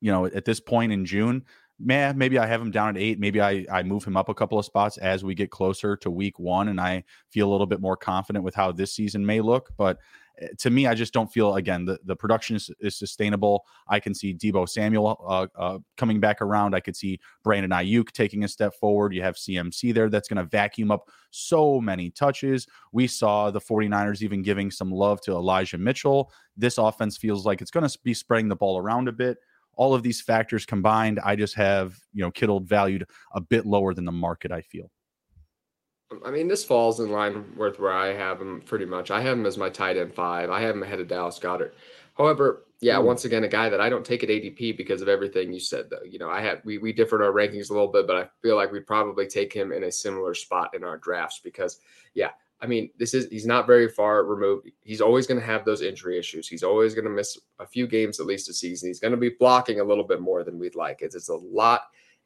you 0.00 0.10
know, 0.10 0.26
at 0.26 0.44
this 0.44 0.60
point 0.60 0.92
in 0.92 1.04
June, 1.04 1.44
man, 1.80 2.18
maybe 2.18 2.38
I 2.38 2.46
have 2.46 2.60
him 2.60 2.70
down 2.70 2.90
at 2.90 3.02
eight. 3.02 3.18
Maybe 3.18 3.40
I, 3.40 3.64
I 3.72 3.82
move 3.82 4.04
him 4.04 4.16
up 4.16 4.28
a 4.28 4.34
couple 4.34 4.58
of 4.58 4.64
spots 4.64 4.98
as 4.98 5.24
we 5.24 5.34
get 5.34 5.50
closer 5.50 5.96
to 5.98 6.10
week 6.10 6.38
one 6.38 6.68
and 6.68 6.80
I 6.80 7.04
feel 7.30 7.48
a 7.48 7.52
little 7.52 7.66
bit 7.66 7.80
more 7.80 7.96
confident 7.96 8.44
with 8.44 8.54
how 8.54 8.72
this 8.72 8.94
season 8.94 9.24
may 9.24 9.40
look. 9.40 9.70
But 9.76 9.98
Eh, 10.40 10.48
to 10.58 10.70
me, 10.70 10.86
I 10.86 10.94
just 10.94 11.12
don't 11.12 11.30
feel 11.30 11.56
again 11.56 11.84
the, 11.84 11.98
the 12.04 12.16
production 12.16 12.56
is, 12.56 12.70
is 12.80 12.96
sustainable. 12.96 13.64
I 13.88 14.00
can 14.00 14.14
see 14.14 14.34
Deebo 14.34 14.68
Samuel 14.68 15.22
uh, 15.26 15.46
uh, 15.56 15.78
coming 15.96 16.20
back 16.20 16.40
around. 16.40 16.74
I 16.74 16.80
could 16.80 16.96
see 16.96 17.20
Brandon 17.42 17.70
Aiyuk 17.70 18.10
taking 18.12 18.44
a 18.44 18.48
step 18.48 18.74
forward. 18.74 19.14
You 19.14 19.22
have 19.22 19.36
CMC 19.36 19.94
there 19.94 20.08
that's 20.08 20.28
going 20.28 20.38
to 20.38 20.44
vacuum 20.44 20.90
up 20.90 21.08
so 21.30 21.80
many 21.80 22.10
touches. 22.10 22.66
We 22.92 23.06
saw 23.06 23.50
the 23.50 23.60
49ers 23.60 24.22
even 24.22 24.42
giving 24.42 24.70
some 24.70 24.90
love 24.90 25.20
to 25.22 25.32
Elijah 25.32 25.78
Mitchell. 25.78 26.32
This 26.56 26.78
offense 26.78 27.16
feels 27.16 27.46
like 27.46 27.60
it's 27.60 27.70
going 27.70 27.88
to 27.88 27.98
be 28.02 28.14
spreading 28.14 28.48
the 28.48 28.56
ball 28.56 28.78
around 28.78 29.08
a 29.08 29.12
bit. 29.12 29.38
All 29.76 29.94
of 29.94 30.02
these 30.02 30.20
factors 30.20 30.66
combined, 30.66 31.20
I 31.24 31.36
just 31.36 31.54
have 31.54 31.98
you 32.12 32.22
know 32.22 32.30
Kittle 32.30 32.60
valued 32.60 33.06
a 33.34 33.40
bit 33.40 33.66
lower 33.66 33.94
than 33.94 34.04
the 34.04 34.12
market. 34.12 34.52
I 34.52 34.62
feel. 34.62 34.90
I 36.24 36.30
mean, 36.30 36.48
this 36.48 36.64
falls 36.64 36.98
in 36.98 37.10
line 37.10 37.44
with 37.56 37.78
where 37.78 37.92
I 37.92 38.12
have 38.12 38.40
him 38.40 38.62
pretty 38.66 38.84
much. 38.84 39.10
I 39.10 39.20
have 39.20 39.38
him 39.38 39.46
as 39.46 39.56
my 39.56 39.70
tight 39.70 39.96
end 39.96 40.12
five. 40.12 40.50
I 40.50 40.60
have 40.62 40.74
him 40.74 40.82
ahead 40.82 40.98
of 40.98 41.06
Dallas 41.06 41.38
Goedert. 41.38 41.72
However, 42.14 42.64
yeah, 42.80 42.98
Ooh. 42.98 43.02
once 43.02 43.24
again, 43.24 43.44
a 43.44 43.48
guy 43.48 43.68
that 43.68 43.80
I 43.80 43.88
don't 43.88 44.04
take 44.04 44.22
at 44.24 44.28
ADP 44.28 44.76
because 44.76 45.02
of 45.02 45.08
everything 45.08 45.52
you 45.52 45.60
said, 45.60 45.88
though. 45.88 46.02
You 46.02 46.18
know, 46.18 46.28
I 46.28 46.40
had 46.40 46.62
we 46.64 46.78
we 46.78 46.92
differed 46.92 47.22
our 47.22 47.32
rankings 47.32 47.70
a 47.70 47.74
little 47.74 47.92
bit, 47.92 48.06
but 48.06 48.16
I 48.16 48.28
feel 48.42 48.56
like 48.56 48.72
we'd 48.72 48.86
probably 48.86 49.26
take 49.26 49.52
him 49.52 49.72
in 49.72 49.84
a 49.84 49.92
similar 49.92 50.34
spot 50.34 50.74
in 50.74 50.82
our 50.82 50.98
drafts 50.98 51.40
because, 51.44 51.78
yeah, 52.14 52.30
I 52.62 52.66
mean, 52.66 52.90
this 52.98 53.14
is 53.14 53.26
he's 53.30 53.46
not 53.46 53.66
very 53.66 53.88
far 53.88 54.24
removed. 54.24 54.70
He's 54.82 55.00
always 55.00 55.26
going 55.26 55.40
to 55.40 55.46
have 55.46 55.64
those 55.64 55.82
injury 55.82 56.18
issues. 56.18 56.46
He's 56.46 56.62
always 56.62 56.94
going 56.94 57.06
to 57.06 57.10
miss 57.10 57.38
a 57.58 57.66
few 57.66 57.86
games 57.86 58.20
at 58.20 58.26
least 58.26 58.50
a 58.50 58.52
season. 58.52 58.88
He's 58.90 59.00
going 59.00 59.12
to 59.12 59.16
be 59.16 59.30
blocking 59.38 59.80
a 59.80 59.84
little 59.84 60.04
bit 60.04 60.20
more 60.20 60.44
than 60.44 60.58
we'd 60.58 60.74
like. 60.74 61.00
It's, 61.00 61.14
it's 61.14 61.30
a 61.30 61.36
lot 61.36 61.82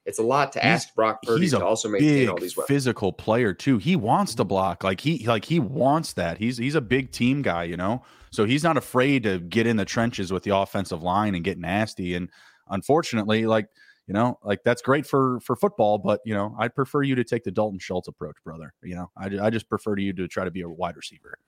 it's 0.06 0.18
a 0.18 0.22
lot 0.22 0.52
to 0.52 0.60
he's, 0.60 0.66
ask 0.66 0.94
Brock 0.94 1.22
Purdy 1.22 1.48
to 1.48 1.64
also 1.64 1.88
maintain 1.88 2.28
all 2.28 2.36
these 2.36 2.56
weapons. 2.56 2.68
physical 2.68 3.12
player 3.12 3.54
too. 3.54 3.78
He 3.78 3.96
wants 3.96 4.34
to 4.34 4.44
block. 4.44 4.84
Like 4.84 5.00
he 5.00 5.26
like 5.26 5.44
he 5.44 5.60
wants 5.60 6.12
that. 6.14 6.38
He's 6.38 6.58
he's 6.58 6.74
a 6.74 6.80
big 6.80 7.10
team 7.10 7.40
guy, 7.40 7.64
you 7.64 7.76
know. 7.76 8.02
So 8.30 8.44
he's 8.44 8.64
not 8.64 8.76
afraid 8.76 9.22
to 9.22 9.38
get 9.38 9.66
in 9.66 9.76
the 9.76 9.84
trenches 9.84 10.32
with 10.32 10.42
the 10.42 10.54
offensive 10.54 11.02
line 11.02 11.34
and 11.34 11.44
get 11.44 11.58
nasty. 11.58 12.14
And 12.14 12.28
unfortunately, 12.68 13.46
like 13.46 13.68
you 14.06 14.14
know, 14.14 14.38
like 14.42 14.62
that's 14.64 14.82
great 14.82 15.06
for 15.06 15.40
for 15.40 15.56
football, 15.56 15.98
but 15.98 16.20
you 16.24 16.34
know, 16.34 16.54
I'd 16.58 16.74
prefer 16.74 17.02
you 17.02 17.14
to 17.14 17.24
take 17.24 17.44
the 17.44 17.50
Dalton 17.50 17.78
Schultz 17.78 18.08
approach, 18.08 18.36
brother. 18.44 18.74
You 18.82 18.96
know, 18.96 19.10
I, 19.16 19.46
I 19.46 19.50
just 19.50 19.68
prefer 19.68 19.94
to 19.96 20.02
you 20.02 20.12
to 20.14 20.28
try 20.28 20.44
to 20.44 20.50
be 20.50 20.62
a 20.62 20.68
wide 20.68 20.96
receiver. 20.96 21.38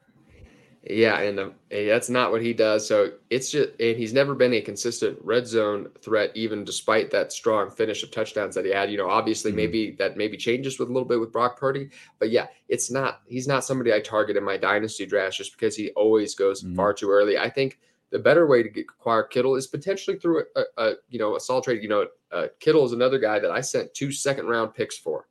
Yeah, 0.89 1.19
and 1.19 1.41
um, 1.41 1.55
that's 1.69 2.09
not 2.09 2.31
what 2.31 2.43
he 2.43 2.53
does. 2.53 2.87
So 2.87 3.11
it's 3.29 3.51
just, 3.51 3.71
and 3.81 3.97
he's 3.97 4.13
never 4.13 4.37
been 4.37 4.55
a 4.55 4.61
consistent 4.61 5.19
red 5.21 5.45
zone 5.45 5.89
threat, 6.01 6.31
even 6.37 6.65
despite 6.65 7.11
that 7.11 7.33
strong 7.33 7.71
finish 7.71 8.05
of 8.05 8.13
touchdowns 8.13 8.55
that 8.55 8.65
he 8.65 8.71
had. 8.71 8.91
You 8.91 8.99
know, 8.99 9.11
obviously, 9.11 9.51
mm-hmm. 9.51 9.57
maybe 9.57 9.91
that 9.99 10.17
maybe 10.17 10.37
changes 10.37 10.79
with 10.79 10.89
a 10.89 10.93
little 10.93 11.09
bit 11.09 11.19
with 11.19 11.33
Brock 11.33 11.59
Purdy, 11.59 11.91
but 12.21 12.31
yeah, 12.31 12.47
it's 12.69 12.91
not. 12.91 13.23
He's 13.27 13.49
not 13.49 13.65
somebody 13.65 13.93
I 13.93 14.01
target 14.01 14.37
in 14.37 14.45
my 14.45 14.57
dynasty 14.57 15.07
draft 15.07 15.37
just 15.37 15.53
because 15.53 15.75
he 15.75 15.91
always 15.91 16.37
goes 16.37 16.63
mm-hmm. 16.63 16.77
far 16.77 16.95
too 16.95 17.11
early. 17.11 17.37
I 17.37 17.51
think 17.51 17.81
the 18.11 18.19
better 18.19 18.47
way 18.47 18.63
to 18.63 18.69
get, 18.69 18.87
acquire 18.89 19.23
Kittle 19.23 19.57
is 19.57 19.67
potentially 19.67 20.19
through 20.19 20.45
a, 20.57 20.61
a, 20.61 20.65
a 20.79 20.95
you 21.09 21.19
know 21.19 21.37
a 21.37 21.41
solid 21.41 21.65
trade. 21.65 21.83
You 21.83 21.89
know, 21.89 22.07
uh, 22.33 22.47
Kittle 22.61 22.85
is 22.85 22.93
another 22.93 23.19
guy 23.19 23.39
that 23.39 23.51
I 23.51 23.61
sent 23.61 23.95
two 23.95 24.13
second 24.13 24.47
round 24.47 24.75
picks 24.75 24.97
for. 24.99 25.27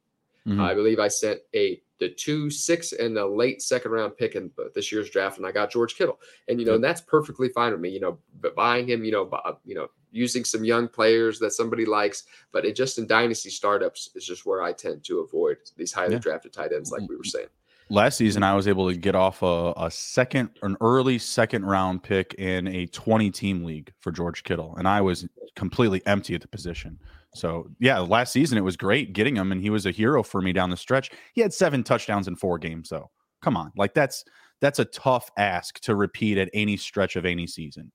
Mm-hmm. 0.48 0.62
I 0.62 0.74
believe 0.74 1.00
I 1.00 1.08
sent 1.08 1.40
a 1.56 1.82
the 2.00 2.10
two 2.10 2.50
six 2.50 2.92
and 2.92 3.16
the 3.16 3.26
late 3.26 3.62
second 3.62 3.92
round 3.92 4.18
pick 4.18 4.36
in 4.36 4.52
this 4.74 4.92
year's 4.92 5.10
draft, 5.10 5.38
and 5.38 5.48
I 5.48 5.52
got 5.52 5.72
George 5.72 5.96
Kittle, 5.96 6.20
and 6.48 6.60
you 6.60 6.66
know, 6.66 6.76
and 6.76 6.84
that's 6.84 7.02
perfectly 7.02 7.50
fine 7.50 7.72
with 7.72 7.82
me. 7.82 7.90
You 7.90 8.00
know, 8.00 8.20
but 8.42 8.56
buying 8.56 8.88
him, 8.88 9.04
you 9.04 9.12
know, 9.12 9.30
you 9.64 9.76
know, 9.76 9.88
using 10.12 10.44
some 10.44 10.64
young 10.64 10.88
players 10.88 11.40
that 11.40 11.52
somebody 11.52 11.86
likes, 11.86 12.24
but 12.52 12.66
it 12.66 12.76
just 12.76 12.98
in 12.98 13.08
dynasty 13.08 13.50
startups 13.50 14.10
is 14.16 14.26
just 14.26 14.46
where 14.46 14.62
I 14.62 14.74
tend 14.74 15.04
to 15.06 15.20
avoid 15.20 15.58
these 15.78 15.94
highly 15.94 16.14
yeah. 16.14 16.20
drafted 16.20 16.54
tight 16.54 16.74
ends, 16.74 16.92
like 16.92 17.08
we 17.08 17.16
were 17.16 17.24
saying. 17.24 17.48
Last 17.90 18.18
season, 18.18 18.42
I 18.42 18.56
was 18.56 18.68
able 18.68 18.90
to 18.90 18.98
get 18.98 19.14
off 19.14 19.44
a, 19.44 19.74
a 19.78 19.92
second, 19.92 20.50
an 20.64 20.76
early 20.82 21.20
second 21.20 21.66
round 21.66 22.02
pick 22.02 22.34
in 22.36 22.68
a 22.68 22.88
20 22.88 23.30
team 23.30 23.64
league 23.64 23.94
for 24.00 24.12
George 24.12 24.44
Kittle, 24.44 24.76
and 24.78 24.88
I 24.88 25.02
was 25.02 25.28
completely 25.56 26.02
empty 26.08 26.34
at 26.34 26.42
the 26.42 26.48
position. 26.48 27.00
So 27.36 27.70
yeah, 27.80 28.00
last 28.00 28.34
season 28.34 28.58
it 28.58 28.62
was 28.62 28.76
great 28.76 29.14
getting 29.14 29.36
him, 29.36 29.52
and 29.52 29.62
he 29.62 29.70
was 29.70 29.86
a 29.86 29.92
hero 29.92 30.24
for 30.24 30.42
me 30.42 30.52
down 30.52 30.70
the 30.70 30.78
stretch. 30.78 31.12
He 31.34 31.42
had 31.42 31.54
seven 31.54 31.84
touchdowns 31.84 32.28
in 32.28 32.36
four 32.36 32.58
games, 32.58 32.90
though. 32.90 33.12
Come 33.42 33.56
on, 33.56 33.72
like 33.76 33.94
that's 33.94 34.24
that's 34.62 34.80
a 34.80 34.86
tough 34.86 35.30
ask 35.38 35.80
to 35.82 35.96
repeat 35.96 36.38
at 36.38 36.50
any 36.54 36.78
stretch 36.78 37.16
of 37.16 37.26
any 37.26 37.46
season. 37.46 37.92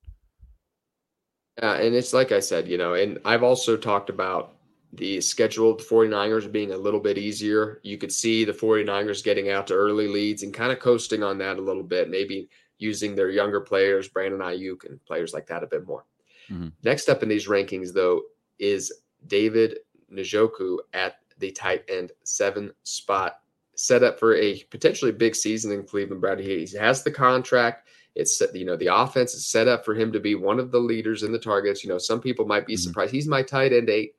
Yeah, 1.61 1.74
and 1.74 1.94
it's 1.94 2.12
like 2.12 2.31
I 2.31 2.40
said, 2.40 2.68
you 2.68 2.79
know, 2.79 2.94
and 2.94 3.18
I've 3.24 3.42
also 3.42 3.76
talked 3.76 4.09
about 4.09 4.57
the 4.92 5.20
schedule 5.20 5.70
of 5.70 5.79
the 5.79 5.85
49ers 5.85 6.50
being 6.50 6.72
a 6.72 6.76
little 6.76 7.00
bit 7.00 7.16
easier. 7.16 7.81
You 7.83 7.96
could 7.96 8.12
see 8.12 8.44
the 8.44 8.53
49ers 8.53 9.22
getting 9.22 9.50
out 9.50 9.66
to 9.68 9.74
early 9.74 10.09
leads 10.09 10.42
and 10.42 10.53
kind 10.53 10.72
of 10.72 10.81
coasting 10.81 11.22
on 11.22 11.38
that 11.38 11.59
a 11.59 11.62
little 11.62 11.83
bit, 11.83 12.11
maybe 12.11 12.48
using 12.79 13.14
their 13.14 13.31
younger 13.31 13.61
players, 13.61 14.09
Brandon 14.09 14.40
Aiyuk 14.40 14.88
and 14.88 15.05
players 15.05 15.33
like 15.33 15.46
that 15.46 15.62
a 15.62 15.66
bit 15.66 15.87
more. 15.87 16.05
Mm-hmm. 16.50 16.68
Next 16.83 17.09
up 17.09 17.22
in 17.22 17.29
these 17.29 17.46
rankings, 17.46 17.92
though, 17.92 18.22
is 18.59 18.92
David 19.26 19.79
Njoku 20.12 20.79
at 20.92 21.16
the 21.38 21.53
tight 21.53 21.85
end 21.88 22.12
seven 22.24 22.72
spot, 22.83 23.40
set 23.76 24.03
up 24.03 24.18
for 24.18 24.35
a 24.37 24.62
potentially 24.70 25.12
big 25.12 25.35
season 25.35 25.72
in 25.72 25.85
Cleveland. 25.85 26.20
Brad, 26.20 26.40
he 26.40 26.66
has 26.79 27.03
the 27.03 27.11
contract. 27.11 27.88
It's 28.16 28.37
set, 28.37 28.55
you 28.57 28.64
know, 28.64 28.76
the 28.76 28.94
offense 28.94 29.35
is 29.35 29.46
set 29.46 29.68
up 29.68 29.85
for 29.85 29.94
him 29.94 30.11
to 30.12 30.20
be 30.20 30.35
one 30.35 30.59
of 30.59 30.72
the 30.72 30.81
leaders 30.81 31.22
in 31.22 31.33
the 31.33 31.38
targets. 31.38 31.85
You 31.85 31.90
know, 31.90 31.98
some 31.98 32.20
people 32.20 32.44
might 32.44 32.66
be 32.66 32.74
mm-hmm. 32.74 32.81
surprised. 32.81 33.12
He's 33.12 33.29
my 33.29 33.42
tight 33.42 33.72
end 33.72 33.88
eight. 33.88 34.14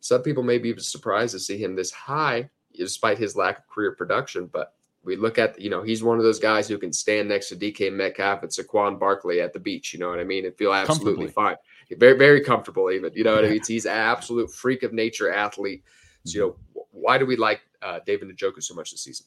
Some 0.00 0.22
people 0.22 0.42
may 0.42 0.58
be 0.58 0.76
surprised 0.78 1.32
to 1.32 1.40
see 1.40 1.56
him 1.56 1.74
this 1.74 1.90
high, 1.90 2.48
despite 2.74 3.18
his 3.18 3.36
lack 3.36 3.58
of 3.58 3.68
career 3.68 3.92
production. 3.92 4.46
But 4.46 4.74
we 5.02 5.16
look 5.16 5.38
at, 5.38 5.60
you 5.60 5.70
know, 5.70 5.82
he's 5.82 6.02
one 6.02 6.18
of 6.18 6.24
those 6.24 6.40
guys 6.40 6.68
who 6.68 6.78
can 6.78 6.92
stand 6.92 7.28
next 7.28 7.48
to 7.48 7.56
DK 7.56 7.92
Metcalf 7.92 8.42
and 8.42 8.50
Saquon 8.50 8.98
Barkley 8.98 9.40
at 9.40 9.52
the 9.52 9.60
beach. 9.60 9.92
You 9.92 10.00
know 10.00 10.10
what 10.10 10.20
I 10.20 10.24
mean? 10.24 10.44
And 10.44 10.56
feel 10.56 10.72
absolutely 10.72 11.28
fine 11.28 11.56
very 11.94 12.18
very 12.18 12.40
comfortable 12.40 12.90
even 12.90 13.12
you 13.14 13.22
know 13.22 13.34
what 13.34 13.44
i 13.44 13.48
mean 13.48 13.60
he's 13.66 13.86
an 13.86 13.92
absolute 13.92 14.52
freak 14.52 14.82
of 14.82 14.92
nature 14.92 15.32
athlete 15.32 15.84
so 16.24 16.38
you 16.38 16.40
know 16.40 16.84
why 16.90 17.16
do 17.16 17.24
we 17.26 17.36
like 17.36 17.60
uh, 17.82 18.00
david 18.04 18.28
Njoku 18.36 18.62
so 18.62 18.74
much 18.74 18.90
this 18.90 19.02
season 19.02 19.26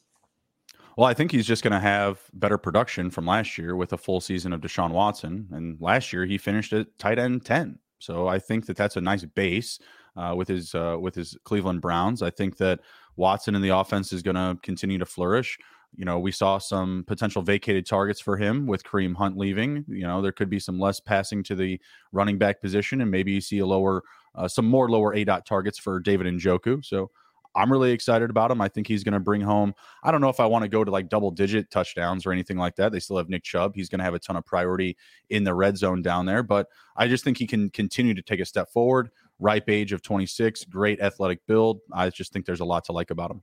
well, 0.96 1.08
I 1.08 1.14
think 1.14 1.30
he's 1.30 1.46
just 1.46 1.62
going 1.62 1.72
to 1.72 1.78
have 1.78 2.20
better 2.34 2.58
production 2.58 3.10
from 3.10 3.24
last 3.24 3.56
year 3.56 3.76
with 3.76 3.92
a 3.92 3.96
full 3.96 4.20
season 4.20 4.52
of 4.52 4.60
Deshaun 4.60 4.90
Watson. 4.90 5.48
And 5.52 5.80
last 5.80 6.12
year 6.12 6.26
he 6.26 6.36
finished 6.36 6.72
at 6.72 6.98
tight 6.98 7.18
end 7.18 7.46
10. 7.46 7.78
So 8.00 8.26
I 8.26 8.40
think 8.40 8.66
that 8.66 8.76
that's 8.76 8.96
a 8.96 9.00
nice 9.00 9.24
base 9.24 9.78
uh, 10.20 10.34
with 10.34 10.48
his 10.48 10.74
uh, 10.74 10.96
with 11.00 11.14
his 11.14 11.36
Cleveland 11.44 11.80
Browns. 11.80 12.22
I 12.22 12.30
think 12.30 12.56
that 12.58 12.80
Watson 13.16 13.54
in 13.54 13.62
the 13.62 13.70
offense 13.70 14.12
is 14.12 14.22
going 14.22 14.36
to 14.36 14.58
continue 14.62 14.98
to 14.98 15.06
flourish 15.06 15.58
you 15.96 16.04
know, 16.04 16.18
we 16.18 16.32
saw 16.32 16.58
some 16.58 17.04
potential 17.06 17.42
vacated 17.42 17.86
targets 17.86 18.20
for 18.20 18.36
him 18.36 18.66
with 18.66 18.84
Kareem 18.84 19.16
Hunt 19.16 19.36
leaving. 19.36 19.84
You 19.88 20.06
know, 20.06 20.22
there 20.22 20.32
could 20.32 20.48
be 20.48 20.60
some 20.60 20.78
less 20.78 21.00
passing 21.00 21.42
to 21.44 21.54
the 21.54 21.80
running 22.12 22.38
back 22.38 22.60
position, 22.60 23.00
and 23.00 23.10
maybe 23.10 23.32
you 23.32 23.40
see 23.40 23.58
a 23.58 23.66
lower, 23.66 24.02
uh, 24.34 24.46
some 24.46 24.66
more 24.66 24.88
lower 24.88 25.14
aDOT 25.14 25.44
targets 25.44 25.78
for 25.78 25.98
David 25.98 26.26
Njoku. 26.26 26.84
So 26.84 27.10
I'm 27.56 27.72
really 27.72 27.90
excited 27.90 28.30
about 28.30 28.52
him. 28.52 28.60
I 28.60 28.68
think 28.68 28.86
he's 28.86 29.02
going 29.02 29.14
to 29.14 29.20
bring 29.20 29.40
home. 29.40 29.74
I 30.04 30.12
don't 30.12 30.20
know 30.20 30.28
if 30.28 30.38
I 30.38 30.46
want 30.46 30.62
to 30.62 30.68
go 30.68 30.84
to 30.84 30.90
like 30.90 31.08
double 31.08 31.32
digit 31.32 31.70
touchdowns 31.70 32.24
or 32.24 32.30
anything 32.30 32.56
like 32.56 32.76
that. 32.76 32.92
They 32.92 33.00
still 33.00 33.16
have 33.16 33.28
Nick 33.28 33.42
Chubb. 33.42 33.74
He's 33.74 33.88
going 33.88 33.98
to 33.98 34.04
have 34.04 34.14
a 34.14 34.20
ton 34.20 34.36
of 34.36 34.46
priority 34.46 34.96
in 35.30 35.42
the 35.42 35.54
red 35.54 35.76
zone 35.76 36.02
down 36.02 36.26
there, 36.26 36.44
but 36.44 36.68
I 36.96 37.08
just 37.08 37.24
think 37.24 37.38
he 37.38 37.48
can 37.48 37.68
continue 37.70 38.14
to 38.14 38.22
take 38.22 38.38
a 38.38 38.44
step 38.44 38.70
forward. 38.70 39.10
Ripe 39.40 39.68
age 39.68 39.92
of 39.92 40.02
26, 40.02 40.64
great 40.64 41.00
athletic 41.00 41.40
build. 41.46 41.80
I 41.92 42.10
just 42.10 42.32
think 42.32 42.46
there's 42.46 42.60
a 42.60 42.64
lot 42.64 42.84
to 42.84 42.92
like 42.92 43.10
about 43.10 43.30
him 43.30 43.42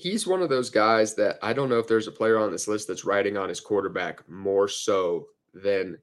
he's 0.00 0.26
one 0.26 0.40
of 0.40 0.48
those 0.48 0.70
guys 0.70 1.14
that 1.14 1.38
I 1.42 1.52
don't 1.52 1.68
know 1.68 1.78
if 1.78 1.86
there's 1.86 2.08
a 2.08 2.12
player 2.12 2.38
on 2.38 2.50
this 2.50 2.66
list 2.66 2.88
that's 2.88 3.04
riding 3.04 3.36
on 3.36 3.50
his 3.50 3.60
quarterback 3.60 4.26
more 4.28 4.66
so 4.66 5.26
than 5.52 5.98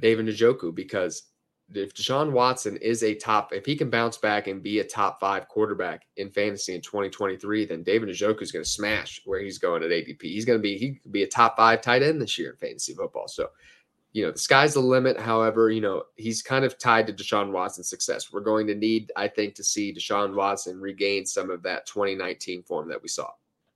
David 0.00 0.26
Njoku 0.26 0.74
because 0.74 1.24
if 1.74 1.94
Deshaun 1.94 2.32
Watson 2.32 2.76
is 2.78 3.02
a 3.02 3.14
top, 3.14 3.52
if 3.52 3.66
he 3.66 3.76
can 3.76 3.90
bounce 3.90 4.16
back 4.16 4.46
and 4.46 4.62
be 4.62 4.78
a 4.78 4.84
top 4.84 5.20
five 5.20 5.48
quarterback 5.48 6.06
in 6.16 6.30
fantasy 6.30 6.74
in 6.74 6.80
2023, 6.80 7.66
then 7.66 7.82
David 7.82 8.08
Njoku 8.08 8.42
is 8.42 8.52
going 8.52 8.64
to 8.64 8.70
smash 8.70 9.20
where 9.24 9.40
he's 9.40 9.58
going 9.58 9.82
at 9.82 9.90
ADP. 9.90 10.22
He's 10.22 10.44
going 10.44 10.58
to 10.58 10.62
be, 10.62 10.78
he 10.78 10.94
could 10.94 11.12
be 11.12 11.22
a 11.22 11.28
top 11.28 11.56
five 11.56 11.82
tight 11.82 12.02
end 12.02 12.20
this 12.20 12.38
year 12.38 12.50
in 12.50 12.56
fantasy 12.56 12.94
football. 12.94 13.28
So 13.28 13.48
you 14.14 14.24
know, 14.24 14.30
the 14.30 14.38
sky's 14.38 14.74
the 14.74 14.80
limit. 14.80 15.18
However, 15.18 15.70
you 15.70 15.80
know, 15.80 16.04
he's 16.14 16.40
kind 16.40 16.64
of 16.64 16.78
tied 16.78 17.08
to 17.08 17.12
Deshaun 17.12 17.50
Watson's 17.50 17.90
success. 17.90 18.32
We're 18.32 18.40
going 18.40 18.68
to 18.68 18.74
need, 18.74 19.10
I 19.16 19.26
think, 19.26 19.56
to 19.56 19.64
see 19.64 19.92
Deshaun 19.92 20.34
Watson 20.34 20.80
regain 20.80 21.26
some 21.26 21.50
of 21.50 21.64
that 21.64 21.84
2019 21.86 22.62
form 22.62 22.88
that 22.88 23.02
we 23.02 23.08
saw. 23.08 23.28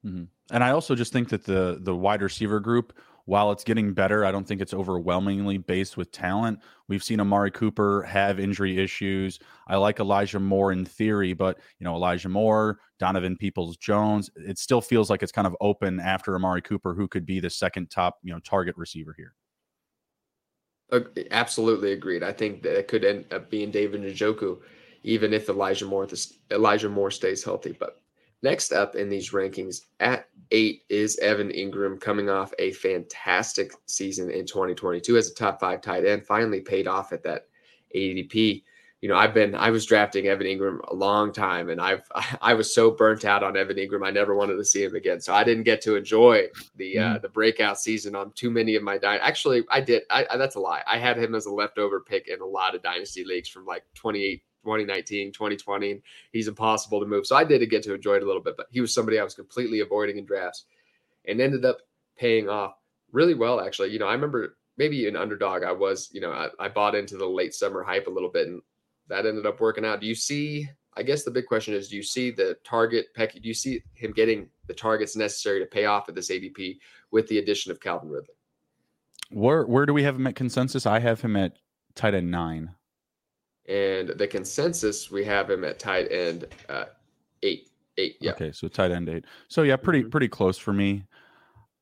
Mm-hmm. 0.06 0.24
And 0.52 0.64
I 0.64 0.70
also 0.70 0.94
just 0.94 1.12
think 1.12 1.28
that 1.30 1.44
the 1.44 1.80
the 1.82 1.94
wide 1.94 2.22
receiver 2.22 2.60
group, 2.60 2.96
while 3.24 3.50
it's 3.50 3.64
getting 3.64 3.92
better, 3.92 4.24
I 4.24 4.30
don't 4.30 4.46
think 4.46 4.60
it's 4.60 4.72
overwhelmingly 4.72 5.58
based 5.58 5.96
with 5.96 6.12
talent. 6.12 6.60
We've 6.86 7.02
seen 7.02 7.18
Amari 7.18 7.50
Cooper 7.50 8.02
have 8.04 8.38
injury 8.38 8.78
issues. 8.78 9.40
I 9.66 9.74
like 9.74 9.98
Elijah 9.98 10.38
Moore 10.38 10.70
in 10.70 10.84
theory, 10.84 11.32
but 11.32 11.58
you 11.80 11.84
know, 11.84 11.96
Elijah 11.96 12.28
Moore, 12.28 12.78
Donovan 13.00 13.36
Peoples 13.36 13.76
Jones, 13.76 14.30
it 14.36 14.56
still 14.56 14.80
feels 14.80 15.10
like 15.10 15.24
it's 15.24 15.32
kind 15.32 15.48
of 15.48 15.56
open 15.60 15.98
after 15.98 16.36
Amari 16.36 16.62
Cooper, 16.62 16.94
who 16.94 17.08
could 17.08 17.26
be 17.26 17.40
the 17.40 17.50
second 17.50 17.90
top, 17.90 18.18
you 18.22 18.32
know, 18.32 18.38
target 18.38 18.76
receiver 18.76 19.16
here. 19.18 19.34
Absolutely 21.30 21.92
agreed. 21.92 22.22
I 22.22 22.32
think 22.32 22.62
that 22.62 22.78
it 22.78 22.88
could 22.88 23.04
end 23.04 23.26
up 23.32 23.50
being 23.50 23.70
David 23.70 24.02
Njoku, 24.02 24.58
even 25.02 25.32
if 25.32 25.48
Elijah 25.48 25.86
Moore 25.86 26.08
Elijah 26.50 26.88
Moore 26.88 27.10
stays 27.10 27.44
healthy. 27.44 27.72
But 27.78 28.00
next 28.42 28.72
up 28.72 28.94
in 28.94 29.10
these 29.10 29.30
rankings 29.32 29.82
at 30.00 30.28
eight 30.50 30.82
is 30.88 31.18
Evan 31.18 31.50
Engram, 31.50 32.00
coming 32.00 32.30
off 32.30 32.52
a 32.58 32.72
fantastic 32.72 33.72
season 33.86 34.30
in 34.30 34.46
2022 34.46 35.16
as 35.16 35.30
a 35.30 35.34
top 35.34 35.60
five 35.60 35.82
tight 35.82 36.06
end. 36.06 36.24
Finally 36.24 36.60
paid 36.60 36.86
off 36.86 37.12
at 37.12 37.22
that 37.24 37.48
ADP 37.94 38.62
you 39.00 39.08
know, 39.08 39.16
I've 39.16 39.32
been 39.32 39.54
I 39.54 39.70
was 39.70 39.86
drafting 39.86 40.26
Evan 40.26 40.46
Engram 40.46 40.80
a 40.88 40.94
long 40.94 41.32
time, 41.32 41.68
and 41.68 41.80
I've 41.80 42.02
I 42.42 42.54
was 42.54 42.74
so 42.74 42.90
burnt 42.90 43.24
out 43.24 43.42
on 43.42 43.56
Evan 43.56 43.76
Engram, 43.76 44.06
I 44.06 44.10
never 44.10 44.34
wanted 44.34 44.56
to 44.56 44.64
see 44.64 44.82
him 44.82 44.94
again. 44.94 45.20
So 45.20 45.34
I 45.34 45.44
didn't 45.44 45.64
get 45.64 45.80
to 45.82 45.96
enjoy 45.96 46.46
the 46.76 46.96
mm. 46.96 47.16
uh, 47.16 47.18
the 47.18 47.28
breakout 47.28 47.78
season 47.78 48.16
on 48.16 48.32
too 48.32 48.50
many 48.50 48.74
of 48.74 48.82
my 48.82 48.98
dy- 48.98 49.18
actually 49.18 49.64
I 49.70 49.80
did. 49.80 50.02
I, 50.10 50.26
I, 50.30 50.36
that's 50.36 50.56
a 50.56 50.60
lie. 50.60 50.82
I 50.86 50.98
had 50.98 51.16
him 51.16 51.34
as 51.34 51.46
a 51.46 51.52
leftover 51.52 52.00
pick 52.00 52.28
in 52.28 52.40
a 52.40 52.46
lot 52.46 52.74
of 52.74 52.82
dynasty 52.82 53.24
leagues 53.24 53.48
from 53.48 53.66
like 53.66 53.84
28 53.94 54.42
2019, 54.64 55.32
2020. 55.32 56.02
He's 56.32 56.48
impossible 56.48 57.00
to 57.00 57.06
move. 57.06 57.26
So 57.26 57.36
I 57.36 57.44
did 57.44 57.68
get 57.70 57.82
to 57.84 57.94
enjoy 57.94 58.16
it 58.16 58.22
a 58.22 58.26
little 58.26 58.42
bit, 58.42 58.56
but 58.56 58.66
he 58.70 58.80
was 58.80 58.92
somebody 58.92 59.18
I 59.18 59.24
was 59.24 59.34
completely 59.34 59.80
avoiding 59.80 60.18
in 60.18 60.26
drafts 60.26 60.64
and 61.26 61.40
ended 61.40 61.64
up 61.64 61.78
paying 62.18 62.48
off 62.48 62.74
really 63.12 63.34
well, 63.34 63.60
actually. 63.60 63.90
You 63.90 63.98
know, 63.98 64.08
I 64.08 64.12
remember 64.12 64.56
maybe 64.76 65.08
an 65.08 65.16
underdog. 65.16 65.62
I 65.62 65.72
was, 65.72 66.10
you 66.12 66.20
know, 66.20 66.32
I, 66.32 66.48
I 66.58 66.68
bought 66.68 66.94
into 66.94 67.16
the 67.16 67.26
late 67.26 67.54
summer 67.54 67.82
hype 67.82 68.08
a 68.08 68.10
little 68.10 68.30
bit 68.30 68.48
and 68.48 68.60
that 69.08 69.26
ended 69.26 69.46
up 69.46 69.60
working 69.60 69.84
out. 69.84 70.00
Do 70.00 70.06
you 70.06 70.14
see? 70.14 70.68
I 70.96 71.02
guess 71.02 71.22
the 71.22 71.30
big 71.30 71.46
question 71.46 71.74
is: 71.74 71.88
Do 71.88 71.96
you 71.96 72.02
see 72.02 72.30
the 72.30 72.56
target? 72.64 73.06
Peck? 73.14 73.32
Do 73.32 73.40
you 73.42 73.54
see 73.54 73.82
him 73.94 74.12
getting 74.12 74.48
the 74.66 74.74
targets 74.74 75.16
necessary 75.16 75.60
to 75.60 75.66
pay 75.66 75.86
off 75.86 76.08
at 76.08 76.14
this 76.14 76.30
ADP 76.30 76.78
with 77.10 77.28
the 77.28 77.38
addition 77.38 77.72
of 77.72 77.80
Calvin 77.80 78.10
Ridley? 78.10 78.34
Where 79.30 79.64
Where 79.66 79.86
do 79.86 79.92
we 79.92 80.02
have 80.02 80.16
him 80.16 80.26
at 80.26 80.34
consensus? 80.34 80.86
I 80.86 80.98
have 81.00 81.20
him 81.20 81.36
at 81.36 81.58
tight 81.94 82.14
end 82.14 82.30
nine, 82.30 82.74
and 83.68 84.10
the 84.10 84.26
consensus 84.26 85.10
we 85.10 85.24
have 85.24 85.50
him 85.50 85.64
at 85.64 85.78
tight 85.78 86.10
end 86.10 86.46
uh, 86.68 86.86
eight. 87.42 87.68
Eight. 88.00 88.16
Yeah. 88.20 88.30
Okay, 88.30 88.52
so 88.52 88.68
tight 88.68 88.92
end 88.92 89.08
eight. 89.08 89.24
So 89.48 89.62
yeah, 89.62 89.76
pretty 89.76 90.00
mm-hmm. 90.02 90.10
pretty 90.10 90.28
close 90.28 90.56
for 90.56 90.72
me. 90.72 91.04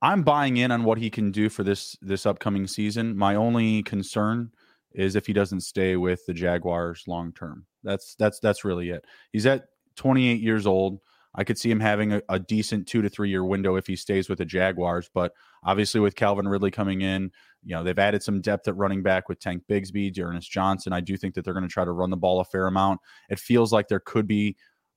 I'm 0.03 0.23
buying 0.23 0.57
in 0.57 0.71
on 0.71 0.85
what 0.85 0.99
he 0.99 1.11
can 1.11 1.31
do 1.31 1.49
for 1.49 1.63
this 1.63 1.97
this 2.01 2.25
upcoming 2.25 2.67
season. 2.67 3.17
My 3.17 3.35
only 3.35 3.83
concern 3.83 4.51
is 4.93 5.17
if 5.17 5.27
he 5.27 5.33
doesn't 5.33 5.61
stay 5.61 5.97
with 5.97 6.25
the 6.27 6.35
Jaguars 6.35 7.05
long 7.07 7.33
term. 7.33 7.67
That's 7.83 8.15
that's 8.19 8.41
that's 8.41 8.65
really 8.65 8.91
it. 8.91 9.05
He's 9.33 9.47
at 9.47 9.67
28 9.97 10.41
years 10.41 10.67
old. 10.67 11.01
I 11.37 11.45
could 11.45 11.59
see 11.59 11.71
him 11.71 11.81
having 11.81 12.15
a, 12.15 12.23
a, 12.31 12.39
decent 12.39 12.89
two 12.89 13.03
to 13.03 13.11
three 13.11 13.29
year 13.29 13.45
window 13.45 13.77
if 13.77 13.87
he 13.87 13.95
stays 13.95 14.29
with 14.29 14.39
the 14.39 14.47
Jaguars. 14.47 15.11
But 15.13 15.33
obviously, 15.63 16.01
with 16.01 16.17
Calvin 16.17 16.49
Ridley 16.49 16.71
coming 16.71 17.03
in, 17.03 17.31
you 17.63 17.75
know 17.75 17.85
they've 17.85 17.99
added 17.99 18.23
some 18.23 18.41
depth 18.41 18.67
at 18.69 18.77
running 18.77 19.03
back 19.03 19.29
with 19.29 19.39
Tank 19.39 19.65
Bigsby, 19.69 20.15
D'Ernest 20.15 20.51
Johnson. 20.51 20.95
I 20.95 21.01
do 21.01 21.17
think 21.17 21.35
that 21.35 21.45
they're 21.45 21.55
going 21.55 21.69
to 21.69 21.73
try 21.73 21.85
to 21.85 21.93
run 21.93 22.11
the 22.11 22.17
ball 22.17 22.41
a 22.41 22.45
fair 22.45 22.67
amount. 22.67 23.01
It 23.29 23.39
feels 23.39 23.73
like 23.73 23.89
there 23.89 24.01
could 24.01 24.27
be 24.27 24.57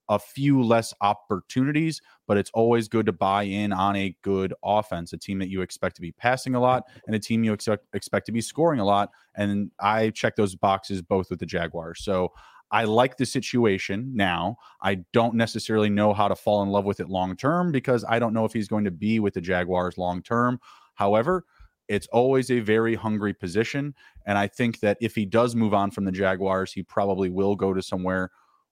a 0.10 0.18
few 0.18 0.62
less 0.64 0.93
opportunities, 1.01 2.01
but 2.28 2.36
it's 2.36 2.49
always 2.53 2.88
good 2.88 3.05
to 3.05 3.12
buy 3.12 3.43
in 3.43 3.72
on 3.72 3.95
a 3.95 4.16
good 4.24 4.53
offense, 4.64 5.14
a 5.14 5.18
team 5.18 5.39
that 5.39 5.49
you 5.49 5.62
expect 5.62 5.95
to 5.95 6.01
be 6.01 6.12
passing 6.12 6.55
a 6.55 6.60
lot 6.60 6.84
and 7.05 7.16
a 7.16 7.20
team 7.20 7.43
you 7.43 7.53
expect 7.53 7.86
expect 7.93 8.26
to 8.26 8.32
be 8.32 8.41
scoring 8.41 8.80
a 8.80 8.86
lot. 8.86 9.12
And 9.36 9.72
I 9.80 10.10
check 10.10 10.36
those 10.36 10.55
boxes 10.55 11.01
both 11.01 11.30
with 11.30 11.39
the 11.39 11.45
Jaguars. 11.45 12.03
So 12.03 12.34
I 12.72 12.84
like 12.84 13.18
the 13.18 13.26
situation 13.26 14.12
now. 14.16 14.57
I 14.82 14.95
don't 15.14 15.36
necessarily 15.36 15.89
know 15.89 16.14
how 16.14 16.28
to 16.28 16.36
fall 16.36 16.62
in 16.64 16.70
love 16.70 16.86
with 16.86 16.99
it 16.99 17.10
long 17.10 17.36
term 17.36 17.72
because 17.72 18.03
I 18.07 18.20
don't 18.20 18.34
know 18.34 18.45
if 18.45 18.53
he's 18.53 18.68
going 18.68 18.86
to 18.86 18.91
be 18.91 19.20
with 19.20 19.36
the 19.36 19.41
Jaguars 19.41 19.97
long 19.97 20.22
term. 20.24 20.60
However, 20.95 21.45
it's 21.88 22.07
always 22.07 22.51
a 22.51 22.60
very 22.60 22.93
hungry 22.93 23.34
position. 23.34 23.95
And 24.26 24.38
I 24.38 24.47
think 24.47 24.80
that 24.82 24.97
if 25.01 25.16
he 25.16 25.26
does 25.26 25.55
move 25.55 25.74
on 25.74 25.89
from 25.89 26.05
the 26.05 26.12
Jaguars, 26.12 26.72
he 26.72 26.84
probably 26.84 27.30
will 27.30 27.55
go 27.55 27.74
to 27.74 27.82
somewhere 27.82 28.30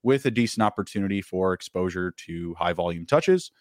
with 0.07 0.25
a 0.25 0.31
decent 0.31 0.63
opportunity 0.63 1.21
for 1.21 1.51
exposure 1.51 2.11
to 2.11 2.55
high 2.57 2.71
volume 2.71 3.05
touches. 3.05 3.51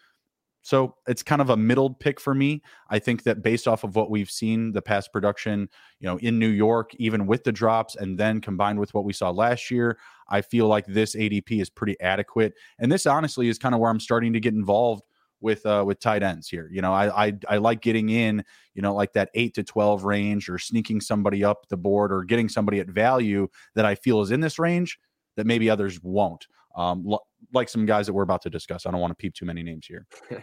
So 0.63 0.95
it's 1.09 1.25
kind 1.25 1.43
of 1.43 1.51
a 1.51 1.57
middled 1.57 1.99
pick 1.99 2.21
for 2.21 2.37
me. 2.37 2.63
I 2.89 3.01
think 3.01 3.25
that 3.25 3.43
based 3.43 3.67
off 3.67 3.83
of 3.83 3.97
what 3.97 4.11
we've 4.11 4.31
seen, 4.31 4.71
the 4.71 4.81
past 4.81 5.13
production, 5.13 5.69
you 5.99 6.07
know, 6.07 6.19
in 6.19 6.39
New 6.39 6.49
York, 6.49 6.95
even 7.01 7.27
with 7.27 7.43
the 7.43 7.51
drops, 7.51 7.97
and 7.97 8.17
then 8.17 8.41
combined 8.41 8.79
with 8.79 8.95
what 8.95 9.05
we 9.05 9.13
saw 9.13 9.31
last 9.31 9.73
year, 9.73 9.99
I 10.29 10.41
feel 10.41 10.69
like 10.69 10.87
this 10.87 11.17
ADP 11.17 11.61
is 11.61 11.69
pretty 11.69 11.99
adequate. 12.01 12.55
And 12.79 12.93
this 12.93 13.07
honestly 13.07 13.49
is 13.49 13.59
kind 13.59 13.75
of 13.75 13.81
where 13.81 13.91
I'm 13.91 13.99
starting 13.99 14.33
to 14.33 14.41
get 14.41 14.55
involved 14.55 15.03
with 15.41 15.67
uh 15.67 15.83
with 15.85 15.99
tight 15.99 16.23
ends 16.23 16.49
here. 16.49 16.71
You 16.73 16.81
know, 16.81 16.93
I 16.93 17.27
I, 17.27 17.33
I 17.49 17.57
like 17.57 17.81
getting 17.81 18.09
in, 18.09 18.45
you 18.75 18.83
know, 18.83 18.95
like 18.95 19.15
that 19.15 19.31
eight 19.35 19.55
to 19.55 19.65
twelve 19.65 20.05
range 20.05 20.49
or 20.49 20.59
sneaking 20.59 21.01
somebody 21.01 21.43
up 21.43 21.67
the 21.69 21.77
board 21.77 22.13
or 22.13 22.23
getting 22.23 22.49
somebody 22.49 22.79
at 22.79 22.89
value 22.89 23.49
that 23.75 23.85
I 23.85 23.97
feel 23.97 24.21
is 24.21 24.31
in 24.31 24.41
this 24.41 24.61
range 24.61 24.97
that 25.37 25.47
maybe 25.47 25.71
others 25.71 26.03
won't. 26.03 26.47
Um, 26.75 27.17
like 27.55 27.69
some 27.69 27.87
guys 27.87 28.07
that 28.07 28.13
we're 28.13 28.23
about 28.23 28.43
to 28.43 28.51
discuss. 28.51 28.87
I 28.87 28.91
don't 28.91 29.01
want 29.01 29.13
to 29.13 29.17
peep 29.17 29.35
too 29.35 29.47
many 29.47 29.63
names 29.63 29.87
here. 29.87 30.07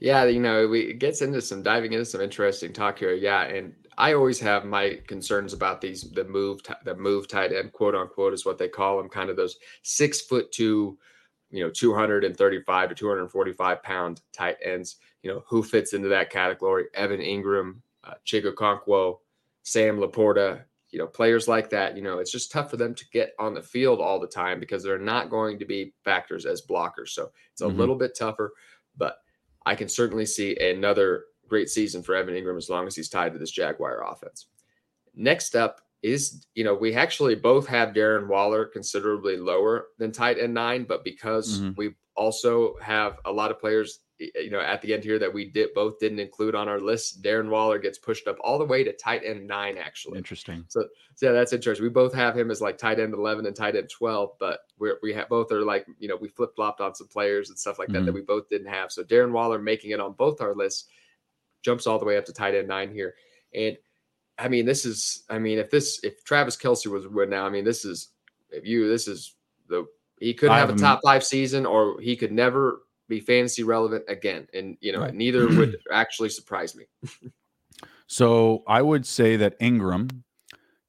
yeah, 0.00 0.24
you 0.24 0.40
know, 0.40 0.66
we 0.66 0.80
it 0.80 0.98
gets 0.98 1.22
into 1.22 1.40
some 1.40 1.62
diving 1.62 1.92
into 1.92 2.04
some 2.04 2.20
interesting 2.20 2.72
talk 2.72 2.98
here. 2.98 3.14
Yeah, 3.14 3.42
and 3.42 3.72
I 3.96 4.14
always 4.14 4.40
have 4.40 4.64
my 4.64 5.00
concerns 5.06 5.52
about 5.52 5.80
these 5.80 6.02
the 6.02 6.24
move 6.24 6.60
the 6.84 6.94
move 6.94 7.28
tight 7.28 7.52
end 7.52 7.72
quote 7.72 7.94
unquote 7.94 8.34
is 8.34 8.44
what 8.44 8.58
they 8.58 8.68
call 8.68 8.98
them, 8.98 9.08
kind 9.08 9.30
of 9.30 9.36
those 9.36 9.56
six 9.82 10.20
foot 10.20 10.50
two, 10.52 10.98
you 11.50 11.62
know, 11.62 11.70
two 11.70 11.94
hundred 11.94 12.24
and 12.24 12.36
thirty 12.36 12.60
five 12.62 12.88
to 12.88 12.94
two 12.94 13.08
hundred 13.08 13.28
forty 13.28 13.52
five 13.52 13.82
pound 13.82 14.20
tight 14.32 14.56
ends. 14.64 14.96
You 15.22 15.32
know, 15.32 15.44
who 15.46 15.62
fits 15.62 15.92
into 15.92 16.08
that 16.08 16.30
category? 16.30 16.84
Evan 16.94 17.20
Engram, 17.20 17.76
uh, 18.04 18.14
Okonkwo, 18.26 19.18
Sam 19.62 19.98
LaPorta, 19.98 20.62
you 20.96 21.02
know, 21.02 21.06
players 21.06 21.46
like 21.46 21.68
that, 21.68 21.94
you 21.94 22.02
know, 22.02 22.20
it's 22.20 22.32
just 22.32 22.50
tough 22.50 22.70
for 22.70 22.78
them 22.78 22.94
to 22.94 23.04
get 23.10 23.34
on 23.38 23.52
the 23.52 23.60
field 23.60 24.00
all 24.00 24.18
the 24.18 24.26
time 24.26 24.58
because 24.58 24.82
they're 24.82 24.98
not 24.98 25.28
going 25.28 25.58
to 25.58 25.66
be 25.66 25.92
factors 26.02 26.46
as 26.46 26.62
blockers. 26.62 27.10
So 27.10 27.30
it's 27.52 27.60
a 27.60 27.66
mm-hmm. 27.66 27.78
little 27.78 27.96
bit 27.96 28.16
tougher, 28.18 28.54
but 28.96 29.18
I 29.66 29.74
can 29.74 29.90
certainly 29.90 30.24
see 30.24 30.56
another 30.58 31.24
great 31.48 31.68
season 31.68 32.02
for 32.02 32.14
Evan 32.14 32.32
Engram 32.32 32.56
as 32.56 32.70
long 32.70 32.86
as 32.86 32.96
he's 32.96 33.10
tied 33.10 33.34
to 33.34 33.38
this 33.38 33.50
Jaguar 33.50 34.10
offense. 34.10 34.46
Next 35.14 35.54
up 35.54 35.82
is, 36.02 36.46
you 36.54 36.64
know, 36.64 36.72
we 36.72 36.94
actually 36.94 37.34
both 37.34 37.66
have 37.66 37.92
Darren 37.92 38.26
Waller 38.26 38.64
considerably 38.64 39.36
lower 39.36 39.88
than 39.98 40.12
tight 40.12 40.38
end 40.38 40.54
nine, 40.54 40.84
but 40.84 41.04
because 41.04 41.60
mm-hmm. 41.60 41.72
we 41.76 41.90
also 42.16 42.74
have 42.80 43.18
a 43.26 43.30
lot 43.30 43.50
of 43.50 43.60
players 43.60 43.98
you 44.18 44.50
know, 44.50 44.60
at 44.60 44.80
the 44.80 44.94
end 44.94 45.04
here 45.04 45.18
that 45.18 45.32
we 45.32 45.44
did 45.44 45.74
both 45.74 45.98
didn't 45.98 46.20
include 46.20 46.54
on 46.54 46.68
our 46.68 46.80
list. 46.80 47.22
Darren 47.22 47.50
Waller 47.50 47.78
gets 47.78 47.98
pushed 47.98 48.26
up 48.26 48.36
all 48.40 48.58
the 48.58 48.64
way 48.64 48.82
to 48.82 48.92
tight 48.92 49.22
end 49.24 49.46
nine, 49.46 49.76
actually. 49.76 50.16
Interesting. 50.16 50.64
So, 50.68 50.84
so 51.14 51.26
yeah, 51.26 51.32
that's 51.32 51.52
interesting. 51.52 51.84
We 51.84 51.90
both 51.90 52.14
have 52.14 52.36
him 52.36 52.50
as 52.50 52.62
like 52.62 52.78
tight 52.78 52.98
end 52.98 53.12
eleven 53.12 53.44
and 53.46 53.54
tight 53.54 53.76
end 53.76 53.90
twelve, 53.90 54.32
but 54.40 54.60
we're 54.78 54.98
we 55.02 55.12
have 55.12 55.28
both 55.28 55.52
are 55.52 55.62
like 55.62 55.86
you 55.98 56.08
know 56.08 56.16
we 56.16 56.28
flip 56.28 56.54
flopped 56.56 56.80
on 56.80 56.94
some 56.94 57.08
players 57.08 57.50
and 57.50 57.58
stuff 57.58 57.78
like 57.78 57.88
that 57.88 57.98
mm-hmm. 57.98 58.06
that 58.06 58.14
we 58.14 58.22
both 58.22 58.48
didn't 58.48 58.72
have. 58.72 58.90
So 58.90 59.04
Darren 59.04 59.32
Waller 59.32 59.58
making 59.58 59.90
it 59.90 60.00
on 60.00 60.12
both 60.12 60.40
our 60.40 60.54
lists 60.54 60.88
jumps 61.62 61.86
all 61.86 61.98
the 61.98 62.06
way 62.06 62.16
up 62.16 62.24
to 62.26 62.32
tight 62.32 62.54
end 62.54 62.68
nine 62.68 62.90
here, 62.90 63.14
and 63.54 63.76
I 64.38 64.48
mean 64.48 64.64
this 64.64 64.86
is 64.86 65.24
I 65.28 65.38
mean 65.38 65.58
if 65.58 65.70
this 65.70 66.00
if 66.02 66.24
Travis 66.24 66.56
Kelce 66.56 66.86
was 66.86 67.06
win 67.06 67.28
now, 67.28 67.44
I 67.44 67.50
mean 67.50 67.64
this 67.64 67.84
is 67.84 68.08
if 68.50 68.66
you 68.66 68.88
this 68.88 69.08
is 69.08 69.34
the 69.68 69.86
he 70.18 70.32
could 70.32 70.50
have 70.50 70.70
a 70.70 70.74
top 70.74 71.00
five 71.04 71.22
season 71.22 71.66
or 71.66 72.00
he 72.00 72.16
could 72.16 72.32
never 72.32 72.85
be 73.08 73.20
fantasy 73.20 73.62
relevant 73.62 74.04
again. 74.08 74.48
And, 74.54 74.76
you 74.80 74.92
know, 74.92 75.00
right. 75.00 75.14
neither 75.14 75.46
would 75.56 75.78
actually 75.92 76.28
surprise 76.30 76.74
me. 76.74 76.84
so 78.06 78.62
I 78.66 78.82
would 78.82 79.06
say 79.06 79.36
that 79.36 79.58
Engram, 79.60 80.22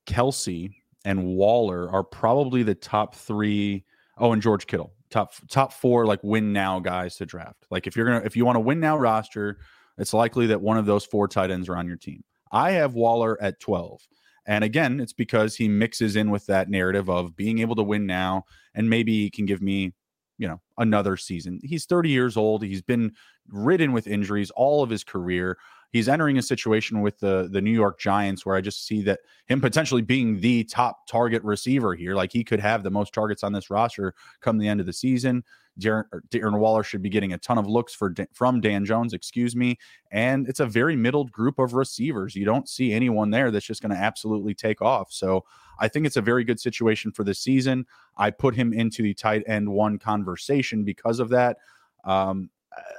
Kelce, 0.08 0.74
and 1.06 1.26
Waller 1.26 1.90
are 1.90 2.04
probably 2.04 2.64
the 2.64 2.76
top 2.76 3.16
three. 3.16 3.86
Oh, 4.18 4.34
and 4.34 4.42
George 4.42 4.68
Kittle, 4.68 4.94
top 5.10 5.34
top 5.50 5.72
four 5.72 6.06
like 6.06 6.20
win 6.24 6.52
now 6.52 6.80
guys 6.80 7.16
to 7.18 7.26
draft. 7.26 7.66
Like 7.72 7.88
if 7.88 7.96
you're 7.96 8.06
gonna 8.06 8.26
if 8.26 8.36
you 8.36 8.46
want 8.46 8.58
to 8.58 8.62
win 8.62 8.80
now 8.80 8.98
roster, 8.98 9.60
it's 9.98 10.14
likely 10.14 10.48
that 10.48 10.60
one 10.60 10.78
of 10.78 10.86
those 10.86 11.06
four 11.06 11.28
tight 11.28 11.50
ends 11.50 11.70
are 11.70 11.78
on 11.78 11.88
your 11.88 11.96
team. 11.96 12.24
I 12.52 12.72
have 12.72 12.94
Waller 12.94 13.42
at 13.42 13.60
12. 13.60 14.02
And 14.46 14.64
again, 14.64 15.00
it's 15.00 15.14
because 15.14 15.56
he 15.56 15.68
mixes 15.68 16.16
in 16.16 16.30
with 16.30 16.46
that 16.46 16.70
narrative 16.70 17.10
of 17.10 17.36
being 17.36 17.60
able 17.60 17.76
to 17.76 17.84
win 17.84 18.06
now 18.06 18.46
and 18.74 18.90
maybe 18.90 19.14
he 19.14 19.30
can 19.30 19.46
give 19.46 19.62
me 19.62 19.94
you 20.38 20.48
know 20.48 20.62
another 20.78 21.18
season. 21.18 21.60
He's 21.64 21.86
30 21.86 22.10
years 22.10 22.38
old. 22.38 22.64
He's 22.64 22.82
been 22.82 23.14
ridden 23.50 23.92
with 23.92 24.08
injuries 24.08 24.52
all 24.52 24.84
of 24.84 24.90
his 24.90 25.04
career. 25.04 25.58
He's 25.92 26.10
entering 26.10 26.38
a 26.38 26.42
situation 26.42 27.02
with 27.02 27.20
the 27.20 27.50
the 27.52 27.62
New 27.62 27.72
York 27.72 28.00
Giants 28.00 28.46
where 28.46 28.56
I 28.56 28.62
just 28.62 28.86
see 28.86 29.02
that 29.04 29.20
him 29.48 29.62
potentially 29.62 30.02
being 30.02 30.40
the 30.40 30.64
top 30.66 31.08
target 31.08 31.44
receiver 31.44 31.96
here. 31.96 32.16
Like 32.16 32.32
he 32.32 32.44
could 32.44 32.60
have 32.60 32.84
the 32.84 32.92
most 32.92 33.14
targets 33.14 33.44
on 33.44 33.54
this 33.54 33.70
roster 33.70 34.14
come 34.42 34.58
the 34.58 34.68
end 34.68 34.80
of 34.80 34.86
the 34.86 34.94
season. 34.94 35.44
Darren, 35.80 36.06
Darren 36.30 36.60
Waller 36.60 36.84
should 36.84 37.02
be 37.02 37.10
getting 37.10 37.34
a 37.34 37.38
ton 37.38 37.58
of 37.58 37.68
looks 37.68 37.94
for 37.94 38.14
from 38.34 38.62
Dan 38.62 38.86
Jones, 38.86 39.14
excuse 39.14 39.56
me. 39.56 39.78
And 40.12 40.48
it's 40.48 40.60
a 40.60 40.66
very 40.66 40.96
middled 40.96 41.32
group 41.32 41.60
of 41.60 41.74
receivers. 41.74 42.36
You 42.36 42.46
don't 42.46 42.68
see 42.68 42.94
anyone 42.94 43.32
there 43.32 43.52
that's 43.52 43.66
just 43.66 43.82
going 43.82 43.94
to 43.94 44.02
absolutely 44.02 44.54
take 44.54 44.82
off. 44.82 45.12
So 45.12 45.46
I 45.80 45.88
think 45.88 46.06
it's 46.06 46.18
a 46.18 46.22
very 46.22 46.44
good 46.44 46.60
situation 46.60 47.12
for 47.12 47.24
this 47.24 47.40
season. 47.40 47.86
I 48.18 48.32
put 48.32 48.56
him 48.56 48.74
into 48.74 49.04
the 49.04 49.14
tight 49.14 49.44
end 49.48 49.70
one 49.70 50.00
conversation 50.00 50.84
because 50.84 51.20
of 51.20 51.30
that. 51.30 51.58
Um, 52.04 52.50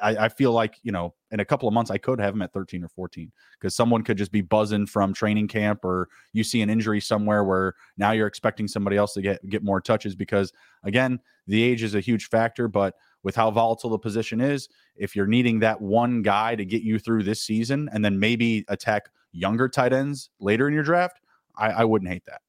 I, 0.03 0.17
I, 0.17 0.29
feel 0.29 0.53
like 0.53 0.79
you 0.83 0.93
know 0.93 1.15
in 1.31 1.41
a 1.41 1.45
couple 1.45 1.69
of 1.69 1.75
months 1.75 1.91
I 1.91 1.99
could 1.99 2.21
have 2.21 2.35
him 2.35 2.43
at 2.43 2.53
13 2.53 2.85
or 2.85 2.89
14 2.89 3.31
because 3.59 3.75
someone 3.75 4.03
could 4.03 4.19
just 4.19 4.33
be 4.33 4.41
buzzing 4.41 4.87
from 4.87 5.13
training 5.13 5.49
camp 5.49 5.85
or 5.85 6.09
you 6.33 6.45
see 6.45 6.63
an 6.63 6.71
injury 6.71 7.01
somewhere 7.01 7.45
where 7.45 7.75
now 7.97 8.13
you're 8.13 8.27
expecting 8.27 8.69
somebody 8.69 8.97
else 8.97 9.15
to 9.15 9.23
get 9.23 9.47
get 9.49 9.63
more 9.63 9.81
touches 9.81 10.15
because 10.15 10.53
again 10.85 11.19
the 11.47 11.63
age 11.63 11.83
is 11.83 11.95
a 11.95 12.01
huge 12.01 12.29
factor 12.29 12.69
but 12.69 12.95
with 13.23 13.35
how 13.35 13.51
volatile 13.51 13.91
the 13.91 13.99
position 13.99 14.41
is 14.41 14.69
if 14.97 15.17
you're 15.17 15.27
needing 15.27 15.59
that 15.61 15.81
one 15.81 16.23
guy 16.23 16.55
to 16.55 16.65
get 16.65 16.83
you 16.83 16.99
through 16.99 17.23
this 17.23 17.43
season 17.43 17.89
and 17.93 18.05
then 18.05 18.19
maybe 18.19 18.65
attack 18.69 19.09
younger 19.33 19.69
tight 19.69 19.93
ends 19.93 20.31
later 20.41 20.69
in 20.69 20.75
your 20.75 20.85
draft 20.85 21.21
I, 21.59 21.71
I 21.71 21.85
wouldn't 21.85 22.11
hate 22.11 22.25
that. 22.27 22.41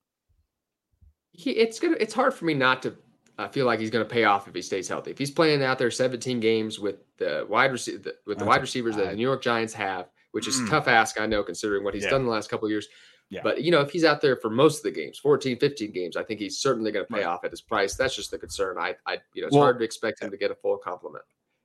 He, 1.32 1.51
it's 1.51 1.80
gonna 1.80 1.97
it's 1.99 2.13
hard 2.13 2.34
for 2.34 2.45
me 2.45 2.53
not 2.53 2.82
to 2.84 2.95
I 3.40 3.48
feel 3.48 3.66
like 3.66 3.80
he's 3.80 3.90
going 3.90 4.06
to 4.06 4.14
pay 4.14 4.26
off 4.26 4.48
if 4.48 4.54
he 4.54 4.62
stays 4.62 4.88
healthy. 4.88 5.12
If 5.12 5.18
he's 5.18 5.32
playing 5.32 5.64
out 5.64 5.80
there 5.80 5.90
17 5.90 6.40
games 6.42 6.78
with 6.78 6.98
the 7.18 7.46
wide 7.50 7.72
receiver 7.72 8.12
with 8.26 8.38
the 8.38 8.46
wide 8.46 8.62
receivers 8.62 8.96
that 8.98 9.12
the 9.12 9.16
New 9.16 9.24
York 9.24 9.42
Giants 9.42 9.74
have, 9.74 10.10
which 10.32 10.48
is 10.48 10.60
mm. 10.60 10.70
tough 10.70 10.88
ask, 10.88 11.20
I 11.20 11.26
know, 11.26 11.42
considering 11.42 11.84
what 11.84 11.94
he's 11.94 12.04
yeah. 12.04 12.10
done 12.10 12.26
the 12.26 12.32
last 12.32 12.50
couple 12.50 12.70
years. 12.70 12.90
Yeah. 13.30 13.42
But 13.44 13.62
you 13.62 13.72
know, 13.72 13.80
if 13.80 13.92
he's 13.92 14.04
out 14.04 14.20
there 14.22 14.36
for 14.36 14.50
most 14.50 14.78
of 14.78 14.84
the 14.84 14.92
games, 14.92 15.18
14, 15.20 15.58
15 15.58 15.92
games, 15.92 16.18
I 16.18 16.24
think 16.24 16.40
he's 16.40 16.58
certainly 16.58 16.92
going 16.92 17.06
to 17.06 17.14
pay 17.14 17.20
right. 17.20 17.28
off 17.28 17.46
at 17.46 17.52
his 17.52 17.62
price. 17.62 17.96
That's 17.96 18.16
just 18.16 18.30
the 18.30 18.38
concern. 18.38 18.78
I, 18.78 18.96
I 19.06 19.20
you 19.34 19.42
know, 19.42 19.48
it's 19.48 19.56
well, 19.56 19.64
hard 19.64 19.80
to 19.80 19.86
expect 19.86 20.22
him 20.22 20.32
to 20.32 20.38
get 20.38 20.52
a 20.52 20.56
full 20.56 20.78
complement. 20.78 21.24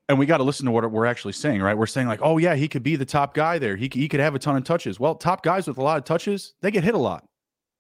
And 0.09 0.19
we 0.19 0.27
got 0.27 0.37
to 0.37 0.45
listen 0.45 0.67
to 0.67 0.73
what 0.73 0.89
we're 0.91 1.07
actually 1.07 1.33
saying, 1.33 1.63
right? 1.63 1.77
We're 1.77 1.87
saying 1.87 2.07
like, 2.07 2.21
oh 2.23 2.39
yeah, 2.39 2.55
he 2.55 2.69
could 2.69 2.83
be 2.83 2.95
the 2.95 3.07
top 3.07 3.35
guy 3.35 3.59
there. 3.59 3.75
He 3.75 3.91
he 3.93 4.07
could 4.09 4.21
have 4.21 4.35
a 4.35 4.39
ton 4.39 4.57
of 4.57 4.63
touches. 4.65 5.01
Well, 5.01 5.15
top 5.15 5.43
guys 5.43 5.67
with 5.67 5.79
a 5.79 5.83
lot 5.83 5.97
of 5.97 6.05
touches, 6.05 6.55
they 6.61 6.71
get 6.71 6.85
hit 6.85 6.95
a 6.95 6.99
lot 6.99 7.27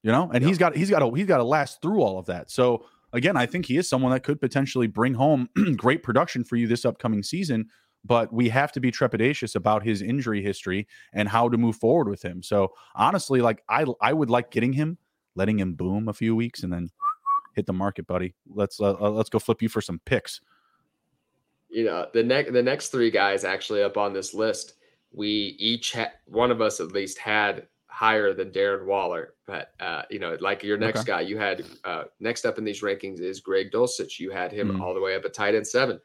you 0.04 0.12
know, 0.12 0.30
and 0.32 0.44
he's 0.44 0.58
got 0.58 0.76
he's 0.76 0.90
got 0.90 0.98
to 0.98 1.10
he's 1.12 1.26
got 1.26 1.38
to 1.38 1.44
last 1.44 1.80
through 1.80 2.02
all 2.02 2.18
of 2.18 2.26
that. 2.26 2.50
So 2.50 2.84
again, 3.14 3.36
I 3.36 3.46
think 3.46 3.64
he 3.64 3.78
is 3.78 3.88
someone 3.88 4.12
that 4.12 4.24
could 4.24 4.40
potentially 4.40 4.86
bring 4.86 5.14
home 5.14 5.48
great 5.76 6.02
production 6.02 6.44
for 6.44 6.56
you 6.56 6.66
this 6.66 6.84
upcoming 6.84 7.22
season. 7.22 7.68
But 8.06 8.30
we 8.34 8.50
have 8.50 8.70
to 8.72 8.80
be 8.80 8.92
trepidatious 8.92 9.54
about 9.54 9.82
his 9.82 10.02
injury 10.02 10.42
history 10.42 10.86
and 11.14 11.26
how 11.26 11.48
to 11.48 11.56
move 11.56 11.76
forward 11.76 12.08
with 12.08 12.22
him. 12.22 12.42
So 12.42 12.74
honestly, 12.94 13.40
like 13.40 13.62
I 13.66 13.86
I 14.02 14.12
would 14.12 14.28
like 14.28 14.50
getting 14.50 14.74
him, 14.74 14.98
letting 15.36 15.58
him 15.58 15.72
boom 15.72 16.08
a 16.08 16.12
few 16.12 16.36
weeks, 16.36 16.64
and 16.64 16.70
then 16.70 16.90
hit 17.54 17.64
the 17.64 17.72
market, 17.72 18.06
buddy. 18.06 18.34
Let's 18.46 18.78
uh, 18.78 18.94
uh 19.00 19.10
let's 19.10 19.30
go 19.30 19.38
flip 19.38 19.62
you 19.62 19.70
for 19.70 19.80
some 19.80 20.02
picks. 20.04 20.42
You 21.70 21.84
know 21.84 22.06
the 22.12 22.22
next 22.22 22.52
the 22.52 22.62
next 22.62 22.88
three 22.88 23.10
guys 23.10 23.42
actually 23.42 23.82
up 23.82 23.96
on 23.96 24.12
this 24.12 24.34
list. 24.34 24.74
We 25.10 25.56
each 25.58 25.92
had 25.92 26.12
one 26.26 26.50
of 26.50 26.60
us 26.60 26.80
at 26.80 26.92
least 26.92 27.16
had 27.16 27.68
higher 27.94 28.34
than 28.34 28.50
Darren 28.50 28.86
Waller. 28.86 29.34
But 29.46 29.72
uh, 29.78 30.02
you 30.10 30.18
know, 30.18 30.36
like 30.40 30.64
your 30.64 30.76
next 30.76 31.00
okay. 31.00 31.12
guy, 31.12 31.20
you 31.20 31.38
had 31.38 31.64
uh, 31.84 32.04
next 32.18 32.44
up 32.44 32.58
in 32.58 32.64
these 32.64 32.82
rankings 32.82 33.20
is 33.20 33.40
Greg 33.40 33.70
Dulcich. 33.70 34.18
You 34.18 34.30
had 34.30 34.52
him 34.52 34.72
mm 34.72 34.80
all 34.80 34.92
the 34.92 35.00
way 35.00 35.14
up 35.14 35.24
at 35.24 35.32
tight 35.32 35.54
end 35.54 35.66
seven. 35.66 36.00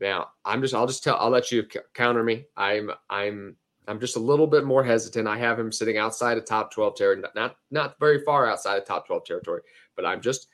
Now, 0.00 0.28
I'm 0.44 0.62
just 0.62 0.74
I'll 0.74 0.86
just 0.86 1.04
tell 1.04 1.16
I'll 1.16 1.30
let 1.30 1.52
you 1.52 1.66
counter 1.94 2.24
me. 2.24 2.46
I'm 2.56 2.90
I'm 3.10 3.56
I'm 3.86 4.00
just 4.00 4.16
a 4.16 4.20
little 4.20 4.46
bit 4.46 4.64
more 4.64 4.82
hesitant. 4.82 5.28
I 5.28 5.38
have 5.38 5.58
him 5.58 5.70
sitting 5.70 5.98
outside 5.98 6.38
of 6.38 6.46
top 6.46 6.72
12 6.72 6.96
territory, 6.96 7.30
not 7.34 7.56
not 7.70 7.98
very 8.00 8.20
far 8.24 8.46
outside 8.46 8.76
of 8.76 8.86
top 8.86 9.06
12 9.06 9.24
territory, 9.24 9.60
but 9.96 10.06
I'm 10.06 10.22
just 10.22 10.48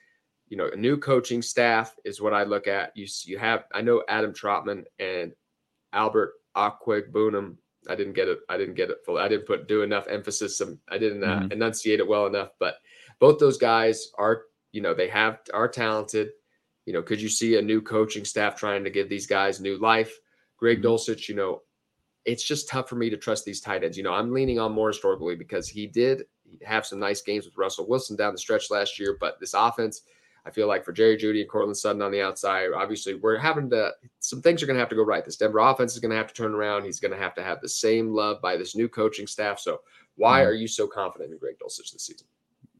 you 0.48 0.58
know, 0.58 0.68
a 0.72 0.76
new 0.76 0.98
coaching 0.98 1.40
staff 1.40 1.96
is 2.04 2.20
what 2.20 2.34
I 2.34 2.42
look 2.44 2.66
at. 2.66 2.96
You 2.96 3.06
you 3.24 3.38
have 3.38 3.64
I 3.72 3.80
know 3.80 4.02
Adam 4.08 4.32
Trautman 4.32 4.84
and 4.98 5.32
Albert 5.92 6.34
Okwuegbunam. 6.56 7.56
I 7.88 7.94
didn't 7.94 8.14
get 8.14 8.28
it. 8.28 8.38
I 8.48 8.56
didn't 8.56 8.74
get 8.74 8.90
it 8.90 8.98
full. 9.04 9.18
I 9.18 9.28
didn't 9.28 9.46
put 9.46 9.68
do 9.68 9.82
enough 9.82 10.06
emphasis. 10.08 10.58
Some 10.58 10.78
I 10.88 10.98
didn't 10.98 11.24
uh, 11.24 11.40
mm-hmm. 11.40 11.52
enunciate 11.52 12.00
it 12.00 12.08
well 12.08 12.26
enough. 12.26 12.50
But 12.58 12.76
both 13.18 13.38
those 13.38 13.58
guys 13.58 14.10
are 14.18 14.42
you 14.72 14.80
know 14.80 14.94
they 14.94 15.08
have 15.08 15.40
are 15.52 15.68
talented. 15.68 16.30
You 16.86 16.92
know, 16.92 17.02
could 17.02 17.20
you 17.20 17.28
see 17.28 17.56
a 17.56 17.62
new 17.62 17.80
coaching 17.80 18.24
staff 18.24 18.56
trying 18.56 18.84
to 18.84 18.90
give 18.90 19.08
these 19.08 19.26
guys 19.26 19.60
new 19.60 19.78
life? 19.78 20.18
Greg 20.56 20.82
mm-hmm. 20.82 20.86
Dulcich, 20.86 21.28
you 21.28 21.34
know, 21.34 21.62
it's 22.24 22.46
just 22.46 22.68
tough 22.68 22.88
for 22.88 22.96
me 22.96 23.10
to 23.10 23.16
trust 23.16 23.44
these 23.44 23.60
tight 23.60 23.84
ends. 23.84 23.96
You 23.96 24.02
know, 24.02 24.12
I'm 24.12 24.32
leaning 24.32 24.58
on 24.58 24.72
Morris 24.72 24.96
historically 24.96 25.36
because 25.36 25.68
he 25.68 25.86
did 25.86 26.24
have 26.62 26.86
some 26.86 26.98
nice 26.98 27.22
games 27.22 27.44
with 27.44 27.56
Russell 27.56 27.88
Wilson 27.88 28.16
down 28.16 28.32
the 28.32 28.38
stretch 28.38 28.70
last 28.70 28.98
year, 28.98 29.16
but 29.20 29.40
this 29.40 29.54
offense 29.54 30.02
I 30.46 30.50
feel 30.50 30.68
like 30.68 30.84
for 30.84 30.92
Jerry 30.92 31.16
Jeudy 31.16 31.40
and 31.40 31.48
Courtland 31.48 31.76
Sutton 31.76 32.02
on 32.02 32.12
the 32.12 32.20
outside, 32.20 32.68
obviously 32.76 33.14
we're 33.14 33.38
having 33.38 33.70
to 33.70 33.92
some 34.20 34.42
things 34.42 34.62
are 34.62 34.66
going 34.66 34.76
to 34.76 34.80
have 34.80 34.90
to 34.90 34.94
go 34.94 35.04
right. 35.04 35.24
This 35.24 35.36
Denver 35.36 35.58
offense 35.58 35.94
is 35.94 36.00
going 36.00 36.10
to 36.10 36.16
have 36.16 36.26
to 36.26 36.34
turn 36.34 36.54
around. 36.54 36.84
He's 36.84 37.00
going 37.00 37.12
to 37.12 37.18
have 37.18 37.34
to 37.36 37.42
have 37.42 37.60
the 37.60 37.68
same 37.68 38.12
love 38.12 38.42
by 38.42 38.56
this 38.56 38.76
new 38.76 38.88
coaching 38.88 39.26
staff. 39.26 39.58
So 39.58 39.80
why 40.16 40.40
mm. 40.40 40.46
are 40.46 40.52
you 40.52 40.68
so 40.68 40.86
confident 40.86 41.32
in 41.32 41.38
Greg 41.38 41.56
Dulcich 41.58 41.92
this 41.92 42.06
season? 42.06 42.26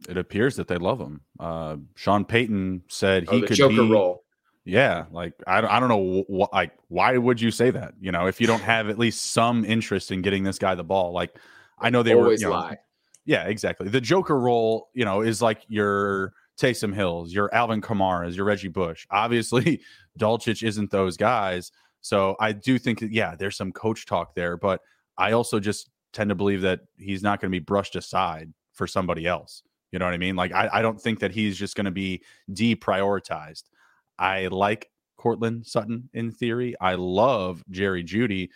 It 0.09 0.19
appears 0.19 0.57
that 0.57 0.69
they 0.69 0.77
love 0.77 1.01
him. 1.01 1.23
Uh, 1.41 1.77
Sean 1.95 2.25
Payton 2.25 2.83
said 2.89 3.29
he 3.31 3.43
oh, 3.43 3.47
could 3.47 3.57
Joker 3.57 3.83
be, 3.83 3.91
role. 3.91 4.25
Yeah, 4.67 5.05
like 5.11 5.33
I, 5.47 5.59
I 5.59 5.81
don't 5.81 5.89
know 5.89 6.25
wh- 6.29 6.53
like 6.53 6.73
why 6.89 7.17
would 7.17 7.41
you 7.41 7.51
say 7.51 7.71
that? 7.71 7.95
You 8.01 8.13
know, 8.13 8.27
if 8.27 8.41
you 8.41 8.47
don't 8.47 8.63
have 8.63 8.91
at 8.91 8.99
least 8.99 9.33
some 9.33 9.65
interest 9.65 10.11
in 10.11 10.21
getting 10.21 10.45
this 10.45 10.59
guy 10.59 10.75
the 10.75 10.85
ball, 10.85 11.13
like 11.13 11.37
I 11.79 11.91
know 11.91 12.03
they 12.03 12.15
Always 12.15 12.45
were. 12.45 12.49
You 12.49 12.55
know, 12.55 12.61
lie. 12.61 12.79
Yeah, 13.27 13.45
exactly. 13.45 13.89
The 13.89 14.03
Joker 14.03 14.39
role, 14.39 14.91
you 14.93 15.07
know, 15.07 15.23
is 15.23 15.41
like 15.41 15.63
your 15.69 16.35
Taysom 16.61 16.95
Hills, 16.95 17.33
your 17.33 17.53
Alvin 17.55 17.81
Kamara's, 17.81 18.37
your 18.37 18.47
Reggie 18.47 18.69
Bush. 18.69 19.07
Obviously, 19.11 19.81
Dulcich 20.19 20.63
isn't 20.63 20.91
those 20.91 21.17
guys. 21.17 21.73
So 22.01 22.37
I 22.39 22.53
do 22.53 22.79
think 22.79 23.01
that, 23.01 23.13
yeah, 23.13 23.35
there's 23.35 23.57
some 23.57 23.73
coach 23.73 24.07
talk 24.07 24.35
there, 24.35 24.57
but 24.57 24.81
I 25.17 25.33
also 25.33 25.59
just 25.59 25.91
tend 26.13 26.29
to 26.29 26.35
believe 26.35 26.61
that 26.61 26.81
he's 26.97 27.23
not 27.23 27.41
going 27.41 27.51
to 27.51 27.59
be 27.59 27.65
brushed 27.65 27.97
aside 27.97 28.53
for 28.73 28.87
somebody 28.87 29.27
else. 29.27 29.63
You 29.91 29.99
know 29.99 30.05
what 30.05 30.15
I 30.15 30.19
mean? 30.19 30.37
Like, 30.37 30.53
I, 30.53 30.69
I 30.73 30.83
don't 30.83 31.01
think 31.01 31.21
that 31.21 31.33
he's 31.33 31.57
just 31.57 31.77
going 31.77 31.85
to 31.85 31.91
be 31.91 32.23
deprioritized. 32.51 33.65
I 34.19 34.49
like 34.49 34.91
Courtland 35.17 35.67
Sutton 35.67 36.09
in 36.13 36.31
theory. 36.31 36.75
I 36.81 36.95
love 36.95 37.63
Jerry 37.71 38.05
Jeudy. 38.05 38.51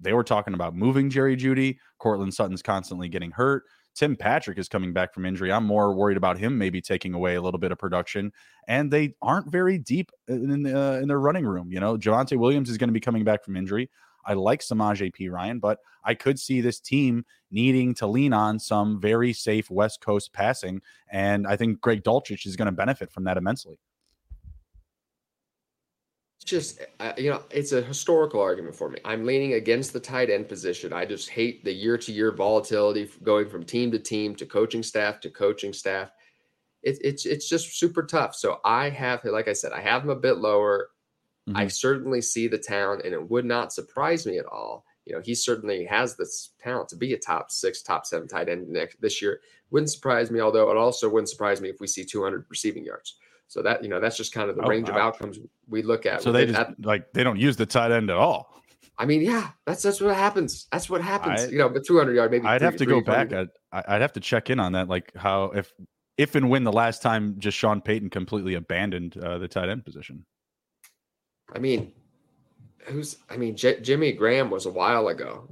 They 0.00 0.12
were 0.12 0.24
talking 0.24 0.54
about 0.54 0.76
moving 0.76 1.10
Jerry 1.10 1.36
Jeudy. 1.36 1.78
Courtland 1.98 2.34
Sutton's 2.34 2.62
constantly 2.62 3.08
getting 3.08 3.30
hurt. 3.30 3.64
Tim 3.94 4.16
Patrick 4.16 4.58
is 4.58 4.68
coming 4.68 4.92
back 4.92 5.14
from 5.14 5.24
injury. 5.24 5.52
I'm 5.52 5.64
more 5.64 5.94
worried 5.94 6.16
about 6.16 6.38
him 6.38 6.58
maybe 6.58 6.80
taking 6.80 7.14
away 7.14 7.36
a 7.36 7.42
little 7.42 7.60
bit 7.60 7.72
of 7.72 7.78
production. 7.78 8.32
And 8.66 8.90
they 8.90 9.14
aren't 9.22 9.50
very 9.50 9.78
deep 9.78 10.10
in 10.28 10.66
uh, 10.66 10.98
in 11.00 11.08
their 11.08 11.20
running 11.20 11.46
room. 11.46 11.70
You 11.70 11.80
know, 11.80 11.96
Javonte 11.96 12.36
Williams 12.36 12.70
is 12.70 12.78
going 12.78 12.88
to 12.88 12.94
be 12.94 13.00
coming 13.00 13.24
back 13.24 13.44
from 13.44 13.56
injury. 13.56 13.90
I 14.26 14.34
like 14.34 14.60
Samaje 14.60 15.12
Perine, 15.14 15.60
but 15.60 15.80
I 16.02 16.14
could 16.14 16.40
see 16.40 16.60
this 16.60 16.80
team 16.80 17.24
needing 17.50 17.94
to 17.94 18.06
lean 18.06 18.32
on 18.32 18.58
some 18.58 19.00
very 19.00 19.32
safe 19.32 19.70
West 19.70 20.00
Coast 20.00 20.32
passing. 20.32 20.80
And 21.10 21.46
I 21.46 21.56
think 21.56 21.80
Greg 21.80 22.02
Dulcich 22.02 22.46
is 22.46 22.56
going 22.56 22.66
to 22.66 22.72
benefit 22.72 23.12
from 23.12 23.24
that 23.24 23.36
immensely 23.36 23.78
just 26.44 26.80
uh, 27.00 27.12
you 27.16 27.30
know 27.30 27.42
it's 27.50 27.72
a 27.72 27.82
historical 27.82 28.40
argument 28.40 28.76
for 28.76 28.88
me. 28.88 28.98
I'm 29.04 29.24
leaning 29.24 29.54
against 29.54 29.92
the 29.92 30.00
tight 30.00 30.30
end 30.30 30.48
position. 30.48 30.92
I 30.92 31.06
just 31.06 31.30
hate 31.30 31.64
the 31.64 31.72
year 31.72 31.96
to 31.98 32.12
year 32.12 32.32
volatility 32.32 33.08
going 33.22 33.48
from 33.48 33.64
team 33.64 33.90
to 33.92 33.98
team 33.98 34.34
to 34.36 34.46
coaching 34.46 34.82
staff 34.82 35.20
to 35.20 35.30
coaching 35.30 35.72
staff. 35.72 36.10
It, 36.82 36.98
it's 37.02 37.24
it's 37.24 37.48
just 37.48 37.78
super 37.78 38.02
tough. 38.02 38.34
So 38.36 38.60
i 38.64 38.90
have 38.90 39.24
like 39.24 39.48
i 39.48 39.54
said 39.54 39.72
i 39.72 39.80
have 39.80 40.02
them 40.02 40.10
a 40.10 40.20
bit 40.20 40.36
lower. 40.38 40.90
Mm-hmm. 41.48 41.58
i 41.58 41.66
certainly 41.66 42.22
see 42.22 42.48
the 42.48 42.56
talent 42.56 43.02
and 43.04 43.12
it 43.12 43.30
would 43.30 43.44
not 43.44 43.72
surprise 43.72 44.26
me 44.26 44.38
at 44.38 44.46
all. 44.46 44.84
You 45.06 45.14
know 45.14 45.22
he 45.24 45.34
certainly 45.34 45.86
has 45.86 46.16
this 46.16 46.50
talent 46.62 46.90
to 46.90 46.96
be 46.96 47.14
a 47.14 47.18
top 47.18 47.50
six 47.50 47.82
top 47.82 48.04
seven 48.04 48.28
tight 48.28 48.50
end 48.50 48.68
next 48.68 49.00
this 49.00 49.22
year. 49.22 49.40
Wouldn't 49.70 49.90
surprise 49.90 50.30
me 50.30 50.40
although 50.40 50.70
it 50.70 50.76
also 50.76 51.08
wouldn't 51.08 51.30
surprise 51.30 51.62
me 51.62 51.70
if 51.70 51.80
we 51.80 51.86
see 51.86 52.04
200 52.04 52.44
receiving 52.50 52.84
yards 52.84 53.16
so 53.46 53.62
that 53.62 53.82
you 53.82 53.88
know 53.88 54.00
that's 54.00 54.16
just 54.16 54.32
kind 54.32 54.50
of 54.50 54.56
the 54.56 54.62
oh, 54.62 54.68
range 54.68 54.88
wow. 54.88 54.96
of 54.96 55.00
outcomes 55.00 55.38
we 55.68 55.82
look 55.82 56.06
at. 56.06 56.22
So 56.22 56.32
they 56.32 56.46
just 56.46 56.58
that. 56.58 56.74
like 56.84 57.12
they 57.12 57.22
don't 57.22 57.38
use 57.38 57.56
the 57.56 57.66
tight 57.66 57.92
end 57.92 58.10
at 58.10 58.16
all. 58.16 58.54
I 58.96 59.06
mean, 59.06 59.22
yeah, 59.22 59.50
that's 59.66 59.82
that's 59.82 60.00
what 60.00 60.14
happens. 60.14 60.66
That's 60.70 60.88
what 60.88 61.00
happens. 61.00 61.42
I, 61.42 61.46
you 61.48 61.58
know, 61.58 61.68
but 61.68 61.84
200 61.84 62.14
yard 62.14 62.30
maybe. 62.30 62.46
I'd 62.46 62.62
have 62.62 62.76
to 62.76 62.86
go 62.86 63.00
back. 63.00 63.32
I'd, 63.32 63.48
I'd 63.72 64.02
have 64.02 64.12
to 64.12 64.20
check 64.20 64.50
in 64.50 64.60
on 64.60 64.72
that, 64.72 64.88
like 64.88 65.12
how 65.16 65.46
if 65.46 65.72
if 66.16 66.34
and 66.34 66.48
when 66.48 66.64
the 66.64 66.72
last 66.72 67.02
time 67.02 67.36
just 67.38 67.58
Sean 67.58 67.80
Payton 67.80 68.10
completely 68.10 68.54
abandoned 68.54 69.16
uh, 69.16 69.38
the 69.38 69.48
tight 69.48 69.68
end 69.68 69.84
position. 69.84 70.24
I 71.52 71.58
mean, 71.58 71.92
who's? 72.86 73.16
I 73.28 73.36
mean, 73.36 73.56
J- 73.56 73.80
Jimmy 73.80 74.12
Graham 74.12 74.50
was 74.50 74.66
a 74.66 74.70
while 74.70 75.08
ago, 75.08 75.48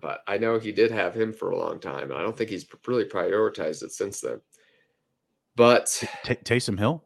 but 0.00 0.22
I 0.26 0.36
know 0.36 0.58
he 0.58 0.72
did 0.72 0.90
have 0.90 1.14
him 1.14 1.32
for 1.32 1.50
a 1.50 1.58
long 1.58 1.80
time, 1.80 2.10
and 2.10 2.14
I 2.14 2.22
don't 2.22 2.36
think 2.36 2.50
he's 2.50 2.66
really 2.86 3.04
prioritized 3.04 3.82
it 3.82 3.92
since 3.92 4.20
then. 4.20 4.40
But 5.56 6.04
T- 6.24 6.34
Taysom 6.34 6.78
Hill. 6.78 7.04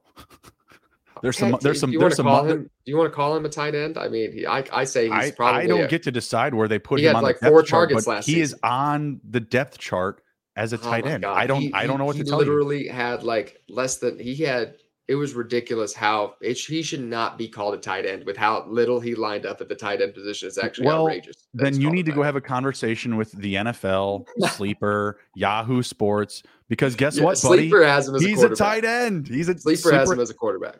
There's 1.22 1.38
some. 1.38 1.58
There's 1.60 1.80
some. 1.80 1.90
Do 1.90 1.94
you 1.94 2.00
there's 2.00 2.16
some. 2.16 2.26
Him, 2.26 2.62
do 2.62 2.70
you 2.84 2.96
want 2.96 3.10
to 3.10 3.14
call 3.14 3.36
him 3.36 3.44
a 3.44 3.48
tight 3.48 3.74
end? 3.74 3.96
I 3.96 4.08
mean, 4.08 4.32
he, 4.32 4.46
I, 4.46 4.64
I 4.72 4.84
say 4.84 5.08
he's 5.08 5.32
probably. 5.32 5.62
I 5.62 5.66
don't 5.66 5.82
a, 5.82 5.88
get 5.88 6.02
to 6.04 6.12
decide 6.12 6.54
where 6.54 6.68
they 6.68 6.78
put 6.78 7.00
him 7.00 7.16
on 7.16 7.22
like 7.22 7.40
the 7.40 7.48
four 7.48 7.62
targets 7.62 8.04
chart, 8.04 8.16
last. 8.16 8.26
He 8.26 8.34
season. 8.34 8.58
is 8.58 8.60
on 8.62 9.20
the 9.28 9.40
depth 9.40 9.78
chart 9.78 10.22
as 10.56 10.72
a 10.72 10.76
oh 10.76 10.80
tight 10.80 11.06
end. 11.06 11.22
God. 11.22 11.36
I 11.36 11.46
don't. 11.46 11.62
He, 11.62 11.72
I 11.72 11.86
don't 11.86 11.98
know 11.98 12.04
what 12.04 12.16
to 12.16 12.24
tell 12.24 12.38
you. 12.38 12.44
He 12.44 12.50
literally 12.50 12.88
had 12.88 13.22
like 13.22 13.62
less 13.68 13.96
than 13.98 14.18
he 14.18 14.34
had. 14.36 14.76
It 15.08 15.14
was 15.14 15.34
ridiculous 15.34 15.94
how 15.94 16.34
it, 16.40 16.58
he 16.58 16.82
should 16.82 17.02
not 17.02 17.38
be 17.38 17.46
called 17.46 17.74
a 17.74 17.78
tight 17.78 18.06
end 18.06 18.24
with 18.24 18.36
how 18.36 18.66
little 18.66 18.98
he 18.98 19.14
lined 19.14 19.46
up 19.46 19.60
at 19.60 19.68
the 19.68 19.74
tight 19.74 20.02
end 20.02 20.14
position. 20.14 20.48
It's 20.48 20.58
actually 20.58 20.86
well, 20.86 21.02
outrageous. 21.02 21.46
Then 21.54 21.80
you 21.80 21.90
need 21.90 22.06
to 22.06 22.12
go 22.12 22.22
have 22.22 22.34
a 22.34 22.40
conversation 22.40 23.16
with 23.16 23.30
the 23.32 23.54
NFL, 23.54 24.26
Sleeper, 24.50 25.20
Yahoo 25.36 25.82
Sports, 25.82 26.42
because 26.68 26.96
guess 26.96 27.18
yeah, 27.18 27.24
what, 27.24 27.40
buddy? 27.40 27.68
Sleeper 27.68 27.86
has 27.86 28.08
him 28.08 28.16
as 28.16 28.22
He's 28.22 28.42
a, 28.42 28.50
a 28.50 28.56
tight 28.56 28.84
end. 28.84 29.28
He's 29.28 29.48
a 29.48 29.56
Sleeper, 29.56 29.80
Sleeper 29.80 29.96
has 29.96 30.10
him 30.10 30.20
as 30.20 30.30
a 30.30 30.34
quarterback. 30.34 30.78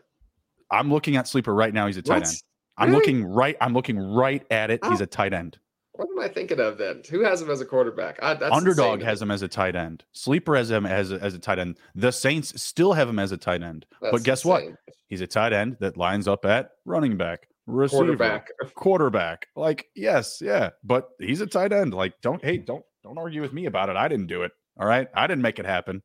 I'm 0.69 0.91
looking 0.91 1.15
at 1.15 1.27
Sleeper 1.27 1.53
right 1.53 1.73
now. 1.73 1.87
He's 1.87 1.97
a 1.97 2.01
tight 2.01 2.19
what? 2.19 2.27
end. 2.27 2.37
I'm 2.77 2.89
really? 2.89 2.99
looking 2.99 3.25
right. 3.25 3.55
I'm 3.61 3.73
looking 3.73 3.97
right 3.97 4.45
at 4.51 4.69
it. 4.69 4.81
Oh. 4.83 4.89
He's 4.89 5.01
a 5.01 5.05
tight 5.05 5.33
end. 5.33 5.57
What 5.97 6.09
am 6.09 6.19
I 6.19 6.27
thinking 6.27 6.59
of 6.59 6.77
then? 6.77 7.01
Who 7.09 7.23
has 7.23 7.41
him 7.41 7.49
as 7.49 7.59
a 7.59 7.65
quarterback? 7.65 8.21
I, 8.21 8.33
Underdog 8.51 9.01
has 9.01 9.21
him 9.21 9.31
as 9.31 9.41
a 9.41 9.47
tight 9.47 9.75
end. 9.75 10.05
Sleeper 10.13 10.55
has 10.55 10.69
him 10.69 10.85
as 10.85 11.11
a, 11.11 11.15
as 11.15 11.33
a 11.33 11.39
tight 11.39 11.59
end. 11.59 11.77
The 11.95 12.11
Saints 12.11 12.61
still 12.61 12.93
have 12.93 13.09
him 13.09 13.19
as 13.19 13.31
a 13.31 13.37
tight 13.37 13.63
end. 13.63 13.85
That's 14.01 14.11
but 14.11 14.23
guess 14.23 14.45
insane. 14.45 14.75
what? 14.85 14.95
He's 15.07 15.21
a 15.21 15.27
tight 15.27 15.53
end 15.53 15.77
that 15.79 15.97
lines 15.97 16.27
up 16.27 16.45
at 16.45 16.71
running 16.85 17.17
back, 17.17 17.47
receiver, 17.65 17.97
quarterback, 17.97 18.47
quarterback. 18.75 19.47
Like 19.55 19.87
yes, 19.95 20.39
yeah, 20.41 20.69
but 20.83 21.09
he's 21.19 21.41
a 21.41 21.47
tight 21.47 21.73
end. 21.73 21.93
Like 21.93 22.13
don't 22.21 22.43
hey, 22.43 22.57
don't 22.57 22.83
don't 23.03 23.17
argue 23.17 23.41
with 23.41 23.53
me 23.53 23.65
about 23.65 23.89
it. 23.89 23.95
I 23.95 24.07
didn't 24.07 24.27
do 24.27 24.43
it. 24.43 24.51
All 24.79 24.87
right, 24.87 25.07
I 25.15 25.27
didn't 25.27 25.41
make 25.41 25.59
it 25.59 25.65
happen. 25.65 26.01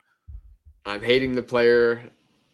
I'm 0.86 1.02
hating 1.02 1.34
the 1.34 1.42
player 1.42 2.02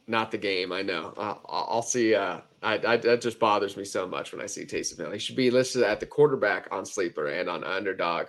not 0.09 0.31
the 0.31 0.39
game. 0.39 0.73
I 0.73 0.83
know. 0.83 1.13
I'll, 1.17 1.41
I'll 1.49 1.83
see. 1.83 2.15
Uh, 2.15 2.41
I, 2.63 2.75
I, 2.87 2.97
that 2.99 3.21
just 3.21 3.39
bothers 3.39 3.77
me 3.77 3.85
so 3.85 4.07
much 4.07 4.33
when 4.33 4.41
I 4.41 4.47
see 4.47 4.65
Taysom 4.65 4.99
Hill. 4.99 5.13
He 5.13 5.19
should 5.19 5.37
be 5.37 5.51
listed 5.51 5.83
at 5.83 6.01
the 6.01 6.07
quarterback 6.07 6.69
on 6.73 6.85
Sleeper 6.85 7.29
and 7.29 7.49
on 7.49 7.65
Underdog. 7.65 8.27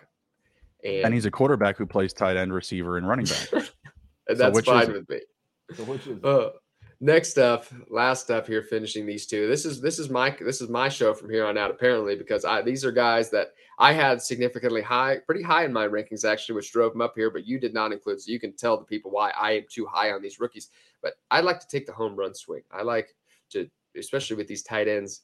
And, 0.84 1.06
and 1.06 1.14
he's 1.14 1.26
a 1.26 1.32
quarterback 1.32 1.78
who 1.78 1.86
plays 1.86 2.14
tight 2.14 2.38
end, 2.38 2.54
receiver, 2.54 2.98
and 2.98 3.08
running 3.08 3.26
back. 3.26 3.52
and 3.54 4.38
so 4.38 4.52
that's 4.52 4.62
fine 4.62 4.94
with 4.94 5.10
me. 5.10 5.22
So 5.76 5.84
which 5.84 6.08
is 6.08 6.24
uh, 6.24 6.50
next 7.02 7.38
up, 7.38 7.66
last 7.90 8.32
up 8.32 8.48
here, 8.48 8.64
finishing 8.64 9.06
these 9.06 9.26
two. 9.26 9.48
This 9.48 9.66
is 9.66 9.82
this 9.82 10.00
is 10.00 10.10
my 10.10 10.36
this 10.40 10.62
is 10.62 10.70
my 10.70 10.90
show 10.90 11.14
from 11.14 11.30
here 11.30 11.46
on 11.46 11.58
out. 11.58 11.72
Apparently, 11.72 12.16
because 12.16 12.46
I 12.46 12.62
these 12.62 12.86
are 12.86 12.92
guys 12.92 13.30
that 13.32 13.54
I 13.78 13.94
had 13.94 14.22
significantly 14.22 14.82
high, 14.82 15.18
pretty 15.26 15.44
high 15.44 15.66
in 15.66 15.74
my 15.74 15.88
rankings 15.88 16.26
actually, 16.26 16.56
which 16.56 16.72
drove 16.72 16.94
them 16.94 17.02
up 17.02 17.14
here. 17.16 17.30
But 17.30 17.46
you 17.46 17.60
did 17.60 17.74
not 17.74 17.92
include, 17.92 18.22
so 18.22 18.32
you 18.32 18.40
can 18.40 18.54
tell 18.54 18.78
the 18.78 18.86
people 18.86 19.12
why 19.12 19.32
I 19.32 19.54
am 19.54 19.64
too 19.70 19.86
high 19.86 20.12
on 20.12 20.22
these 20.22 20.40
rookies. 20.40 20.70
But 21.02 21.14
I 21.32 21.42
like 21.42 21.60
to 21.60 21.68
take 21.68 21.86
the 21.86 21.94
home 21.94 22.16
run 22.16 22.34
swing. 22.34 22.64
I 22.72 22.84
like 22.84 23.16
to, 23.52 23.70
especially 23.98 24.36
with 24.36 24.48
these 24.48 24.64
tight 24.64 24.88
ends, 24.88 25.22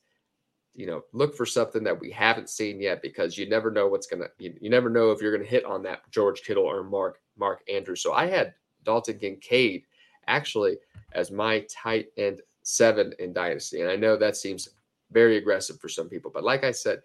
you 0.73 0.85
know, 0.85 1.03
look 1.13 1.35
for 1.35 1.45
something 1.45 1.83
that 1.83 1.99
we 1.99 2.11
haven't 2.11 2.49
seen 2.49 2.81
yet 2.81 3.01
because 3.01 3.37
you 3.37 3.47
never 3.47 3.71
know 3.71 3.87
what's 3.87 4.07
gonna. 4.07 4.27
You, 4.37 4.53
you 4.59 4.69
never 4.69 4.89
know 4.89 5.11
if 5.11 5.21
you're 5.21 5.35
gonna 5.35 5.49
hit 5.49 5.65
on 5.65 5.83
that 5.83 6.09
George 6.11 6.41
Kittle 6.43 6.65
or 6.65 6.83
Mark 6.83 7.21
Mark 7.37 7.61
Andrews. 7.71 8.01
So 8.01 8.13
I 8.13 8.27
had 8.27 8.53
Dalton 8.83 9.17
Kincaid 9.19 9.83
actually 10.27 10.77
as 11.13 11.31
my 11.31 11.65
tight 11.69 12.07
end 12.17 12.41
seven 12.63 13.13
in 13.19 13.31
Dynasty, 13.31 13.81
and 13.81 13.89
I 13.89 13.95
know 13.95 14.17
that 14.17 14.35
seems 14.35 14.69
very 15.11 15.37
aggressive 15.37 15.79
for 15.79 15.89
some 15.89 16.09
people, 16.09 16.31
but 16.33 16.43
like 16.43 16.63
I 16.63 16.71
said, 16.71 17.01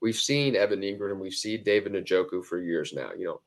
we've 0.00 0.16
seen 0.16 0.56
Evan 0.56 0.80
Engram, 0.80 1.18
we've 1.18 1.32
seen 1.32 1.62
David 1.62 1.92
Njoku 1.92 2.44
for 2.44 2.60
years 2.60 2.92
now. 2.92 3.10
You 3.16 3.26
know, 3.26 3.40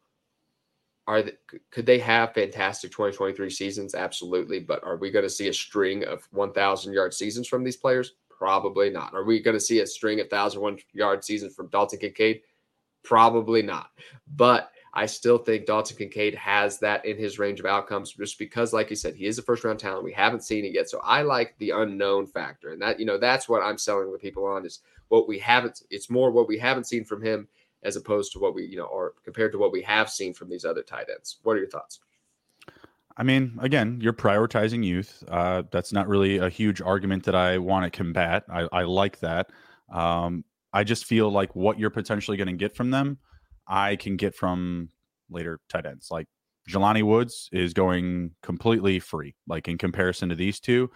are 1.07 1.23
could 1.71 1.85
they 1.85 1.99
have 1.99 2.33
fantastic 2.33 2.91
2023 2.91 3.49
seasons? 3.49 3.95
Absolutely. 3.95 4.59
But 4.59 4.83
are 4.83 4.97
we 4.97 5.09
going 5.09 5.23
to 5.23 5.29
see 5.29 5.47
a 5.47 5.53
string 5.53 6.03
of 6.05 6.27
1,000 6.31 6.93
yard 6.93 7.13
seasons 7.13 7.47
from 7.47 7.63
these 7.63 7.77
players? 7.77 8.15
Probably 8.29 8.89
not. 8.89 9.13
Are 9.13 9.23
we 9.23 9.41
going 9.41 9.55
to 9.55 9.61
see 9.63 9.79
a 9.79 9.87
string 9.87 10.19
of 10.19 10.27
1,001 10.29 10.79
yard 10.93 11.23
seasons 11.23 11.55
from 11.55 11.69
Dalton 11.69 11.99
Kincaid? 11.99 12.41
Probably 13.03 13.61
not. 13.61 13.91
But 14.35 14.71
I 14.93 15.05
still 15.05 15.37
think 15.37 15.65
Dalton 15.65 15.95
Kincaid 15.95 16.35
has 16.35 16.79
that 16.79 17.05
in 17.05 17.17
his 17.17 17.39
range 17.39 17.59
of 17.59 17.65
outcomes 17.65 18.13
just 18.13 18.37
because, 18.37 18.73
like 18.73 18.89
you 18.89 18.95
said, 18.95 19.15
he 19.15 19.27
is 19.27 19.37
a 19.37 19.43
first 19.43 19.63
round 19.63 19.79
talent. 19.79 20.03
We 20.03 20.11
haven't 20.11 20.43
seen 20.43 20.65
it 20.65 20.73
yet. 20.73 20.89
So 20.89 20.99
I 21.03 21.21
like 21.21 21.55
the 21.59 21.69
unknown 21.69 22.27
factor. 22.27 22.71
And 22.71 22.81
that, 22.81 22.99
you 22.99 23.05
know, 23.05 23.17
that's 23.17 23.47
what 23.47 23.63
I'm 23.63 23.77
selling 23.77 24.11
with 24.11 24.21
people 24.21 24.45
on 24.45 24.65
is 24.65 24.79
what 25.07 25.27
we 25.27 25.39
haven't, 25.39 25.83
it's 25.89 26.09
more 26.09 26.31
what 26.31 26.47
we 26.47 26.57
haven't 26.57 26.85
seen 26.85 27.05
from 27.05 27.21
him 27.21 27.47
as 27.83 27.95
opposed 27.95 28.31
to 28.33 28.39
what 28.39 28.55
we, 28.55 28.65
you 28.65 28.77
know, 28.77 28.85
or 28.85 29.13
compared 29.23 29.51
to 29.51 29.57
what 29.57 29.71
we 29.71 29.81
have 29.81 30.09
seen 30.09 30.33
from 30.33 30.49
these 30.49 30.65
other 30.65 30.83
tight 30.83 31.07
ends. 31.09 31.37
What 31.43 31.53
are 31.53 31.59
your 31.59 31.69
thoughts? 31.69 31.99
I 33.17 33.23
mean, 33.23 33.57
again, 33.59 33.99
you're 34.01 34.13
prioritizing 34.13 34.83
youth. 34.83 35.23
Uh, 35.27 35.63
that's 35.71 35.91
not 35.91 36.07
really 36.07 36.37
a 36.37 36.49
huge 36.49 36.81
argument 36.81 37.23
that 37.25 37.35
I 37.35 37.57
want 37.57 37.91
to 37.91 37.95
combat. 37.95 38.43
I, 38.47 38.67
I 38.71 38.83
like 38.83 39.19
that. 39.19 39.49
Um, 39.91 40.43
I 40.71 40.83
just 40.83 41.05
feel 41.05 41.31
like 41.31 41.55
what 41.55 41.79
you're 41.79 41.89
potentially 41.89 42.37
going 42.37 42.47
to 42.47 42.53
get 42.53 42.75
from 42.75 42.91
them, 42.91 43.17
I 43.67 43.95
can 43.95 44.17
get 44.17 44.35
from 44.35 44.89
later 45.29 45.59
tight 45.67 45.87
ends. 45.87 46.09
Like 46.11 46.27
Jelani 46.69 47.01
Woods 47.01 47.49
is 47.51 47.73
going 47.73 48.31
completely 48.43 48.99
free, 48.99 49.33
like 49.47 49.67
in 49.67 49.77
comparison 49.77 50.29
to 50.29 50.35
these 50.35 50.59
two. 50.59 50.91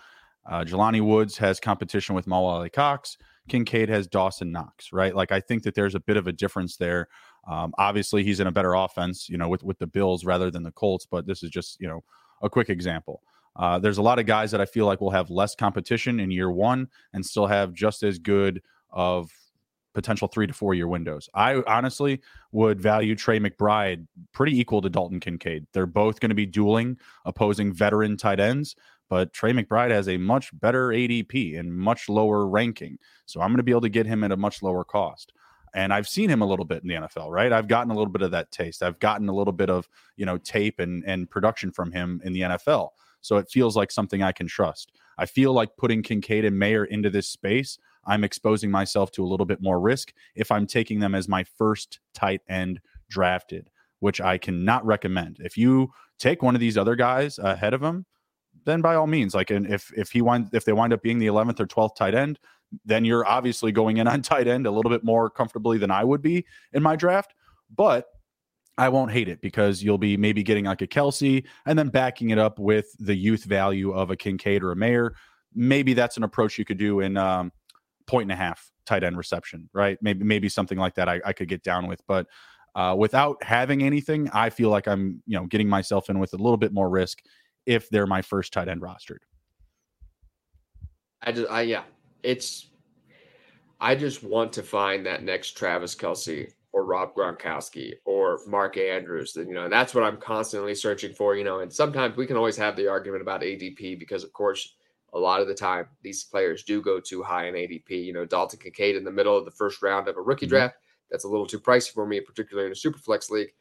Uh, 0.49 0.63
Jelani 0.63 1.01
Woods 1.01 1.38
has 1.38 1.59
competition 1.59 2.13
with 2.13 2.27
Mo 2.27 2.45
Alie-Cox. 2.45 3.17
Kincaid 3.50 3.89
has 3.89 4.08
Dawson 4.08 4.52
Knox, 4.52 4.94
right? 4.94 5.16
Like 5.16 5.32
I 5.32 5.39
think 5.39 5.64
that 5.64 5.76
there's 5.76 5.96
a 5.96 6.00
bit 6.00 6.18
of 6.18 6.28
a 6.28 6.32
difference 6.32 6.78
there. 6.78 7.08
Um, 7.50 7.74
obviously, 7.78 8.24
he's 8.24 8.39
in 8.39 8.48
a 8.48 8.52
better 8.52 8.74
offense, 8.74 9.28
you 9.30 9.38
know, 9.38 9.50
with 9.50 9.64
with 9.64 9.80
the 9.80 9.88
Bills 9.88 10.26
rather 10.26 10.52
than 10.52 10.64
the 10.64 10.72
Colts. 10.72 11.06
But 11.06 11.26
this 11.26 11.44
is 11.44 11.50
just 11.50 11.80
you 11.80 11.88
know 11.88 12.04
a 12.42 12.50
quick 12.50 12.70
example. 12.70 13.22
Uh, 13.56 13.80
there's 13.80 13.98
a 13.98 14.02
lot 14.02 14.20
of 14.20 14.26
guys 14.26 14.52
that 14.52 14.62
I 14.62 14.66
feel 14.66 14.86
like 14.86 15.02
will 15.02 15.12
have 15.12 15.30
less 15.30 15.56
competition 15.56 16.20
in 16.20 16.32
year 16.32 16.52
one 16.52 16.88
and 17.14 17.26
still 17.26 17.48
have 17.48 17.74
just 17.74 18.04
as 18.04 18.18
good 18.18 18.62
of 18.92 19.30
potential 19.94 20.28
three 20.28 20.48
to 20.48 20.54
four 20.54 20.74
year 20.74 20.88
windows. 20.88 21.30
I 21.34 21.62
honestly 21.68 22.22
would 22.52 22.80
value 22.80 23.16
Trey 23.16 23.39
McBride 23.39 24.08
pretty 24.32 24.58
equal 24.58 24.82
to 24.82 24.89
Dalton 24.89 25.20
Kincaid. 25.20 25.68
They're 25.74 25.86
both 25.86 26.20
going 26.20 26.30
to 26.30 26.36
be 26.36 26.46
dueling 26.46 26.98
opposing 27.26 27.74
veteran 27.74 28.18
tight 28.18 28.39
ends, 28.39 28.76
but 29.12 29.34
Trey 29.34 29.51
McBride 29.51 29.91
has 29.91 30.07
a 30.07 30.16
much 30.16 30.57
better 30.57 30.88
ADP 30.88 31.59
and 31.59 31.76
much 31.76 32.07
lower 32.07 32.47
ranking. 32.47 32.97
So 33.26 33.41
I'm 33.41 33.49
going 33.49 33.57
to 33.57 33.64
be 33.64 33.72
able 33.72 33.82
to 33.82 33.89
get 33.89 34.05
him 34.05 34.24
at 34.24 34.32
a 34.32 34.38
much 34.38 34.64
lower 34.64 34.86
cost 34.86 35.34
and 35.74 35.93
I've 35.93 36.07
seen 36.07 36.30
him 36.30 36.41
a 36.41 36.45
little 36.45 36.64
bit 36.64 36.82
in 36.82 36.88
the 36.88 36.95
NFL, 36.95 37.30
right? 37.30 37.51
I've 37.51 37.68
gotten 37.68 37.91
a 37.91 37.93
little 37.93 38.12
bit 38.12 38.22
of 38.22 38.32
that 38.32 38.51
taste. 38.51 38.82
I've 38.82 38.99
gotten 38.99 39.28
a 39.28 39.34
little 39.34 39.51
bit 39.53 39.70
of, 39.70 39.89
you 40.16 40.26
know, 40.26 40.38
tape 40.38 40.80
and 40.80 41.03
and 41.05 41.30
production 41.30 41.74
from 41.74 41.91
him 41.91 42.22
in 42.24 42.32
the 42.32 42.41
NFL. 42.41 42.91
So 43.20 43.36
it 43.36 43.49
feels 43.49 43.76
like 43.76 43.91
something 43.91 44.24
I 44.24 44.32
can 44.32 44.47
trust. 44.47 44.93
I 45.18 45.26
feel 45.26 45.51
like 45.51 45.76
putting 45.78 46.03
Kincaid 46.03 46.45
and 46.45 46.57
Mayer 46.57 46.86
into 46.86 47.09
this 47.09 47.28
space, 47.28 47.78
I'm 48.05 48.24
exposing 48.24 48.72
myself 48.72 49.12
to 49.12 49.26
a 49.26 49.28
little 49.28 49.45
bit 49.45 49.62
more 49.62 49.80
risk 49.80 50.14
if 50.36 50.51
I'm 50.51 50.66
taking 50.66 50.99
them 50.99 51.14
as 51.16 51.28
my 51.28 51.43
first 51.43 51.99
tight 52.14 52.41
end 52.47 52.80
drafted, 53.09 53.70
which 53.99 54.20
I 54.22 54.38
cannot 54.38 54.86
recommend. 54.86 55.38
If 55.41 55.57
you 55.57 55.91
take 56.18 56.41
one 56.41 56.55
of 56.55 56.62
these 56.62 56.78
other 56.78 56.95
guys 56.95 57.39
ahead 57.39 57.74
of 57.74 57.84
him, 57.84 58.05
then 58.66 58.82
by 58.82 58.95
all 58.95 59.07
means, 59.07 59.34
like, 59.34 59.49
and 59.49 59.68
if 59.68 59.91
if 59.95 60.12
he 60.12 60.22
wind 60.22 60.49
if 60.53 60.66
they 60.66 60.74
wind 60.74 60.93
up 60.93 61.01
being 61.01 61.20
the 61.20 61.28
11th 61.28 61.59
or 61.59 61.68
12th 61.68 61.95
tight 61.95 62.16
end, 62.16 62.39
then 62.86 63.05
you're 63.05 63.26
obviously 63.26 63.72
going 63.72 63.97
in 63.97 64.07
on 64.07 64.22
tight 64.22 64.47
end 64.47 64.66
a 64.66 64.72
little 64.72 64.91
bit 64.91 65.03
more 65.03 65.30
comfortably 65.30 65.78
than 65.78 65.91
I 65.91 66.03
would 66.03 66.22
be 66.22 66.45
in 66.74 66.84
my 66.84 66.95
draft. 66.95 67.34
But 67.76 68.07
I 68.78 68.89
won't 68.89 69.12
hate 69.12 69.28
it 69.28 69.41
because 69.41 69.84
you'll 69.84 69.97
be 69.97 70.18
maybe 70.18 70.43
getting 70.43 70.66
like 70.66 70.82
a 70.82 70.88
Kelce 70.88 71.45
and 71.66 71.78
then 71.78 71.89
backing 71.89 72.30
it 72.30 72.38
up 72.38 72.57
with 72.57 72.88
the 72.99 73.16
youth 73.16 73.43
value 73.43 73.91
of 73.91 74.09
a 74.09 74.16
Kincaid 74.16 74.64
or 74.64 74.72
a 74.72 74.76
Mayer. 74.76 75.14
Maybe 75.53 75.93
that's 75.93 76.18
an 76.18 76.24
approach 76.24 76.57
you 76.57 76.66
could 76.66 76.78
do 76.78 77.01
in 77.01 77.18
um, 77.18 77.51
point 78.07 78.24
and 78.24 78.32
a 78.32 78.36
half 78.36 78.72
tight 78.86 79.03
end 79.03 79.18
reception, 79.18 79.70
right? 79.74 79.97
Maybe 80.01 80.24
maybe 80.24 80.49
something 80.49 80.78
like 80.78 80.95
that 80.95 81.09
I, 81.09 81.22
I 81.26 81.34
could 81.34 81.47
get 81.47 81.64
down 81.64 81.88
with, 81.88 82.01
but 82.07 82.28
uh, 82.74 82.95
without 82.97 83.43
having 83.43 83.84
anything, 83.84 84.30
I 84.30 84.49
feel 84.49 84.70
like 84.70 84.88
I'm 84.88 85.22
you 85.26 85.38
know 85.38 85.45
getting 85.45 85.68
myself 85.68 86.09
in 86.09 86.20
with 86.20 86.34
a 86.34 86.38
little 86.38 86.57
bit 86.57 86.74
more 86.74 86.89
risk 86.89 87.20
if 87.66 87.89
they're 87.89 88.07
my 88.07 88.22
first 88.22 88.53
tight 88.53 88.68
end 88.68 88.82
rostered. 88.82 89.20
I 91.22 91.32
just 91.32 91.51
I 91.51 91.62
yeah, 91.62 91.84
it's 92.24 92.68
I 93.80 93.95
just 93.95 94.24
want 94.24 94.53
to 94.53 94.64
find 94.64 95.05
that 95.05 95.24
next 95.24 95.57
Travis 95.57 95.95
Kelce 95.95 96.51
or 96.74 96.86
Rob 96.86 97.14
Gronkowski 97.16 97.93
or 98.05 98.39
Mark 98.47 98.78
Andrews. 98.78 99.36
You 99.36 99.53
know, 99.53 99.64
and 99.66 99.74
that's 99.74 99.93
what 99.93 100.03
I'm 100.03 100.18
constantly 100.18 100.76
searching 100.76 101.14
for. 101.14 101.36
You 101.36 101.43
know, 101.43 101.59
and 101.59 101.72
sometimes 101.72 102.18
we 102.18 102.28
can 102.28 102.38
always 102.38 102.57
have 102.57 102.76
the 102.76 102.88
argument 102.88 103.22
about 103.22 103.41
ADP 103.41 103.99
because, 103.99 104.24
of 104.24 104.34
course, 104.34 104.76
a 105.14 105.20
lot 105.20 105.41
of 105.41 105.47
the 105.47 105.53
time 105.53 105.88
these 106.01 106.24
players 106.24 106.64
do 106.64 106.82
go 106.82 106.99
too 106.99 107.22
high 107.22 107.47
in 107.47 107.55
ADP. 107.55 107.89
You 107.89 108.14
know, 108.14 108.26
Dalton 108.26 108.59
Kincaid 108.59 108.95
in 108.95 109.03
the 109.03 109.12
middle 109.12 109.38
of 109.38 109.45
the 109.45 109.51
first 109.51 109.82
round 109.82 110.07
of 110.07 110.18
a 110.18 110.22
rookie 110.22 110.45
mm-hmm. 110.45 110.55
draft. 110.55 110.76
That's 111.09 111.26
a 111.26 111.30
little 111.30 111.45
too 111.45 111.59
pricey 111.59 111.91
for 111.91 112.07
me, 112.07 112.22
particularly 112.22 112.68
in 112.68 112.72
a 112.72 112.76
super 112.76 112.97
flex 112.97 113.30
league. 113.30 113.51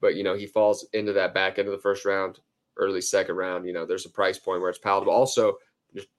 But 0.00 0.16
you 0.16 0.24
know, 0.24 0.34
he 0.34 0.46
falls 0.46 0.86
into 0.92 1.12
that 1.14 1.34
back 1.34 1.58
end 1.58 1.68
of 1.68 1.72
the 1.72 1.80
first 1.80 2.04
round, 2.04 2.40
early 2.76 3.00
second 3.00 3.36
round. 3.36 3.66
You 3.66 3.72
know, 3.72 3.86
there's 3.86 4.06
a 4.06 4.10
price 4.10 4.38
point 4.38 4.60
where 4.60 4.70
it's 4.70 4.78
palatable. 4.78 5.12
Also, 5.12 5.58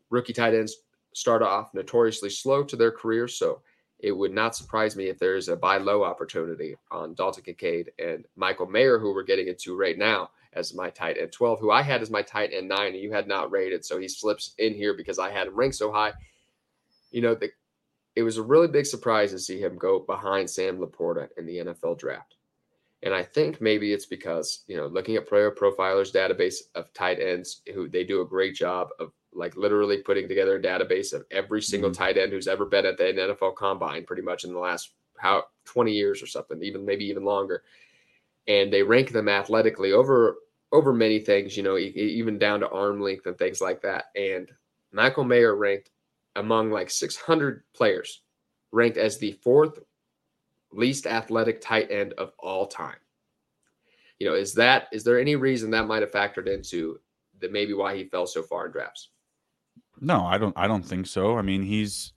rookie 0.10 0.34
tight 0.34 0.54
ends 0.54 0.78
start 1.14 1.42
off 1.42 1.74
notoriously 1.74 2.30
slow 2.30 2.64
to 2.64 2.76
their 2.76 2.92
career. 2.92 3.28
So 3.28 3.62
it 4.00 4.12
would 4.12 4.32
not 4.32 4.56
surprise 4.56 4.96
me 4.96 5.08
if 5.08 5.18
there's 5.18 5.48
a 5.48 5.56
buy 5.56 5.78
low 5.78 6.04
opportunity 6.04 6.76
on 6.92 7.16
Dalton 7.16 7.44
Kincaid 7.44 7.92
and 7.98 8.26
Michael 8.36 8.68
Mayer, 8.68 9.00
who 9.00 9.14
we're 9.14 9.24
getting 9.24 9.48
into 9.48 9.76
right 9.76 9.98
now 9.98 10.30
as 10.54 10.76
my 10.76 10.90
tight 10.90 11.18
end 11.18 11.32
12, 11.32 11.60
who 11.60 11.72
I 11.72 11.82
had 11.82 12.02
as 12.02 12.12
my 12.12 12.22
tight 12.22 12.52
end 12.54 12.68
nine, 12.68 12.94
and 12.94 13.02
you 13.02 13.12
had 13.12 13.28
not 13.28 13.52
rated. 13.52 13.84
So 13.84 13.98
he 14.00 14.08
slips 14.08 14.54
in 14.60 14.74
here 14.74 14.94
because 14.94 15.18
I 15.20 15.32
had 15.32 15.48
him 15.48 15.56
ranked 15.56 15.76
so 15.76 15.92
high. 15.92 16.14
You 17.12 17.22
know, 17.22 17.36
the, 17.36 17.50
it 18.16 18.24
was 18.24 18.38
a 18.38 18.44
really 18.44 18.68
big 18.68 18.86
surprise 18.86 19.32
to 19.32 19.40
see 19.40 19.60
him 19.60 19.78
go 19.78 20.00
behind 20.00 20.50
Sam 20.50 20.78
LaPorta 20.78 21.30
in 21.38 21.46
the 21.46 21.58
NFL 21.58 21.98
draft. 22.00 22.37
And 23.04 23.14
I 23.14 23.24
think 23.24 23.62
maybe 23.62 23.94
it's 23.94 24.08
because, 24.08 24.64
you 24.68 24.76
know, 24.76 24.88
looking 24.88 25.16
at 25.16 25.28
Player 25.28 25.52
Profiler's 25.52 26.12
database 26.12 26.56
of 26.74 26.92
tight 26.94 27.20
ends, 27.20 27.62
who 27.74 27.88
they 27.88 28.04
do 28.04 28.22
a 28.22 28.28
great 28.28 28.56
job 28.56 28.90
of 29.00 29.12
like 29.34 29.56
literally 29.56 29.98
putting 29.98 30.28
together 30.28 30.56
a 30.56 30.62
database 30.62 31.14
of 31.14 31.24
every 31.30 31.62
single 31.62 31.92
mm-hmm. 31.92 32.02
tight 32.02 32.18
end 32.18 32.32
who's 32.32 32.48
ever 32.48 32.66
been 32.66 32.86
at 32.86 32.98
the 32.98 33.04
NFL 33.04 33.56
combine 33.56 34.04
pretty 34.04 34.24
much 34.24 34.44
in 34.44 34.54
the 34.54 34.60
last 34.60 34.94
how 35.18 35.44
20 35.66 35.92
years 35.92 36.22
or 36.24 36.28
something, 36.28 36.62
even 36.64 36.86
maybe 36.86 37.06
even 37.06 37.24
longer. 37.24 37.64
And 38.48 38.72
they 38.72 38.84
rank 38.84 39.12
them 39.12 39.30
athletically 39.30 39.92
over 39.92 40.38
over 40.72 40.92
many 40.92 41.20
things, 41.20 41.56
you 41.56 41.64
know, 41.64 41.78
even 41.78 42.38
down 42.38 42.60
to 42.60 42.70
arm 42.70 43.00
length 43.00 43.26
and 43.26 43.38
things 43.38 43.62
like 43.62 43.82
that. 43.82 44.06
And 44.16 44.52
Michael 44.92 45.24
Mayer 45.24 45.56
ranked 45.56 45.92
among 46.36 46.72
like 46.72 46.90
600 46.90 47.64
players, 47.74 48.22
ranked 48.72 48.98
as 48.98 49.18
the 49.18 49.34
fourth 49.44 49.80
least 50.78 51.08
athletic 51.08 51.60
tight 51.60 51.92
end 51.92 52.14
of 52.14 52.32
all 52.40 52.68
time. 52.68 52.98
You 54.20 54.28
know, 54.28 54.36
is 54.36 54.54
that 54.54 54.88
is 54.92 55.04
there 55.04 55.20
any 55.20 55.36
reason 55.36 55.72
that 55.72 55.88
might 55.88 56.02
have 56.02 56.12
factored 56.12 56.48
into 56.48 57.00
that 57.40 57.52
maybe 57.52 57.74
why 57.74 57.96
he 57.96 58.06
fell 58.06 58.26
so 58.26 58.42
far 58.42 58.66
in 58.66 58.72
drafts? 58.72 59.10
No, 60.00 60.26
I 60.26 60.38
don't. 60.38 60.58
I 60.58 60.68
don't 60.68 60.86
think 60.86 61.08
so. 61.08 61.38
I 61.38 61.42
mean, 61.42 61.64
he's 61.64 62.14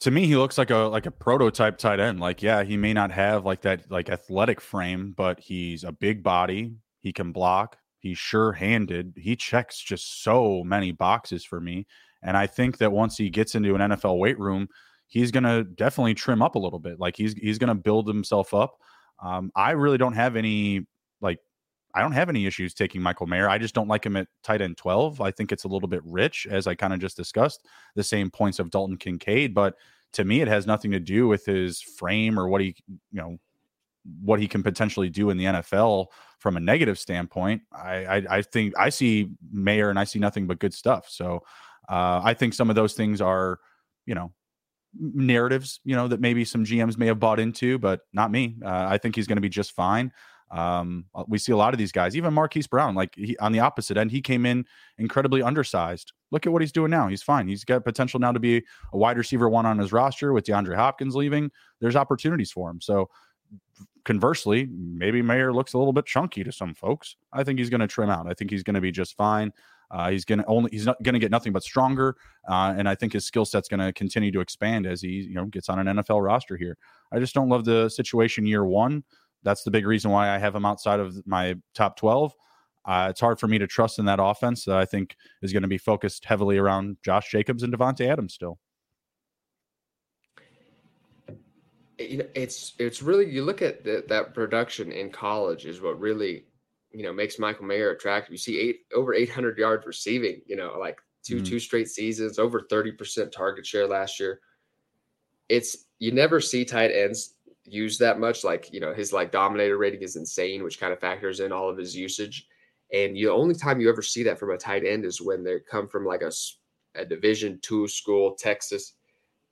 to 0.00 0.10
me 0.10 0.26
he 0.26 0.36
looks 0.36 0.58
like 0.58 0.70
a 0.70 0.76
like 0.76 1.06
a 1.06 1.10
prototype 1.10 1.78
tight 1.78 2.00
end. 2.00 2.20
Like, 2.20 2.42
yeah, 2.42 2.62
he 2.62 2.76
may 2.76 2.92
not 2.92 3.10
have 3.10 3.44
like 3.44 3.62
that 3.62 3.90
like 3.90 4.08
athletic 4.08 4.60
frame, 4.60 5.14
but 5.16 5.40
he's 5.40 5.84
a 5.84 5.92
big 5.92 6.22
body. 6.22 6.72
He 7.00 7.12
can 7.12 7.32
block. 7.32 7.76
He's 8.00 8.18
sure-handed. 8.18 9.14
He 9.16 9.34
checks 9.34 9.78
just 9.80 10.22
so 10.22 10.62
many 10.64 10.92
boxes 10.92 11.44
for 11.44 11.60
me. 11.60 11.86
And 12.22 12.36
I 12.36 12.46
think 12.46 12.78
that 12.78 12.92
once 12.92 13.16
he 13.16 13.28
gets 13.28 13.54
into 13.54 13.74
an 13.74 13.80
NFL 13.80 14.18
weight 14.18 14.38
room, 14.38 14.68
he's 15.08 15.30
going 15.30 15.44
to 15.44 15.64
definitely 15.64 16.14
trim 16.14 16.42
up 16.42 16.54
a 16.54 16.58
little 16.58 16.78
bit. 16.78 17.00
Like 17.00 17.16
he's 17.16 17.34
he's 17.34 17.58
going 17.58 17.68
to 17.68 17.74
build 17.74 18.06
himself 18.06 18.54
up. 18.54 18.80
Um, 19.20 19.50
I 19.56 19.72
really 19.72 19.98
don't 19.98 20.12
have 20.12 20.36
any 20.36 20.86
like 21.20 21.40
I 21.94 22.02
don't 22.02 22.12
have 22.12 22.28
any 22.28 22.46
issues 22.46 22.74
taking 22.74 23.02
Michael 23.02 23.26
Mayer. 23.26 23.48
I 23.48 23.58
just 23.58 23.74
don't 23.74 23.88
like 23.88 24.06
him 24.06 24.16
at 24.16 24.28
tight 24.44 24.60
end 24.60 24.76
12. 24.76 25.20
I 25.20 25.30
think 25.30 25.50
it's 25.50 25.64
a 25.64 25.68
little 25.68 25.88
bit 25.88 26.02
rich, 26.04 26.46
as 26.48 26.66
I 26.66 26.74
kind 26.74 26.92
of 26.92 27.00
just 27.00 27.16
discussed, 27.16 27.66
the 27.96 28.04
same 28.04 28.30
points 28.30 28.58
of 28.58 28.70
Dalton 28.70 28.98
Kincaid. 28.98 29.54
But 29.54 29.74
to 30.12 30.24
me, 30.24 30.40
it 30.40 30.48
has 30.48 30.66
nothing 30.66 30.90
to 30.92 31.00
do 31.00 31.26
with 31.26 31.44
his 31.44 31.80
frame 31.80 32.38
or 32.38 32.48
what 32.48 32.60
he, 32.60 32.76
you 32.88 33.20
know, 33.20 33.38
what 34.22 34.40
he 34.40 34.48
can 34.48 34.62
potentially 34.62 35.08
do 35.08 35.30
in 35.30 35.36
the 35.36 35.44
NFL 35.44 36.06
from 36.38 36.56
a 36.56 36.60
negative 36.60 36.98
standpoint. 36.98 37.62
I, 37.72 38.04
I, 38.04 38.16
I 38.30 38.42
think 38.42 38.74
I 38.78 38.90
see 38.90 39.30
Mayer 39.50 39.90
and 39.90 39.98
I 39.98 40.04
see 40.04 40.18
nothing 40.18 40.46
but 40.46 40.60
good 40.60 40.72
stuff. 40.72 41.08
So 41.08 41.42
uh, 41.88 42.20
I 42.22 42.34
think 42.34 42.54
some 42.54 42.70
of 42.70 42.76
those 42.76 42.94
things 42.94 43.20
are, 43.20 43.58
you 44.06 44.14
know, 44.14 44.32
narratives, 44.98 45.80
you 45.84 45.94
know, 45.94 46.08
that 46.08 46.20
maybe 46.20 46.44
some 46.44 46.64
GMs 46.64 46.98
may 46.98 47.06
have 47.06 47.18
bought 47.20 47.40
into, 47.40 47.78
but 47.78 48.00
not 48.12 48.30
me. 48.30 48.56
Uh, 48.64 48.86
I 48.88 48.98
think 48.98 49.16
he's 49.16 49.26
going 49.26 49.36
to 49.36 49.42
be 49.42 49.48
just 49.48 49.72
fine. 49.72 50.12
Um, 50.50 51.04
uh, 51.14 51.24
we 51.28 51.38
see 51.38 51.52
a 51.52 51.56
lot 51.56 51.74
of 51.74 51.78
these 51.78 51.92
guys, 51.92 52.16
even 52.16 52.32
Marquise 52.32 52.66
Brown, 52.66 52.94
like 52.94 53.14
he, 53.14 53.36
on 53.38 53.52
the 53.52 53.60
opposite 53.60 53.96
end, 53.96 54.10
he 54.10 54.22
came 54.22 54.46
in 54.46 54.64
incredibly 54.96 55.42
undersized. 55.42 56.12
Look 56.30 56.46
at 56.46 56.52
what 56.52 56.62
he's 56.62 56.72
doing 56.72 56.90
now. 56.90 57.08
He's 57.08 57.22
fine. 57.22 57.48
He's 57.48 57.64
got 57.64 57.84
potential 57.84 58.18
now 58.18 58.32
to 58.32 58.40
be 58.40 58.64
a 58.92 58.96
wide 58.96 59.18
receiver 59.18 59.48
one 59.48 59.66
on 59.66 59.78
his 59.78 59.92
roster 59.92 60.32
with 60.32 60.46
DeAndre 60.46 60.76
Hopkins 60.76 61.14
leaving. 61.14 61.50
There's 61.80 61.96
opportunities 61.96 62.50
for 62.50 62.70
him. 62.70 62.80
So 62.80 63.10
conversely, 64.04 64.68
maybe 64.72 65.20
Mayer 65.20 65.52
looks 65.52 65.74
a 65.74 65.78
little 65.78 65.92
bit 65.92 66.06
chunky 66.06 66.44
to 66.44 66.52
some 66.52 66.74
folks. 66.74 67.16
I 67.32 67.44
think 67.44 67.58
he's 67.58 67.70
going 67.70 67.80
to 67.80 67.86
trim 67.86 68.10
out. 68.10 68.26
I 68.26 68.34
think 68.34 68.50
he's 68.50 68.62
going 68.62 68.74
to 68.74 68.80
be 68.80 68.92
just 68.92 69.16
fine. 69.16 69.52
Uh, 69.90 70.10
he's 70.10 70.24
to 70.40 70.46
only 70.46 70.70
he's 70.70 70.84
not 70.84 71.02
to 71.14 71.18
get 71.18 71.30
nothing 71.30 71.52
but 71.52 71.62
stronger, 71.62 72.16
uh, 72.48 72.74
and 72.76 72.88
I 72.88 72.94
think 72.94 73.14
his 73.14 73.24
skill 73.24 73.44
set's 73.44 73.68
to 73.80 73.92
continue 73.92 74.30
to 74.32 74.40
expand 74.40 74.86
as 74.86 75.00
he 75.00 75.08
you 75.08 75.34
know 75.34 75.46
gets 75.46 75.68
on 75.68 75.78
an 75.78 75.98
NFL 75.98 76.22
roster 76.22 76.56
here. 76.56 76.76
I 77.12 77.18
just 77.18 77.34
don't 77.34 77.48
love 77.48 77.64
the 77.64 77.88
situation 77.88 78.46
year 78.46 78.64
one 78.64 79.02
That's 79.44 79.62
the 79.62 79.70
big 79.70 79.86
reason 79.86 80.10
why 80.10 80.34
I 80.34 80.38
have 80.38 80.54
him 80.54 80.66
outside 80.66 81.00
of 81.00 81.26
my 81.26 81.54
top 81.74 81.96
12. 81.96 82.34
Uh, 82.84 83.08
it's 83.10 83.20
hard 83.20 83.38
for 83.38 83.48
me 83.48 83.58
to 83.58 83.66
trust 83.66 83.98
in 83.98 84.04
that 84.06 84.18
offense 84.20 84.64
that 84.64 84.76
I 84.76 84.84
think 84.84 85.16
is 85.42 85.52
going 85.52 85.62
to 85.62 85.68
be 85.68 85.78
focused 85.78 86.24
heavily 86.24 86.58
around 86.58 86.96
Josh 87.02 87.30
Jacobs 87.30 87.62
and 87.62 87.72
Davante 87.72 88.06
Adams 88.06 88.34
still. 88.34 88.58
It's 91.98 92.74
it's 92.78 93.02
really 93.02 93.28
you 93.28 93.44
look 93.44 93.60
at 93.60 93.84
the, 93.84 94.04
that 94.08 94.32
production 94.32 94.92
in 94.92 95.10
college 95.10 95.66
is 95.66 95.80
what 95.80 95.98
really 95.98 96.44
you 96.98 97.04
know 97.04 97.12
makes 97.12 97.38
Michael 97.38 97.64
Mayer 97.64 97.90
attractive. 97.90 98.32
You 98.32 98.38
see 98.38 98.58
eight 98.58 98.80
over 98.92 99.14
800 99.14 99.56
yards 99.56 99.86
receiving. 99.86 100.42
You 100.46 100.56
know, 100.56 100.76
like 100.80 100.98
2 101.22 101.36
mm-hmm. 101.36 101.44
two 101.44 101.60
straight 101.60 101.88
seasons, 101.88 102.40
over 102.40 102.66
30 102.68 102.92
percent 102.92 103.30
target 103.30 103.64
share 103.64 103.86
last 103.86 104.18
year. 104.18 104.40
It's 105.48 105.86
you 106.00 106.10
never 106.10 106.40
see 106.40 106.64
tight 106.64 106.90
ends 106.90 107.34
used 107.64 108.00
that 108.00 108.18
much. 108.18 108.42
Like, 108.42 108.72
you 108.72 108.80
know, 108.80 108.92
his 108.92 109.12
like 109.12 109.30
dominator 109.30 109.78
rating 109.78 110.02
is 110.02 110.16
insane, 110.16 110.64
which 110.64 110.80
kind 110.80 110.92
of 110.92 110.98
factors 110.98 111.38
in 111.38 111.52
all 111.52 111.70
of 111.70 111.78
his 111.78 111.94
usage. 111.94 112.48
And 112.92 113.14
the 113.14 113.28
only 113.28 113.54
time 113.54 113.80
you 113.80 113.88
ever 113.88 114.02
see 114.02 114.24
that 114.24 114.40
from 114.40 114.50
a 114.50 114.56
tight 114.56 114.84
end 114.84 115.04
is 115.04 115.20
when 115.20 115.44
they 115.44 115.60
come 115.70 115.86
from 115.86 116.04
like 116.04 116.22
a, 116.22 116.32
a 116.96 117.04
division 117.04 117.60
two 117.62 117.86
school, 117.86 118.34
Texas, 118.34 118.94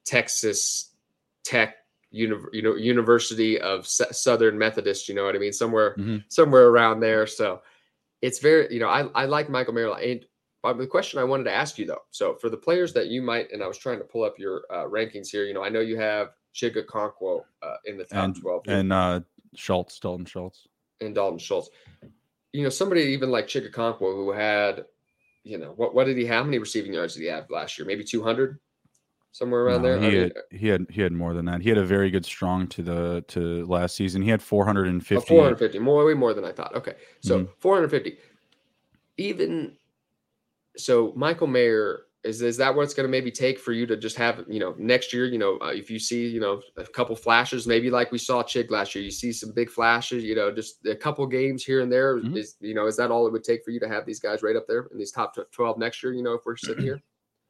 Texas 0.05 0.95
Tech, 1.45 1.77
uni- 2.17 2.49
you 2.53 2.63
know, 2.63 2.75
University 2.75 3.61
of 3.61 3.81
S- 3.81 4.23
Southern 4.23 4.59
Methodist, 4.59 5.09
you 5.09 5.15
know 5.15 5.25
what 5.25 5.37
I 5.37 5.39
mean? 5.39 5.53
Somewhere, 5.53 5.95
mm-hmm. 5.97 6.19
somewhere 6.29 6.69
around 6.69 7.01
there. 7.01 7.27
So 7.27 7.63
it's 8.23 8.39
very, 8.39 8.73
you 8.73 8.81
know, 8.81 8.89
I, 8.89 9.03
I 9.15 9.25
like 9.27 9.51
Michael 9.51 9.75
Mayer. 9.75 9.93
And 9.95 10.25
the 10.81 10.87
question 10.87 11.21
I 11.21 11.25
wanted 11.25 11.45
to 11.45 11.53
ask 11.53 11.79
you 11.79 11.87
though, 11.87 12.03
so 12.11 12.35
for 12.35 12.49
the 12.49 12.57
players 12.57 12.93
that 12.95 13.09
you 13.09 13.23
might, 13.23 13.53
and 13.53 13.63
I 13.63 13.69
was 13.69 13.79
trying 13.79 13.99
to 13.99 14.05
pull 14.05 14.25
up 14.25 14.39
your 14.39 14.65
uh, 14.71 14.85
rankings 14.85 15.29
here, 15.29 15.45
you 15.45 15.55
know, 15.55 15.63
I 15.63 15.69
know 15.69 15.81
you 15.81 15.99
have 15.99 16.31
Chig 16.55 16.77
Okonkwo 16.77 17.43
uh, 17.63 17.77
in 17.85 17.99
the 17.99 18.05
top 18.05 18.25
and, 18.25 18.41
12. 18.41 18.63
And 18.67 18.93
uh, 18.93 19.21
Schultz, 19.55 20.01
Dalton 20.01 20.27
Schultz. 20.27 20.67
And 21.01 21.15
Dalton 21.15 21.39
Schultz. 21.39 21.69
You 22.53 22.63
know, 22.63 22.71
somebody 22.71 23.03
even 23.03 23.31
like 23.31 23.47
Chig 23.47 23.71
Okonkwo 23.71 24.15
who 24.15 24.33
had, 24.33 24.87
you 25.45 25.59
know, 25.59 25.73
what, 25.77 25.95
what 25.95 26.05
did 26.05 26.17
he 26.17 26.27
have? 26.27 26.39
How 26.39 26.45
many 26.45 26.59
receiving 26.59 26.95
yards 26.95 27.15
did 27.15 27.21
he 27.21 27.29
have 27.29 27.51
last 27.51 27.79
year? 27.79 27.87
Maybe 27.87 28.03
200? 28.03 28.59
Somewhere 29.37 29.67
around 29.67 29.83
no, 29.83 30.01
there. 30.01 30.11
He 30.11 30.17
had, 30.17 30.33
he 30.51 30.67
had 30.69 30.87
he 30.89 31.03
had 31.03 31.13
more 31.13 31.35
than 31.35 31.45
that. 31.45 31.61
He 31.61 31.69
had 31.69 31.77
a 31.77 31.85
very 31.85 32.11
good 32.11 32.25
strong 32.25 32.67
to 32.69 32.83
the 32.83 33.23
to 33.29 33.67
last 33.67 33.95
season. 33.95 34.23
He 34.23 34.31
had 34.31 34.41
450. 34.41 35.15
Oh, 35.15 35.21
450, 35.21 35.79
more 35.79 36.07
way 36.07 36.15
more 36.15 36.33
than 36.33 36.43
I 36.43 36.53
thought. 36.53 36.75
Okay, 36.75 36.95
so 37.21 37.41
mm-hmm. 37.41 37.53
450. 37.59 38.17
Even 39.19 39.77
so, 40.79 41.13
Michael 41.17 41.49
Mayer 41.49 42.05
is 42.25 42.41
is 42.41 42.57
that 42.57 42.75
what 42.75 42.85
it's 42.85 42.95
going 42.95 43.05
to 43.07 43.11
maybe 43.11 43.31
take 43.31 43.59
for 43.59 43.73
you 43.73 43.85
to 43.85 43.95
just 43.95 44.17
have 44.17 44.43
you 44.49 44.59
know 44.59 44.75
next 44.79 45.13
year 45.13 45.27
you 45.27 45.39
know 45.39 45.59
uh, 45.61 45.67
if 45.67 45.91
you 45.91 45.99
see 45.99 46.27
you 46.27 46.41
know 46.41 46.63
a 46.79 46.85
couple 46.85 47.15
flashes 47.15 47.67
maybe 47.67 47.91
like 47.91 48.11
we 48.11 48.19
saw 48.19 48.43
Chig 48.43 48.71
last 48.71 48.95
year 48.95 49.05
you 49.05 49.11
see 49.11 49.33
some 49.33 49.53
big 49.53 49.69
flashes 49.69 50.25
you 50.25 50.35
know 50.35 50.51
just 50.51 50.85
a 50.87 50.97
couple 50.97 51.27
games 51.27 51.63
here 51.63 51.83
and 51.83 51.93
there 51.93 52.17
mm-hmm. 52.17 52.39
is 52.39 52.57
you 52.61 52.75
know 52.75 52.87
is 52.87 52.97
that 52.97 53.11
all 53.11 53.27
it 53.27 53.33
would 53.33 53.45
take 53.45 53.63
for 53.63 53.71
you 53.71 53.81
to 53.81 53.89
have 53.89 54.07
these 54.07 54.19
guys 54.19 54.43
right 54.43 54.57
up 54.57 54.67
there 54.67 54.89
in 54.93 54.99
these 54.99 55.13
top 55.13 55.37
12 55.53 55.77
next 55.77 56.03
year 56.03 56.15
you 56.15 56.23
know 56.23 56.33
if 56.33 56.41
we're 56.47 56.57
sitting 56.57 56.83
here 56.91 57.03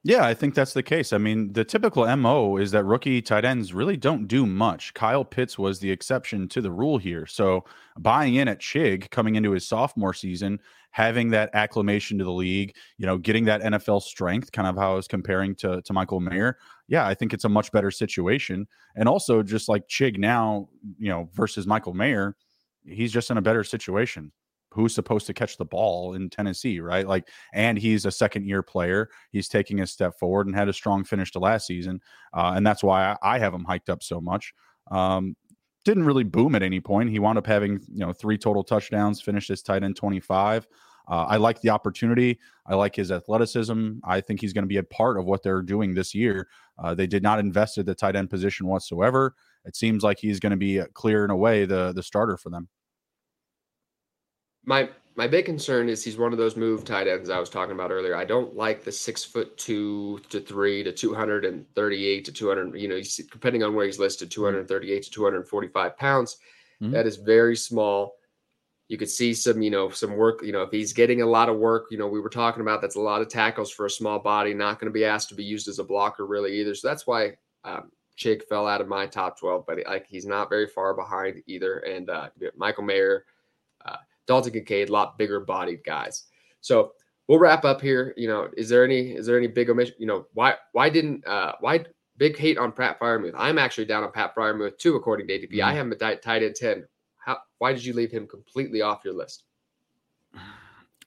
yeah, 0.07 0.25
I 0.25 0.33
think 0.33 0.55
that's 0.55 0.71
the 0.71 0.81
case. 0.81 1.11
I 1.11 1.17
mean, 1.17 1.51
the 1.51 1.65
typical 1.65 2.15
MO 2.15 2.55
is 2.55 2.71
that 2.71 2.85
rookie 2.85 3.21
tight 3.21 3.43
ends 3.43 3.73
really 3.73 3.97
don't 3.97 4.25
do 4.25 4.45
much. 4.45 4.93
Kyle 4.93 5.25
Pitts 5.25 5.59
was 5.59 5.79
the 5.79 5.91
exception 5.91 6.47
to 6.47 6.61
the 6.61 6.71
rule 6.71 6.97
here. 6.97 7.25
So, 7.25 7.65
buying 7.99 8.35
in 8.35 8.47
at 8.47 8.61
Chig 8.61 9.09
coming 9.09 9.35
into 9.35 9.51
his 9.51 9.67
sophomore 9.67 10.13
season, 10.13 10.61
having 10.91 11.29
that 11.31 11.49
acclimation 11.53 12.17
to 12.19 12.23
the 12.23 12.31
league, 12.31 12.73
you 12.97 13.05
know, 13.05 13.17
getting 13.17 13.43
that 13.45 13.61
NFL 13.61 14.01
strength, 14.01 14.53
kind 14.53 14.65
of 14.65 14.77
how 14.77 14.93
I 14.93 14.95
was 14.95 15.09
comparing 15.09 15.55
to, 15.55 15.81
to 15.81 15.91
Michael 15.91 16.21
Mayer. 16.21 16.57
Yeah, 16.87 17.05
I 17.05 17.13
think 17.13 17.33
it's 17.33 17.43
a 17.43 17.49
much 17.49 17.69
better 17.73 17.91
situation. 17.91 18.65
And 18.95 19.09
also, 19.09 19.43
just 19.43 19.67
like 19.67 19.89
Chig 19.89 20.17
now, 20.17 20.69
you 20.97 21.09
know, 21.09 21.29
versus 21.33 21.67
Michael 21.67 21.93
Mayer, 21.93 22.37
he's 22.85 23.11
just 23.11 23.29
in 23.29 23.35
a 23.35 23.41
better 23.41 23.65
situation 23.65 24.31
who's 24.77 24.93
supposed 24.93 25.25
to 25.25 25.33
catch 25.33 25.57
the 25.57 25.65
ball 25.65 26.13
in 26.13 26.29
Tennessee, 26.29 26.79
right? 26.79 27.07
Like, 27.07 27.27
and 27.51 27.79
he's 27.79 28.05
a 28.05 28.11
second 28.11 28.45
year 28.45 28.61
player. 28.61 29.09
He's 29.31 29.49
taking 29.49 29.81
a 29.81 29.87
step 29.87 30.19
forward 30.19 30.45
and 30.45 30.55
had 30.55 30.69
a 30.69 30.73
strong 30.73 31.03
finish 31.03 31.31
to 31.31 31.39
last 31.39 31.65
season. 31.65 31.99
Uh, 32.31 32.53
and 32.55 32.65
that's 32.65 32.83
why 32.83 33.15
I, 33.23 33.35
I, 33.35 33.39
have 33.39 33.55
him 33.55 33.63
hiked 33.63 33.89
up 33.89 34.03
so 34.03 34.21
much. 34.21 34.53
Um, 34.91 35.35
didn't 35.83 36.05
really 36.05 36.23
boom 36.23 36.53
at 36.53 36.61
any 36.61 36.79
point. 36.79 37.09
He 37.09 37.17
wound 37.17 37.39
up 37.39 37.47
having, 37.47 37.79
you 37.91 38.05
know, 38.05 38.13
three 38.13 38.37
total 38.37 38.63
touchdowns, 38.63 39.19
finished 39.19 39.49
his 39.49 39.63
tight 39.63 39.81
end 39.83 39.95
25. 39.95 40.67
Uh, 41.09 41.25
I 41.27 41.37
like 41.37 41.59
the 41.61 41.71
opportunity. 41.71 42.37
I 42.67 42.75
like 42.75 42.95
his 42.95 43.11
athleticism. 43.11 43.93
I 44.03 44.21
think 44.21 44.41
he's 44.41 44.53
going 44.53 44.63
to 44.63 44.67
be 44.67 44.77
a 44.77 44.83
part 44.83 45.17
of 45.17 45.25
what 45.25 45.41
they're 45.41 45.63
doing 45.63 45.95
this 45.95 46.13
year. 46.13 46.49
Uh, 46.77 46.93
they 46.93 47.07
did 47.07 47.23
not 47.23 47.39
invest 47.39 47.79
at 47.79 47.87
the 47.87 47.95
tight 47.95 48.15
end 48.15 48.29
position 48.29 48.67
whatsoever. 48.67 49.33
It 49.65 49.75
seems 49.75 50.03
like 50.03 50.19
he's 50.19 50.39
going 50.39 50.51
to 50.51 50.57
be 50.57 50.83
clear 50.93 51.25
in 51.25 51.31
a 51.31 51.35
way 51.35 51.65
the 51.65 51.93
the 51.93 52.03
starter 52.03 52.37
for 52.37 52.51
them 52.51 52.69
my 54.67 54.89
my 55.15 55.27
big 55.27 55.45
concern 55.45 55.89
is 55.89 56.03
he's 56.03 56.17
one 56.17 56.31
of 56.31 56.37
those 56.37 56.55
move 56.55 56.85
tight 56.85 57.07
ends 57.07 57.31
I 57.31 57.39
was 57.39 57.49
talking 57.49 57.73
about 57.73 57.89
earlier. 57.89 58.15
I 58.15 58.25
don't 58.25 58.55
like 58.55 58.83
the 58.83 58.91
six 58.91 59.23
foot 59.23 59.57
two 59.57 60.19
to 60.29 60.39
three 60.39 60.83
to 60.83 60.91
238 60.91 62.25
to 62.25 62.31
200, 62.31 62.79
you 62.79 62.87
know, 62.87 63.01
depending 63.31 63.63
on 63.63 63.73
where 63.73 63.87
he's 63.87 63.97
listed, 63.97 64.29
mm-hmm. 64.29 64.41
238 64.41 65.03
to 65.03 65.09
245 65.09 65.97
pounds. 65.97 66.37
Mm-hmm. 66.79 66.93
That 66.93 67.07
is 67.07 67.15
very 67.15 67.55
small. 67.55 68.13
You 68.89 68.99
could 68.99 69.09
see 69.09 69.33
some, 69.33 69.63
you 69.63 69.71
know, 69.71 69.89
some 69.89 70.15
work, 70.15 70.43
you 70.43 70.51
know, 70.51 70.61
if 70.61 70.71
he's 70.71 70.93
getting 70.93 71.23
a 71.23 71.25
lot 71.25 71.49
of 71.49 71.57
work, 71.57 71.87
you 71.89 71.97
know, 71.97 72.07
we 72.07 72.21
were 72.21 72.29
talking 72.29 72.61
about 72.61 72.79
that's 72.79 72.95
a 72.95 73.01
lot 73.01 73.21
of 73.21 73.27
tackles 73.27 73.71
for 73.71 73.87
a 73.87 73.89
small 73.89 74.19
body, 74.19 74.53
not 74.53 74.79
going 74.79 74.91
to 74.91 74.93
be 74.93 75.03
asked 75.03 75.29
to 75.29 75.35
be 75.35 75.43
used 75.43 75.67
as 75.67 75.79
a 75.79 75.83
blocker 75.83 76.27
really 76.27 76.59
either. 76.59 76.75
So 76.75 76.87
that's 76.87 77.07
why 77.07 77.37
um, 77.63 77.91
Chig 78.19 78.43
fell 78.43 78.67
out 78.67 78.81
of 78.81 78.87
my 78.87 79.07
top 79.07 79.39
12, 79.39 79.65
but 79.65 79.79
like 79.87 80.05
he's 80.07 80.27
not 80.27 80.49
very 80.49 80.67
far 80.67 80.93
behind 80.93 81.41
either. 81.47 81.79
And 81.79 82.09
uh, 82.11 82.29
Michael 82.55 82.83
Mayer, 82.83 83.25
Dalton 84.27 84.53
Kincaid, 84.53 84.89
a 84.89 84.91
lot 84.91 85.17
bigger 85.17 85.39
bodied 85.39 85.83
guys. 85.83 86.23
So 86.61 86.91
we'll 87.27 87.39
wrap 87.39 87.65
up 87.65 87.81
here. 87.81 88.13
You 88.17 88.27
know, 88.27 88.49
is 88.55 88.69
there 88.69 88.83
any 88.83 89.15
is 89.15 89.25
there 89.25 89.37
any 89.37 89.47
big 89.47 89.69
omission? 89.69 89.95
You 89.97 90.07
know, 90.07 90.25
why 90.33 90.55
why 90.73 90.89
didn't 90.89 91.25
uh 91.27 91.53
why 91.59 91.85
big 92.17 92.37
hate 92.37 92.57
on 92.57 92.71
Pat 92.71 92.99
Freiermuth? 92.99 93.33
I'm 93.35 93.57
actually 93.57 93.85
down 93.85 94.03
on 94.03 94.11
Pat 94.11 94.35
Freiermuth 94.35 94.77
too, 94.77 94.95
according 94.95 95.27
to 95.27 95.33
ADP. 95.33 95.51
Mm-hmm. 95.51 95.67
I 95.67 95.73
have 95.73 95.85
him 95.87 95.93
at 95.99 96.21
tight 96.21 96.43
end 96.43 96.55
ten. 96.55 96.85
How 97.17 97.37
why 97.59 97.73
did 97.73 97.83
you 97.83 97.93
leave 97.93 98.11
him 98.11 98.27
completely 98.27 98.81
off 98.81 99.01
your 99.03 99.13
list? 99.13 99.43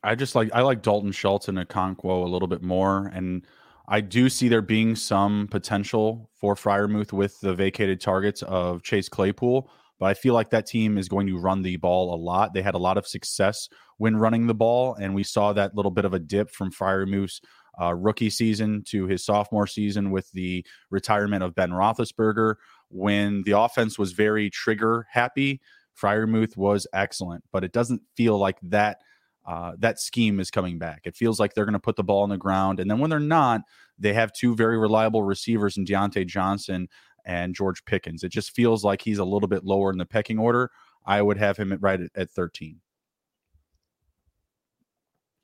I 0.02 0.14
just 0.14 0.34
like 0.34 0.50
I 0.54 0.62
like 0.62 0.82
Dalton 0.82 1.12
Schultz 1.12 1.48
and 1.48 1.58
Okonkwo 1.58 2.24
a 2.24 2.28
little 2.28 2.48
bit 2.48 2.62
more, 2.62 3.10
and 3.14 3.46
I 3.88 4.00
do 4.00 4.28
see 4.30 4.48
there 4.48 4.62
being 4.62 4.96
some 4.96 5.48
potential 5.50 6.30
for 6.38 6.54
Freiermuth 6.54 7.12
with 7.12 7.38
the 7.40 7.54
vacated 7.54 8.00
targets 8.00 8.42
of 8.44 8.82
Chase 8.82 9.08
Claypool 9.08 9.70
but 10.00 10.06
I 10.06 10.14
feel 10.14 10.32
like 10.32 10.50
that 10.50 10.66
team 10.66 10.96
is 10.96 11.08
going 11.08 11.26
to 11.26 11.38
run 11.38 11.60
the 11.60 11.76
ball 11.76 12.14
a 12.14 12.16
lot. 12.16 12.54
They 12.54 12.62
had 12.62 12.74
a 12.74 12.78
lot 12.78 12.96
of 12.96 13.06
success 13.06 13.68
when 13.98 14.16
running 14.16 14.46
the 14.46 14.54
ball, 14.54 14.94
and 14.94 15.14
we 15.14 15.22
saw 15.22 15.52
that 15.52 15.76
little 15.76 15.90
bit 15.90 16.06
of 16.06 16.14
a 16.14 16.18
dip 16.18 16.50
from 16.50 16.72
Freiermuth's 16.72 17.42
uh, 17.80 17.94
rookie 17.94 18.30
season 18.30 18.82
to 18.88 19.06
his 19.06 19.24
sophomore 19.24 19.66
season 19.66 20.10
with 20.10 20.32
the 20.32 20.66
retirement 20.90 21.42
of 21.42 21.54
Ben 21.54 21.70
Roethlisberger. 21.70 22.54
When 22.88 23.42
the 23.42 23.52
offense 23.52 23.98
was 23.98 24.12
very 24.12 24.48
trigger 24.48 25.06
happy, 25.10 25.60
Freiermuth 26.00 26.56
was 26.56 26.86
excellent, 26.94 27.44
but 27.52 27.62
it 27.62 27.72
doesn't 27.72 28.00
feel 28.16 28.38
like 28.38 28.58
that. 28.62 28.98
Uh, 29.46 29.72
that 29.78 29.98
scheme 29.98 30.38
is 30.38 30.50
coming 30.50 30.78
back. 30.78 31.00
It 31.04 31.16
feels 31.16 31.40
like 31.40 31.54
they're 31.54 31.64
going 31.64 31.72
to 31.72 31.78
put 31.78 31.96
the 31.96 32.04
ball 32.04 32.22
on 32.22 32.28
the 32.28 32.36
ground. 32.36 32.78
And 32.78 32.90
then 32.90 32.98
when 32.98 33.10
they're 33.10 33.18
not, 33.18 33.62
they 33.98 34.12
have 34.12 34.32
two 34.32 34.54
very 34.54 34.78
reliable 34.78 35.22
receivers 35.22 35.76
in 35.76 35.84
Diontae 35.84 36.26
Johnson 36.26 36.88
and 37.24 37.54
George 37.54 37.84
Pickens. 37.84 38.24
It 38.24 38.30
just 38.30 38.52
feels 38.52 38.84
like 38.84 39.02
he's 39.02 39.18
a 39.18 39.24
little 39.24 39.48
bit 39.48 39.64
lower 39.64 39.90
in 39.90 39.98
the 39.98 40.06
pecking 40.06 40.38
order. 40.38 40.70
I 41.06 41.22
would 41.22 41.38
have 41.38 41.56
him 41.56 41.72
at 41.72 41.82
right 41.82 42.00
at, 42.00 42.10
at 42.14 42.30
13. 42.30 42.80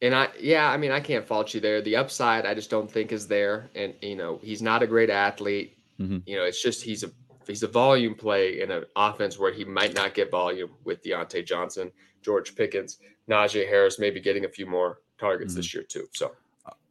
And 0.03 0.15
I, 0.15 0.29
yeah, 0.39 0.71
I 0.71 0.77
mean, 0.77 0.93
I 0.93 1.01
can't 1.01 1.27
fault 1.27 1.55
you 1.55 1.61
there. 1.61 1.81
The 1.81 1.97
upside, 1.97 2.45
I 2.45 2.55
just 2.55 2.69
don't 2.69 2.91
think 2.91 3.13
is 3.13 3.27
there. 3.27 3.71
And 3.75 3.95
you 4.03 4.17
know, 4.17 4.39
he's 4.43 4.61
not 4.61 4.83
a 4.83 4.87
great 4.87 5.09
athlete. 5.09 5.79
Mm-hmm. 5.99 6.19
You 6.27 6.37
know, 6.37 6.45
it's 6.45 6.63
just 6.63 6.83
he's 6.83 7.03
a 7.03 7.11
he's 7.47 7.63
a 7.63 7.69
volume 7.69 8.15
play 8.15 8.61
in 8.61 8.71
an 8.71 8.85
offense 8.95 9.39
where 9.39 9.53
he 9.53 9.65
might 9.65 9.95
not 9.95 10.13
get 10.13 10.31
volume 10.31 10.71
with 10.85 11.03
Diontae 11.03 11.47
Johnson, 11.47 11.91
George 12.23 12.55
Pickens, 12.55 12.99
Najee 13.31 13.67
Harris, 13.67 13.99
maybe 13.99 14.21
getting 14.21 14.45
a 14.45 14.49
few 14.49 14.67
more 14.67 14.99
targets 15.19 15.53
mm-hmm. 15.53 15.61
this 15.61 15.75
year 15.75 15.83
too. 15.83 16.07
So 16.13 16.33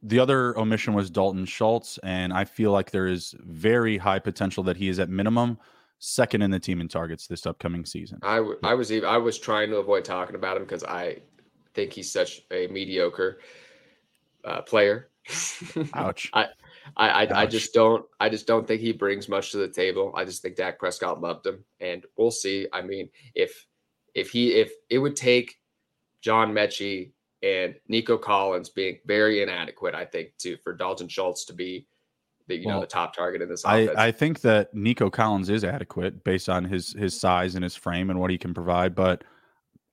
the 0.03 0.19
other 0.19 0.57
omission 0.57 0.93
was 0.93 1.09
Dalton 1.09 1.45
Schultz, 1.45 1.97
and 2.03 2.32
I 2.32 2.45
feel 2.45 2.71
like 2.71 2.91
there 2.91 3.07
is 3.07 3.36
very 3.39 3.97
high 3.97 4.19
potential 4.19 4.63
that 4.63 4.78
he 4.78 4.88
is 4.88 4.99
at 4.99 5.09
minimum 5.09 5.57
second 5.99 6.41
in 6.41 6.51
the 6.51 6.59
team 6.59 6.82
in 6.82 6.88
targets 6.88 7.28
this 7.28 7.45
upcoming 7.45 7.86
season. 7.86 8.19
I, 8.21 8.38
w- 8.38 8.59
I 8.63 8.73
was 8.73 8.91
even, 8.91 9.09
I 9.09 9.17
was 9.17 9.39
trying 9.39 9.69
to 9.71 9.78
avoid 9.78 10.05
talking 10.05 10.36
about 10.36 10.57
him 10.57 10.63
because 10.63 10.84
I 10.84 11.17
think 11.73 11.93
he's 11.93 12.11
such 12.11 12.41
a 12.51 12.67
mediocre 12.67 13.39
uh, 14.43 14.61
player. 14.61 15.09
Ouch. 15.93 16.30
I, 16.34 16.47
I, 16.95 17.09
I, 17.09 17.41
I, 17.41 17.45
just 17.47 17.73
don't 17.73 18.05
I 18.19 18.30
just 18.30 18.45
don't 18.45 18.67
think 18.67 18.82
he 18.82 18.91
brings 18.91 19.28
much 19.28 19.51
to 19.51 19.57
the 19.57 19.67
table. 19.67 20.13
I 20.15 20.23
just 20.23 20.43
think 20.43 20.55
Dak 20.55 20.78
Prescott 20.78 21.19
loved 21.19 21.47
him, 21.47 21.65
and 21.80 22.05
we'll 22.15 22.30
see. 22.30 22.67
I 22.71 22.82
mean, 22.82 23.09
if 23.34 23.65
if 24.13 24.30
he 24.30 24.53
if 24.53 24.71
it 24.89 24.99
would 24.99 25.15
take 25.15 25.55
John 26.21 26.53
Metchie 26.53 27.11
and 27.46 27.76
Nico 27.88 28.18
Collins 28.18 28.70
being 28.70 28.98
very 29.06 29.43
inadequate, 29.43 29.93
I 29.93 30.06
think, 30.06 30.32
to 30.39 30.58
for 30.58 30.74
Dalton 30.74 31.08
Schultz 31.08 31.46
to 31.46 31.54
be 31.54 31.88
the 32.48 32.58
you 32.58 32.66
well, 32.66 32.76
know 32.76 32.82
the 32.82 32.88
top 32.88 33.16
target 33.16 33.41
in 33.41 33.50
this 33.50 33.64
offense. 33.64 33.91
I, 33.96 34.08
I 34.08 34.12
think 34.12 34.41
that 34.41 34.74
Nico 34.74 35.10
Collins 35.10 35.50
is 35.50 35.64
adequate 35.64 36.24
based 36.24 36.50
on 36.50 36.66
his 36.66 36.93
his 36.93 37.20
size 37.20 37.56
and 37.56 37.64
his 37.64 37.76
frame 37.76 38.10
and 38.10 38.20
what 38.20 38.32
he 38.32 38.38
can 38.38 38.54
provide, 38.54 38.96
but 38.96 39.24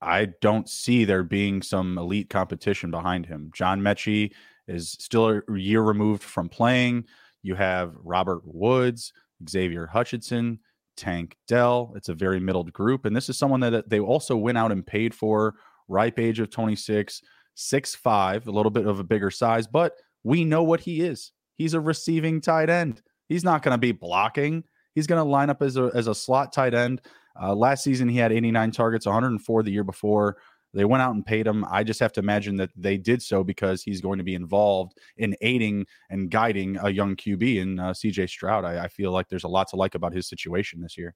I 0.01 0.29
don't 0.41 0.69
see 0.69 1.05
there 1.05 1.23
being 1.23 1.63
some 1.63 1.99
elite 1.99 2.31
competition 2.31 2.91
behind 2.91 3.27
him. 3.27 3.51
John 3.55 3.81
Metchie 3.81 4.33
is 4.67 4.91
still 4.91 5.29
a 5.29 5.43
year 5.55 5.83
removed 5.83 6.23
from 6.23 6.49
playing. 6.49 7.05
You 7.43 7.55
have 7.55 7.95
Robert 8.03 8.43
Woods, 8.45 9.13
Xavier 9.49 9.87
Hutchinson, 9.87 10.59
Tank 10.97 11.37
Dell. 11.47 11.93
It's 11.97 12.09
a 12.09 12.15
very 12.15 12.41
middled 12.41 12.73
group. 12.73 13.05
And 13.05 13.15
this 13.15 13.29
is 13.29 13.39
someone 13.39 13.61
that 13.61 13.89
they 13.89 14.01
also 14.01 14.37
went 14.37 14.59
out 14.59 14.73
and 14.73 14.85
paid 14.85 15.15
for, 15.15 15.55
ripe 15.89 16.19
age 16.19 16.41
of 16.41 16.51
26, 16.51 17.23
6'5, 17.57 18.47
a 18.47 18.51
little 18.51 18.71
bit 18.71 18.87
of 18.87 18.99
a 18.99 19.05
bigger 19.05 19.31
size, 19.31 19.67
but 19.67 19.95
we 20.25 20.45
know 20.45 20.63
what 20.63 20.81
he 20.81 21.03
is. 21.03 21.33
He's 21.57 21.75
a 21.75 21.81
receiving 21.81 22.41
tight 22.41 22.71
end. 22.71 23.03
He's 23.29 23.45
not 23.45 23.63
going 23.63 23.75
to 23.75 23.79
be 23.79 23.93
blocking. 23.93 24.65
He's 24.95 25.07
going 25.07 25.23
to 25.23 25.29
line 25.29 25.51
up 25.51 25.63
as 25.63 25.77
a, 25.77 25.91
as 25.95 26.07
a 26.07 26.15
slot 26.15 26.53
tight 26.53 26.75
end. 26.75 27.01
Uh, 27.41 27.55
last 27.55 27.83
season, 27.83 28.09
he 28.09 28.19
had 28.19 28.33
89 28.33 28.73
targets, 28.73 29.07
104 29.07 29.63
the 29.63 29.71
year 29.71 29.85
before. 29.85 30.37
They 30.75 30.85
went 30.85 31.03
out 31.03 31.15
and 31.15 31.25
paid 31.25 31.47
him. 31.47 31.65
I 31.71 31.85
just 31.85 32.01
have 32.01 32.13
to 32.15 32.21
imagine 32.21 32.57
that 32.57 32.71
they 32.77 32.97
did 32.97 33.23
so 33.23 33.45
because 33.45 33.83
he's 33.83 34.01
going 34.01 34.19
to 34.19 34.25
be 34.25 34.35
involved 34.35 34.99
in 35.19 35.37
aiding 35.43 35.87
and 36.09 36.31
guiding 36.31 36.79
a 36.83 36.91
young 36.91 37.15
QB 37.15 37.57
in 37.57 37.79
uh, 37.79 37.91
CJ 37.91 38.29
Stroud. 38.31 38.65
I, 38.65 38.85
I, 38.85 38.89
feel 38.89 39.13
like 39.13 39.29
there's 39.29 39.45
a 39.45 39.49
lot 39.49 39.69
to 39.69 39.77
like 39.77 39.95
about 39.95 40.15
his 40.15 40.27
situation 40.29 40.81
this 40.81 40.97
year. 40.97 41.15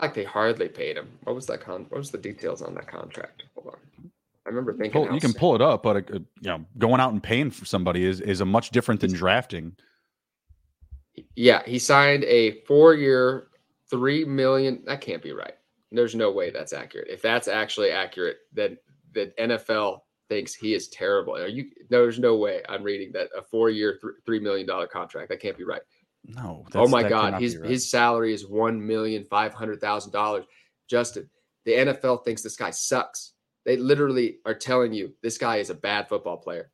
Like 0.00 0.14
they 0.14 0.24
hardly 0.24 0.68
paid 0.68 0.96
him. 0.96 1.18
What 1.24 1.34
was 1.34 1.46
that 1.46 1.62
con? 1.62 1.86
What 1.88 1.98
was 1.98 2.10
the 2.10 2.18
details 2.18 2.60
on 2.60 2.74
that 2.74 2.86
contract? 2.86 3.44
Hold 3.54 3.74
on. 3.74 4.10
Remember 4.54 4.72
thinking 4.72 4.92
pull, 4.92 5.14
you 5.14 5.20
can 5.20 5.32
pull 5.32 5.54
it 5.54 5.62
up, 5.62 5.82
but 5.82 5.96
uh, 5.96 6.14
you 6.14 6.24
know, 6.42 6.64
going 6.78 7.00
out 7.00 7.12
and 7.12 7.22
paying 7.22 7.50
for 7.50 7.64
somebody 7.64 8.04
is 8.04 8.20
is 8.20 8.40
a 8.40 8.44
much 8.44 8.70
different 8.70 9.00
than 9.00 9.12
drafting. 9.12 9.76
Yeah, 11.36 11.62
he 11.66 11.78
signed 11.78 12.24
a 12.24 12.62
four-year, 12.62 13.48
three 13.90 14.24
million. 14.24 14.82
That 14.86 15.00
can't 15.00 15.22
be 15.22 15.32
right. 15.32 15.54
There's 15.90 16.14
no 16.14 16.30
way 16.30 16.50
that's 16.50 16.72
accurate. 16.72 17.08
If 17.10 17.20
that's 17.20 17.48
actually 17.48 17.90
accurate, 17.90 18.38
then 18.52 18.78
the 19.12 19.32
NFL 19.38 20.00
thinks 20.28 20.54
he 20.54 20.72
is 20.72 20.88
terrible. 20.88 21.36
Are 21.36 21.46
you? 21.46 21.70
There's 21.90 22.18
no 22.18 22.36
way 22.36 22.62
I'm 22.68 22.82
reading 22.82 23.12
that 23.12 23.28
a 23.36 23.42
four-year, 23.42 23.98
three 24.24 24.40
million 24.40 24.66
dollar 24.66 24.86
contract. 24.86 25.28
That 25.28 25.40
can't 25.40 25.58
be 25.58 25.64
right. 25.64 25.82
No. 26.24 26.64
oh 26.74 26.88
my 26.88 27.08
God, 27.08 27.40
his 27.40 27.56
right. 27.56 27.68
his 27.68 27.90
salary 27.90 28.32
is 28.32 28.46
one 28.46 28.84
million 28.84 29.24
five 29.24 29.52
hundred 29.52 29.80
thousand 29.80 30.12
dollars. 30.12 30.44
Justin, 30.88 31.28
the 31.64 31.72
NFL 31.72 32.24
thinks 32.24 32.42
this 32.42 32.56
guy 32.56 32.70
sucks. 32.70 33.31
They 33.64 33.76
literally 33.76 34.38
are 34.44 34.54
telling 34.54 34.92
you 34.92 35.14
this 35.22 35.38
guy 35.38 35.56
is 35.56 35.70
a 35.70 35.74
bad 35.74 36.08
football 36.08 36.36
player. 36.36 36.70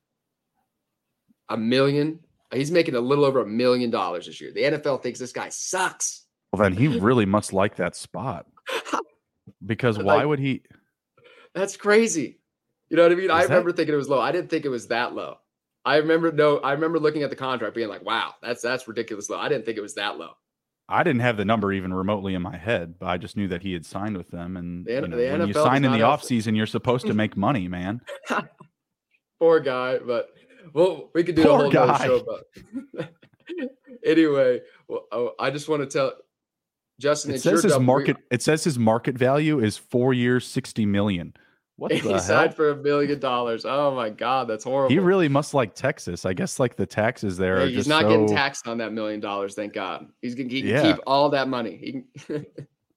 A 1.49 1.57
million. 1.57 2.21
He's 2.53 2.71
making 2.71 2.95
a 2.95 3.01
little 3.01 3.25
over 3.25 3.41
a 3.41 3.47
million 3.47 3.91
dollars 3.91 4.27
this 4.27 4.41
year. 4.41 4.53
The 4.53 4.63
NFL 4.63 5.03
thinks 5.03 5.19
this 5.19 5.33
guy 5.33 5.51
sucks. 5.51 6.25
Well, 6.53 6.63
then 6.63 6.73
he 6.73 6.89
really 6.89 7.27
must 7.27 7.53
like 7.53 7.77
that 7.77 7.97
spot. 7.97 8.47
Because 9.65 9.99
why 9.99 10.17
like, 10.17 10.27
would 10.27 10.39
he? 10.39 10.63
That's 11.55 11.77
crazy. 11.77 12.39
You 12.91 12.97
know 12.97 13.03
what 13.03 13.13
I 13.13 13.17
mean? 13.17 13.25
Is 13.25 13.31
I 13.31 13.43
remember 13.43 13.73
that... 13.73 13.77
thinking 13.77 13.95
it 13.95 13.99
was 13.99 14.09
low. 14.09 14.21
I 14.21 14.33
didn't 14.33 14.51
think 14.51 14.65
it 14.65 14.71
was 14.71 14.89
that 14.89 15.15
low. 15.15 15.39
I 15.85 15.97
remember 15.97 16.33
no. 16.33 16.59
I 16.59 16.73
remember 16.73 16.99
looking 16.99 17.23
at 17.23 17.31
the 17.31 17.37
contract, 17.37 17.75
being 17.75 17.89
like, 17.89 18.05
"Wow, 18.05 18.35
that's 18.43 18.63
that's 18.63 18.87
ridiculous 18.89 19.31
low." 19.31 19.39
I 19.39 19.49
didn't 19.49 19.65
think 19.65 19.79
it 19.79 19.83
was 19.83 19.95
that 19.95 20.19
low. 20.19 20.33
I 20.89 21.03
didn't 21.03 21.21
have 21.21 21.37
the 21.37 21.45
number 21.45 21.73
even 21.73 21.93
remotely 21.93 22.35
in 22.35 22.41
my 22.41 22.57
head, 22.57 22.95
but 22.99 23.07
I 23.07 23.19
just 23.19 23.37
knew 23.37 23.49
that 23.49 23.63
he 23.63 23.75
had 23.75 23.85
signed 23.85 24.17
with 24.17 24.31
them. 24.31 24.57
And 24.57 24.87
the, 24.87 24.93
you 24.95 25.01
know, 25.03 25.17
the 25.17 25.31
when 25.39 25.49
you 25.49 25.53
sign 25.53 25.85
in 25.85 25.93
the 25.93 25.99
offseason, 25.99 26.57
you're 26.57 26.67
supposed 26.67 27.07
to 27.07 27.15
make 27.15 27.37
money, 27.37 27.69
man. 27.69 28.01
Poor 29.39 29.61
guy, 29.61 29.99
but 29.99 30.31
well, 30.73 31.11
we 31.15 31.25
could 31.25 31.35
do 31.35 31.43
Poor 31.43 31.53
a 31.53 31.57
whole 31.59 31.71
guy. 31.71 32.07
show 32.07 32.17
about. 32.17 32.45
anyway, 34.05 34.61
well, 34.89 35.07
oh, 35.13 35.33
I 35.39 35.51
just 35.51 35.69
want 35.69 35.83
to 35.83 35.87
tell 35.87 36.15
Justin. 36.99 37.35
It 37.35 37.43
says 37.43 37.63
his 37.63 37.79
market. 37.79 38.17
It 38.31 38.43
says 38.43 38.65
his 38.65 38.79
market 38.79 39.17
value 39.17 39.61
is 39.61 39.77
four 39.77 40.15
years, 40.15 40.47
sixty 40.47 40.87
million. 40.87 41.35
What 41.79 41.93
he 41.93 42.01
the 42.01 42.19
signed 42.19 42.49
hell? 42.49 42.57
for 42.57 42.71
a 42.71 42.77
million 42.77 43.21
dollars. 43.21 43.65
Oh 43.65 43.95
my 43.95 44.11
god, 44.11 44.49
that's 44.49 44.65
horrible. 44.65 44.91
He 44.91 44.99
really 44.99 45.29
must 45.29 45.55
like 45.55 45.77
Texas. 45.77 46.27
I 46.27 46.33
guess 46.33 46.59
like 46.59 46.75
the 46.75 46.85
taxes 46.85 47.37
there. 47.37 47.65
he's 47.69 47.87
not 47.87 48.03
so... 48.03 48.09
getting 48.09 48.27
taxed 48.27 48.67
on 48.67 48.79
that 48.79 48.93
million 48.93 49.21
dollars. 49.21 49.55
Thank 49.55 49.75
God. 49.75 50.09
He's 50.21 50.35
gonna 50.35 50.49
he 50.49 50.69
yeah. 50.69 50.83
keep 50.83 51.01
all 51.07 51.31
that 51.31 51.47
money. 51.47 51.77
He 51.77 52.21
can... 52.21 52.47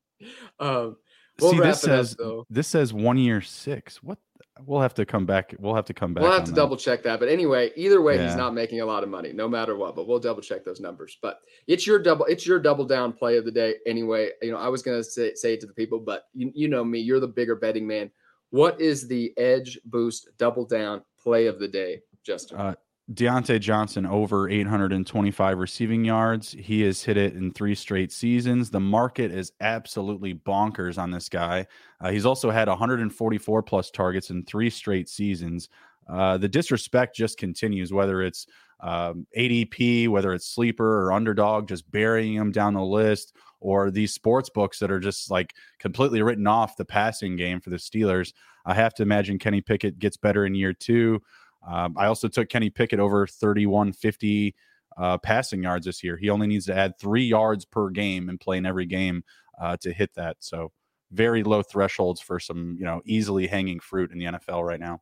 um, 0.60 0.98
we'll 1.40 1.52
See, 1.52 1.60
this 1.60 1.82
says 1.82 2.18
up, 2.20 2.48
this 2.50 2.68
says 2.68 2.92
one 2.92 3.20
year 3.20 3.40
six. 3.40 4.02
What? 4.02 4.18
We'll 4.66 4.82
have 4.82 4.96
to 4.96 5.06
come 5.06 5.28
back. 5.28 5.54
We'll 5.60 5.76
have 5.76 5.86
to 5.86 5.94
come 5.94 6.16
back. 6.16 6.24
We'll 6.24 6.32
have 6.32 6.46
to 6.46 6.52
that. 6.52 6.56
double 6.56 6.76
check 6.76 7.04
that. 7.04 7.20
But 7.20 7.30
anyway, 7.30 7.72
either 7.76 8.02
way, 8.02 8.16
yeah. 8.16 8.28
he's 8.28 8.36
not 8.36 8.56
making 8.56 8.82
a 8.82 8.86
lot 8.86 9.04
of 9.04 9.10
money, 9.10 9.32
no 9.32 9.48
matter 9.48 9.76
what. 9.76 9.96
But 9.96 10.08
we'll 10.08 10.20
double 10.20 10.42
check 10.42 10.66
those 10.66 10.80
numbers. 10.80 11.20
But 11.22 11.38
it's 11.68 11.86
your 11.86 12.00
double. 12.00 12.26
It's 12.26 12.48
your 12.48 12.60
double 12.60 12.86
down 12.86 13.14
play 13.14 13.38
of 13.38 13.46
the 13.46 13.52
day. 13.52 13.76
Anyway, 13.86 14.32
you 14.42 14.50
know, 14.50 14.58
I 14.58 14.70
was 14.70 14.82
gonna 14.82 15.04
say 15.04 15.36
say 15.36 15.54
it 15.54 15.60
to 15.62 15.68
the 15.68 15.74
people, 15.74 16.00
but 16.00 16.24
you 16.34 16.52
you 16.56 16.68
know 16.68 16.84
me. 16.84 16.98
You're 16.98 17.20
the 17.20 17.28
bigger 17.28 17.56
betting 17.56 17.86
man 17.86 18.10
what 18.52 18.80
is 18.80 19.08
the 19.08 19.34
EdgeBoost 19.40 20.28
double 20.38 20.66
down 20.66 21.02
play 21.22 21.48
of 21.48 21.60
the 21.60 21.68
day, 21.68 22.02
Justin? 22.24 22.58
Uh, 22.58 22.76
Diontae 23.14 23.60
Johnson 23.60 24.06
over 24.06 24.50
825 24.50 25.58
receiving 25.58 26.06
yards. 26.06 26.52
He 26.52 26.82
has 26.82 27.04
hit 27.04 27.18
it 27.18 27.36
in 27.36 27.52
three 27.52 27.76
straight 27.76 28.12
seasons. 28.12 28.70
The 28.70 28.80
market 28.80 29.32
is 29.32 29.52
absolutely 29.60 30.34
bonkers 30.34 30.98
on 30.98 31.12
this 31.12 31.28
guy. 31.28 31.66
Uh, 32.00 32.12
he's 32.12 32.26
also 32.26 32.52
had 32.52 32.68
144 32.68 33.64
plus 33.64 33.92
targets 33.92 34.30
in 34.30 34.46
three 34.46 34.70
straight 34.70 35.10
seasons. 35.10 35.68
Uh, 36.10 36.38
the 36.38 36.48
disrespect 36.48 37.16
just 37.16 37.38
continues, 37.38 37.92
whether 37.92 38.22
it's 38.22 38.48
um, 38.82 39.28
ADP, 39.38 40.08
whether 40.10 40.34
it's 40.34 40.48
sleeper 40.48 41.06
or 41.06 41.14
underdog, 41.14 41.68
just 41.68 41.90
burying 41.92 42.36
them 42.36 42.52
down 42.52 42.74
the 42.74 42.84
list, 42.84 43.36
or 43.60 43.92
these 43.92 44.14
sports 44.14 44.50
books 44.50 44.80
that 44.80 44.92
are 44.92 45.00
just 45.00 45.30
like 45.30 45.54
completely 45.80 46.22
written 46.22 46.48
off 46.48 46.78
the 46.78 46.86
passing 46.86 47.36
game 47.36 47.62
for 47.62 47.70
the 47.70 47.78
Steelers. 47.78 48.34
I 48.66 48.74
have 48.74 48.94
to 48.96 49.04
imagine 49.04 49.40
Kenny 49.40 49.62
Pickett 49.62 50.00
gets 50.00 50.18
better 50.18 50.46
in 50.46 50.56
year 50.56 50.74
two. 50.74 51.22
Um, 51.68 51.96
I 51.98 52.08
also 52.08 52.28
took 52.28 52.50
Kenny 52.50 52.70
Pickett 52.70 53.00
over 53.00 53.28
3150 53.28 54.56
uh, 54.98 55.18
passing 55.20 55.64
yards 55.64 55.86
this 55.86 56.04
year. 56.04 56.18
He 56.18 56.30
only 56.30 56.48
needs 56.48 56.66
to 56.66 56.76
add 56.76 57.00
three 57.00 57.24
yards 57.24 57.66
per 57.66 57.90
game 57.90 58.30
and 58.30 58.40
play 58.40 58.58
in 58.58 58.66
every 58.66 58.86
game 58.86 59.24
uh, 59.62 59.78
to 59.82 59.94
hit 59.94 60.14
that. 60.16 60.38
So 60.40 60.72
very 61.12 61.44
low 61.44 61.62
thresholds 61.62 62.20
for 62.20 62.40
some, 62.40 62.76
you 62.80 62.86
know, 62.86 63.02
easily 63.06 63.48
hanging 63.48 63.80
fruit 63.80 64.12
in 64.12 64.18
the 64.18 64.26
NFL 64.26 64.66
right 64.66 64.80
now. 64.80 65.02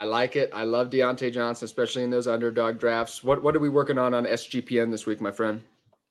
I 0.00 0.04
like 0.04 0.36
it. 0.36 0.50
I 0.54 0.62
love 0.62 0.90
Diontae 0.90 1.32
Johnson, 1.32 1.64
especially 1.64 2.04
in 2.04 2.10
those 2.10 2.28
underdog 2.28 2.78
drafts. 2.78 3.24
What 3.24 3.42
what 3.42 3.56
are 3.56 3.60
we 3.60 3.68
working 3.68 3.98
on 3.98 4.14
on 4.14 4.24
SGPN 4.24 4.90
this 4.92 5.06
week, 5.06 5.20
my 5.20 5.32
friend? 5.32 5.62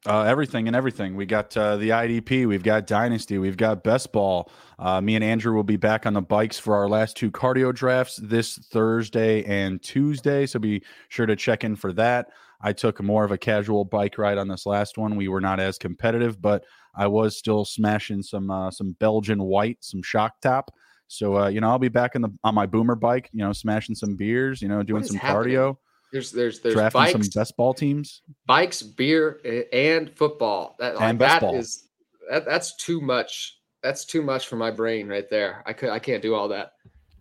Uh, 0.05 0.23
everything 0.23 0.67
and 0.67 0.75
everything. 0.75 1.15
We 1.15 1.25
got 1.25 1.55
uh, 1.57 1.77
the 1.77 1.89
IDP, 1.89 2.47
we've 2.47 2.63
got 2.63 2.85
Dynasty, 2.85 3.39
we've 3.39 3.57
got 3.57 3.83
Best 3.83 4.11
Ball. 4.11 4.49
Uh, 4.77 5.01
me 5.01 5.15
and 5.15 5.23
Andrew 5.23 5.53
will 5.55 5.63
be 5.63 5.75
back 5.75 6.05
on 6.05 6.13
the 6.13 6.21
bikes 6.21 6.59
for 6.59 6.75
our 6.75 6.87
last 6.87 7.17
two 7.17 7.31
cardio 7.31 7.73
drafts 7.73 8.17
this 8.17 8.57
Thursday 8.57 9.43
and 9.43 9.81
Tuesday. 9.81 10.45
So 10.45 10.59
be 10.59 10.83
sure 11.09 11.25
to 11.25 11.35
check 11.35 11.63
in 11.63 11.75
for 11.75 11.91
that. 11.93 12.27
I 12.61 12.73
took 12.73 13.01
more 13.01 13.25
of 13.25 13.31
a 13.31 13.37
casual 13.37 13.85
bike 13.85 14.17
ride 14.17 14.37
on 14.37 14.47
this 14.47 14.65
last 14.65 14.97
one. 14.97 15.15
We 15.15 15.27
were 15.27 15.41
not 15.41 15.59
as 15.59 15.77
competitive, 15.77 16.41
but 16.41 16.63
I 16.95 17.07
was 17.07 17.37
still 17.37 17.65
smashing 17.65 18.21
some 18.23 18.49
uh, 18.49 18.71
some 18.71 18.95
Belgian 18.99 19.43
white, 19.43 19.77
some 19.81 20.03
shock 20.03 20.39
top. 20.41 20.71
So 21.07 21.37
uh, 21.37 21.47
you 21.47 21.61
know, 21.61 21.69
I'll 21.69 21.79
be 21.79 21.89
back 21.89 22.15
in 22.15 22.21
the 22.21 22.29
on 22.43 22.55
my 22.55 22.65
boomer 22.65 22.95
bike. 22.95 23.29
You 23.31 23.39
know, 23.39 23.53
smashing 23.53 23.95
some 23.95 24.15
beers. 24.15 24.61
You 24.61 24.67
know, 24.67 24.83
doing 24.83 25.03
some 25.03 25.17
happening? 25.17 25.55
cardio. 25.55 25.77
There's 26.11 26.31
there's 26.31 26.59
there's 26.59 26.75
drafting 26.75 27.01
bikes, 27.01 27.11
some 27.11 27.41
best 27.41 27.57
ball 27.57 27.73
teams, 27.73 28.21
bikes, 28.45 28.81
beer, 28.81 29.41
and 29.73 30.09
football. 30.15 30.75
That 30.79 30.95
like, 30.95 31.03
and 31.03 31.19
that 31.19 31.43
is, 31.43 31.89
that, 32.29 32.45
that's 32.45 32.75
too 32.77 33.01
much. 33.01 33.59
That's 33.83 34.05
too 34.05 34.21
much 34.21 34.47
for 34.47 34.55
my 34.55 34.71
brain 34.71 35.07
right 35.07 35.29
there. 35.29 35.63
I 35.65 35.73
could 35.73 35.89
I 35.89 35.99
can't 35.99 36.21
do 36.21 36.33
all 36.33 36.47
that. 36.49 36.73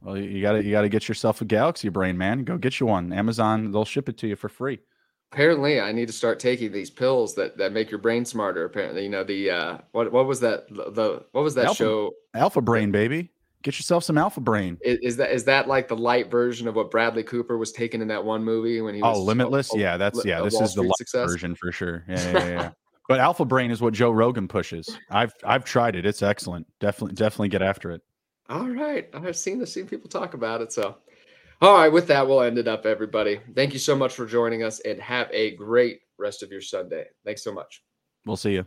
Well, 0.03 0.17
you 0.17 0.41
got 0.41 0.53
to 0.53 0.65
you 0.65 0.71
got 0.71 0.83
to 0.83 0.89
get 0.89 1.09
yourself 1.09 1.41
a 1.41 1.45
Galaxy 1.45 1.89
brain, 1.89 2.17
man. 2.17 2.45
Go 2.45 2.59
get 2.59 2.79
you 2.79 2.87
one. 2.87 3.13
Amazon, 3.13 3.73
they'll 3.73 3.85
ship 3.85 4.09
it 4.09 4.17
to 4.19 4.29
you 4.29 4.37
for 4.37 4.49
free. 4.49 4.79
Apparently, 5.33 5.81
I 5.81 5.91
need 5.91 6.07
to 6.07 6.13
start 6.13 6.39
taking 6.39 6.71
these 6.71 6.91
pills 6.91 7.35
that 7.35 7.59
that 7.59 7.73
make 7.73 7.91
your 7.91 7.99
brain 7.99 8.25
smarter. 8.25 8.65
Apparently, 8.65 9.03
you 9.03 9.09
know 9.09 9.25
the 9.25 9.51
uh, 9.51 9.79
what 9.91 10.13
what 10.13 10.27
was 10.27 10.39
that 10.41 10.69
the 10.69 11.25
what 11.33 11.43
was 11.43 11.57
that 11.57 11.67
Alpha, 11.67 11.77
show? 11.77 12.13
Alpha 12.35 12.61
Brain, 12.61 12.93
baby. 12.93 13.31
Get 13.63 13.79
yourself 13.79 14.05
some 14.05 14.17
Alpha 14.17 14.41
Brain. 14.41 14.79
Is, 14.83 14.99
is, 15.03 15.17
that 15.17 15.33
is 15.33 15.45
that 15.45 15.67
like 15.67 15.89
the 15.89 15.97
light 15.97 16.31
version 16.31 16.69
of 16.69 16.77
what 16.77 16.91
Bradley 16.91 17.23
Cooper 17.23 17.59
was 17.59 17.73
taking 17.73 18.01
in 18.01 18.09
that 18.09 18.25
one 18.25 18.45
movie 18.45 18.81
when 18.81 18.95
he 18.95 19.03
oh, 19.03 19.09
was? 19.11 19.19
Oh, 19.19 19.23
Limitless. 19.23 19.75
A, 19.75 19.79
yeah, 19.79 19.97
that's 19.97 20.25
yeah. 20.25 20.41
This 20.43 20.55
Wall 20.55 20.65
is 20.65 20.71
Street 20.71 20.83
the 20.83 20.89
light 20.89 20.99
success? 20.99 21.31
version 21.31 21.55
for 21.55 21.73
sure. 21.73 22.05
Yeah, 22.09 22.33
yeah, 22.33 22.49
yeah. 22.49 22.71
but 23.09 23.19
Alpha 23.19 23.45
Brain 23.45 23.71
is 23.71 23.81
what 23.81 23.93
Joe 23.95 24.11
Rogan 24.11 24.47
pushes. 24.47 24.97
I've 25.11 25.33
I've 25.43 25.65
tried 25.65 25.97
it. 25.97 26.07
It's 26.07 26.23
excellent. 26.23 26.67
Definitely 26.81 27.15
definitely 27.15 27.49
get 27.49 27.63
after 27.63 27.91
it. 27.91 28.03
All 28.49 28.69
right, 28.69 29.09
I've 29.13 29.37
seen 29.37 29.59
the 29.59 29.67
seen 29.67 29.87
people 29.87 30.09
talk 30.09 30.35
about 30.35 30.61
it. 30.61 30.73
So, 30.73 30.97
all 31.61 31.75
right, 31.75 31.89
with 31.89 32.07
that, 32.07 32.27
we'll 32.27 32.43
end 32.43 32.59
it 32.59 32.69
up, 32.69 32.87
everybody. 32.87 33.41
Thank 33.55 33.73
you 33.73 33.81
so 33.81 33.97
much 33.97 34.15
for 34.15 34.27
joining 34.27 34.63
us, 34.63 34.79
and 34.81 35.01
have 35.01 35.29
a 35.33 35.57
great 35.57 36.01
rest 36.19 36.45
of 36.45 36.53
your 36.53 36.61
Sunday. 36.61 37.07
Thanks 37.25 37.43
so 37.43 37.53
much. 37.53 37.83
We'll 38.25 38.37
see 38.37 38.53
you. 38.53 38.67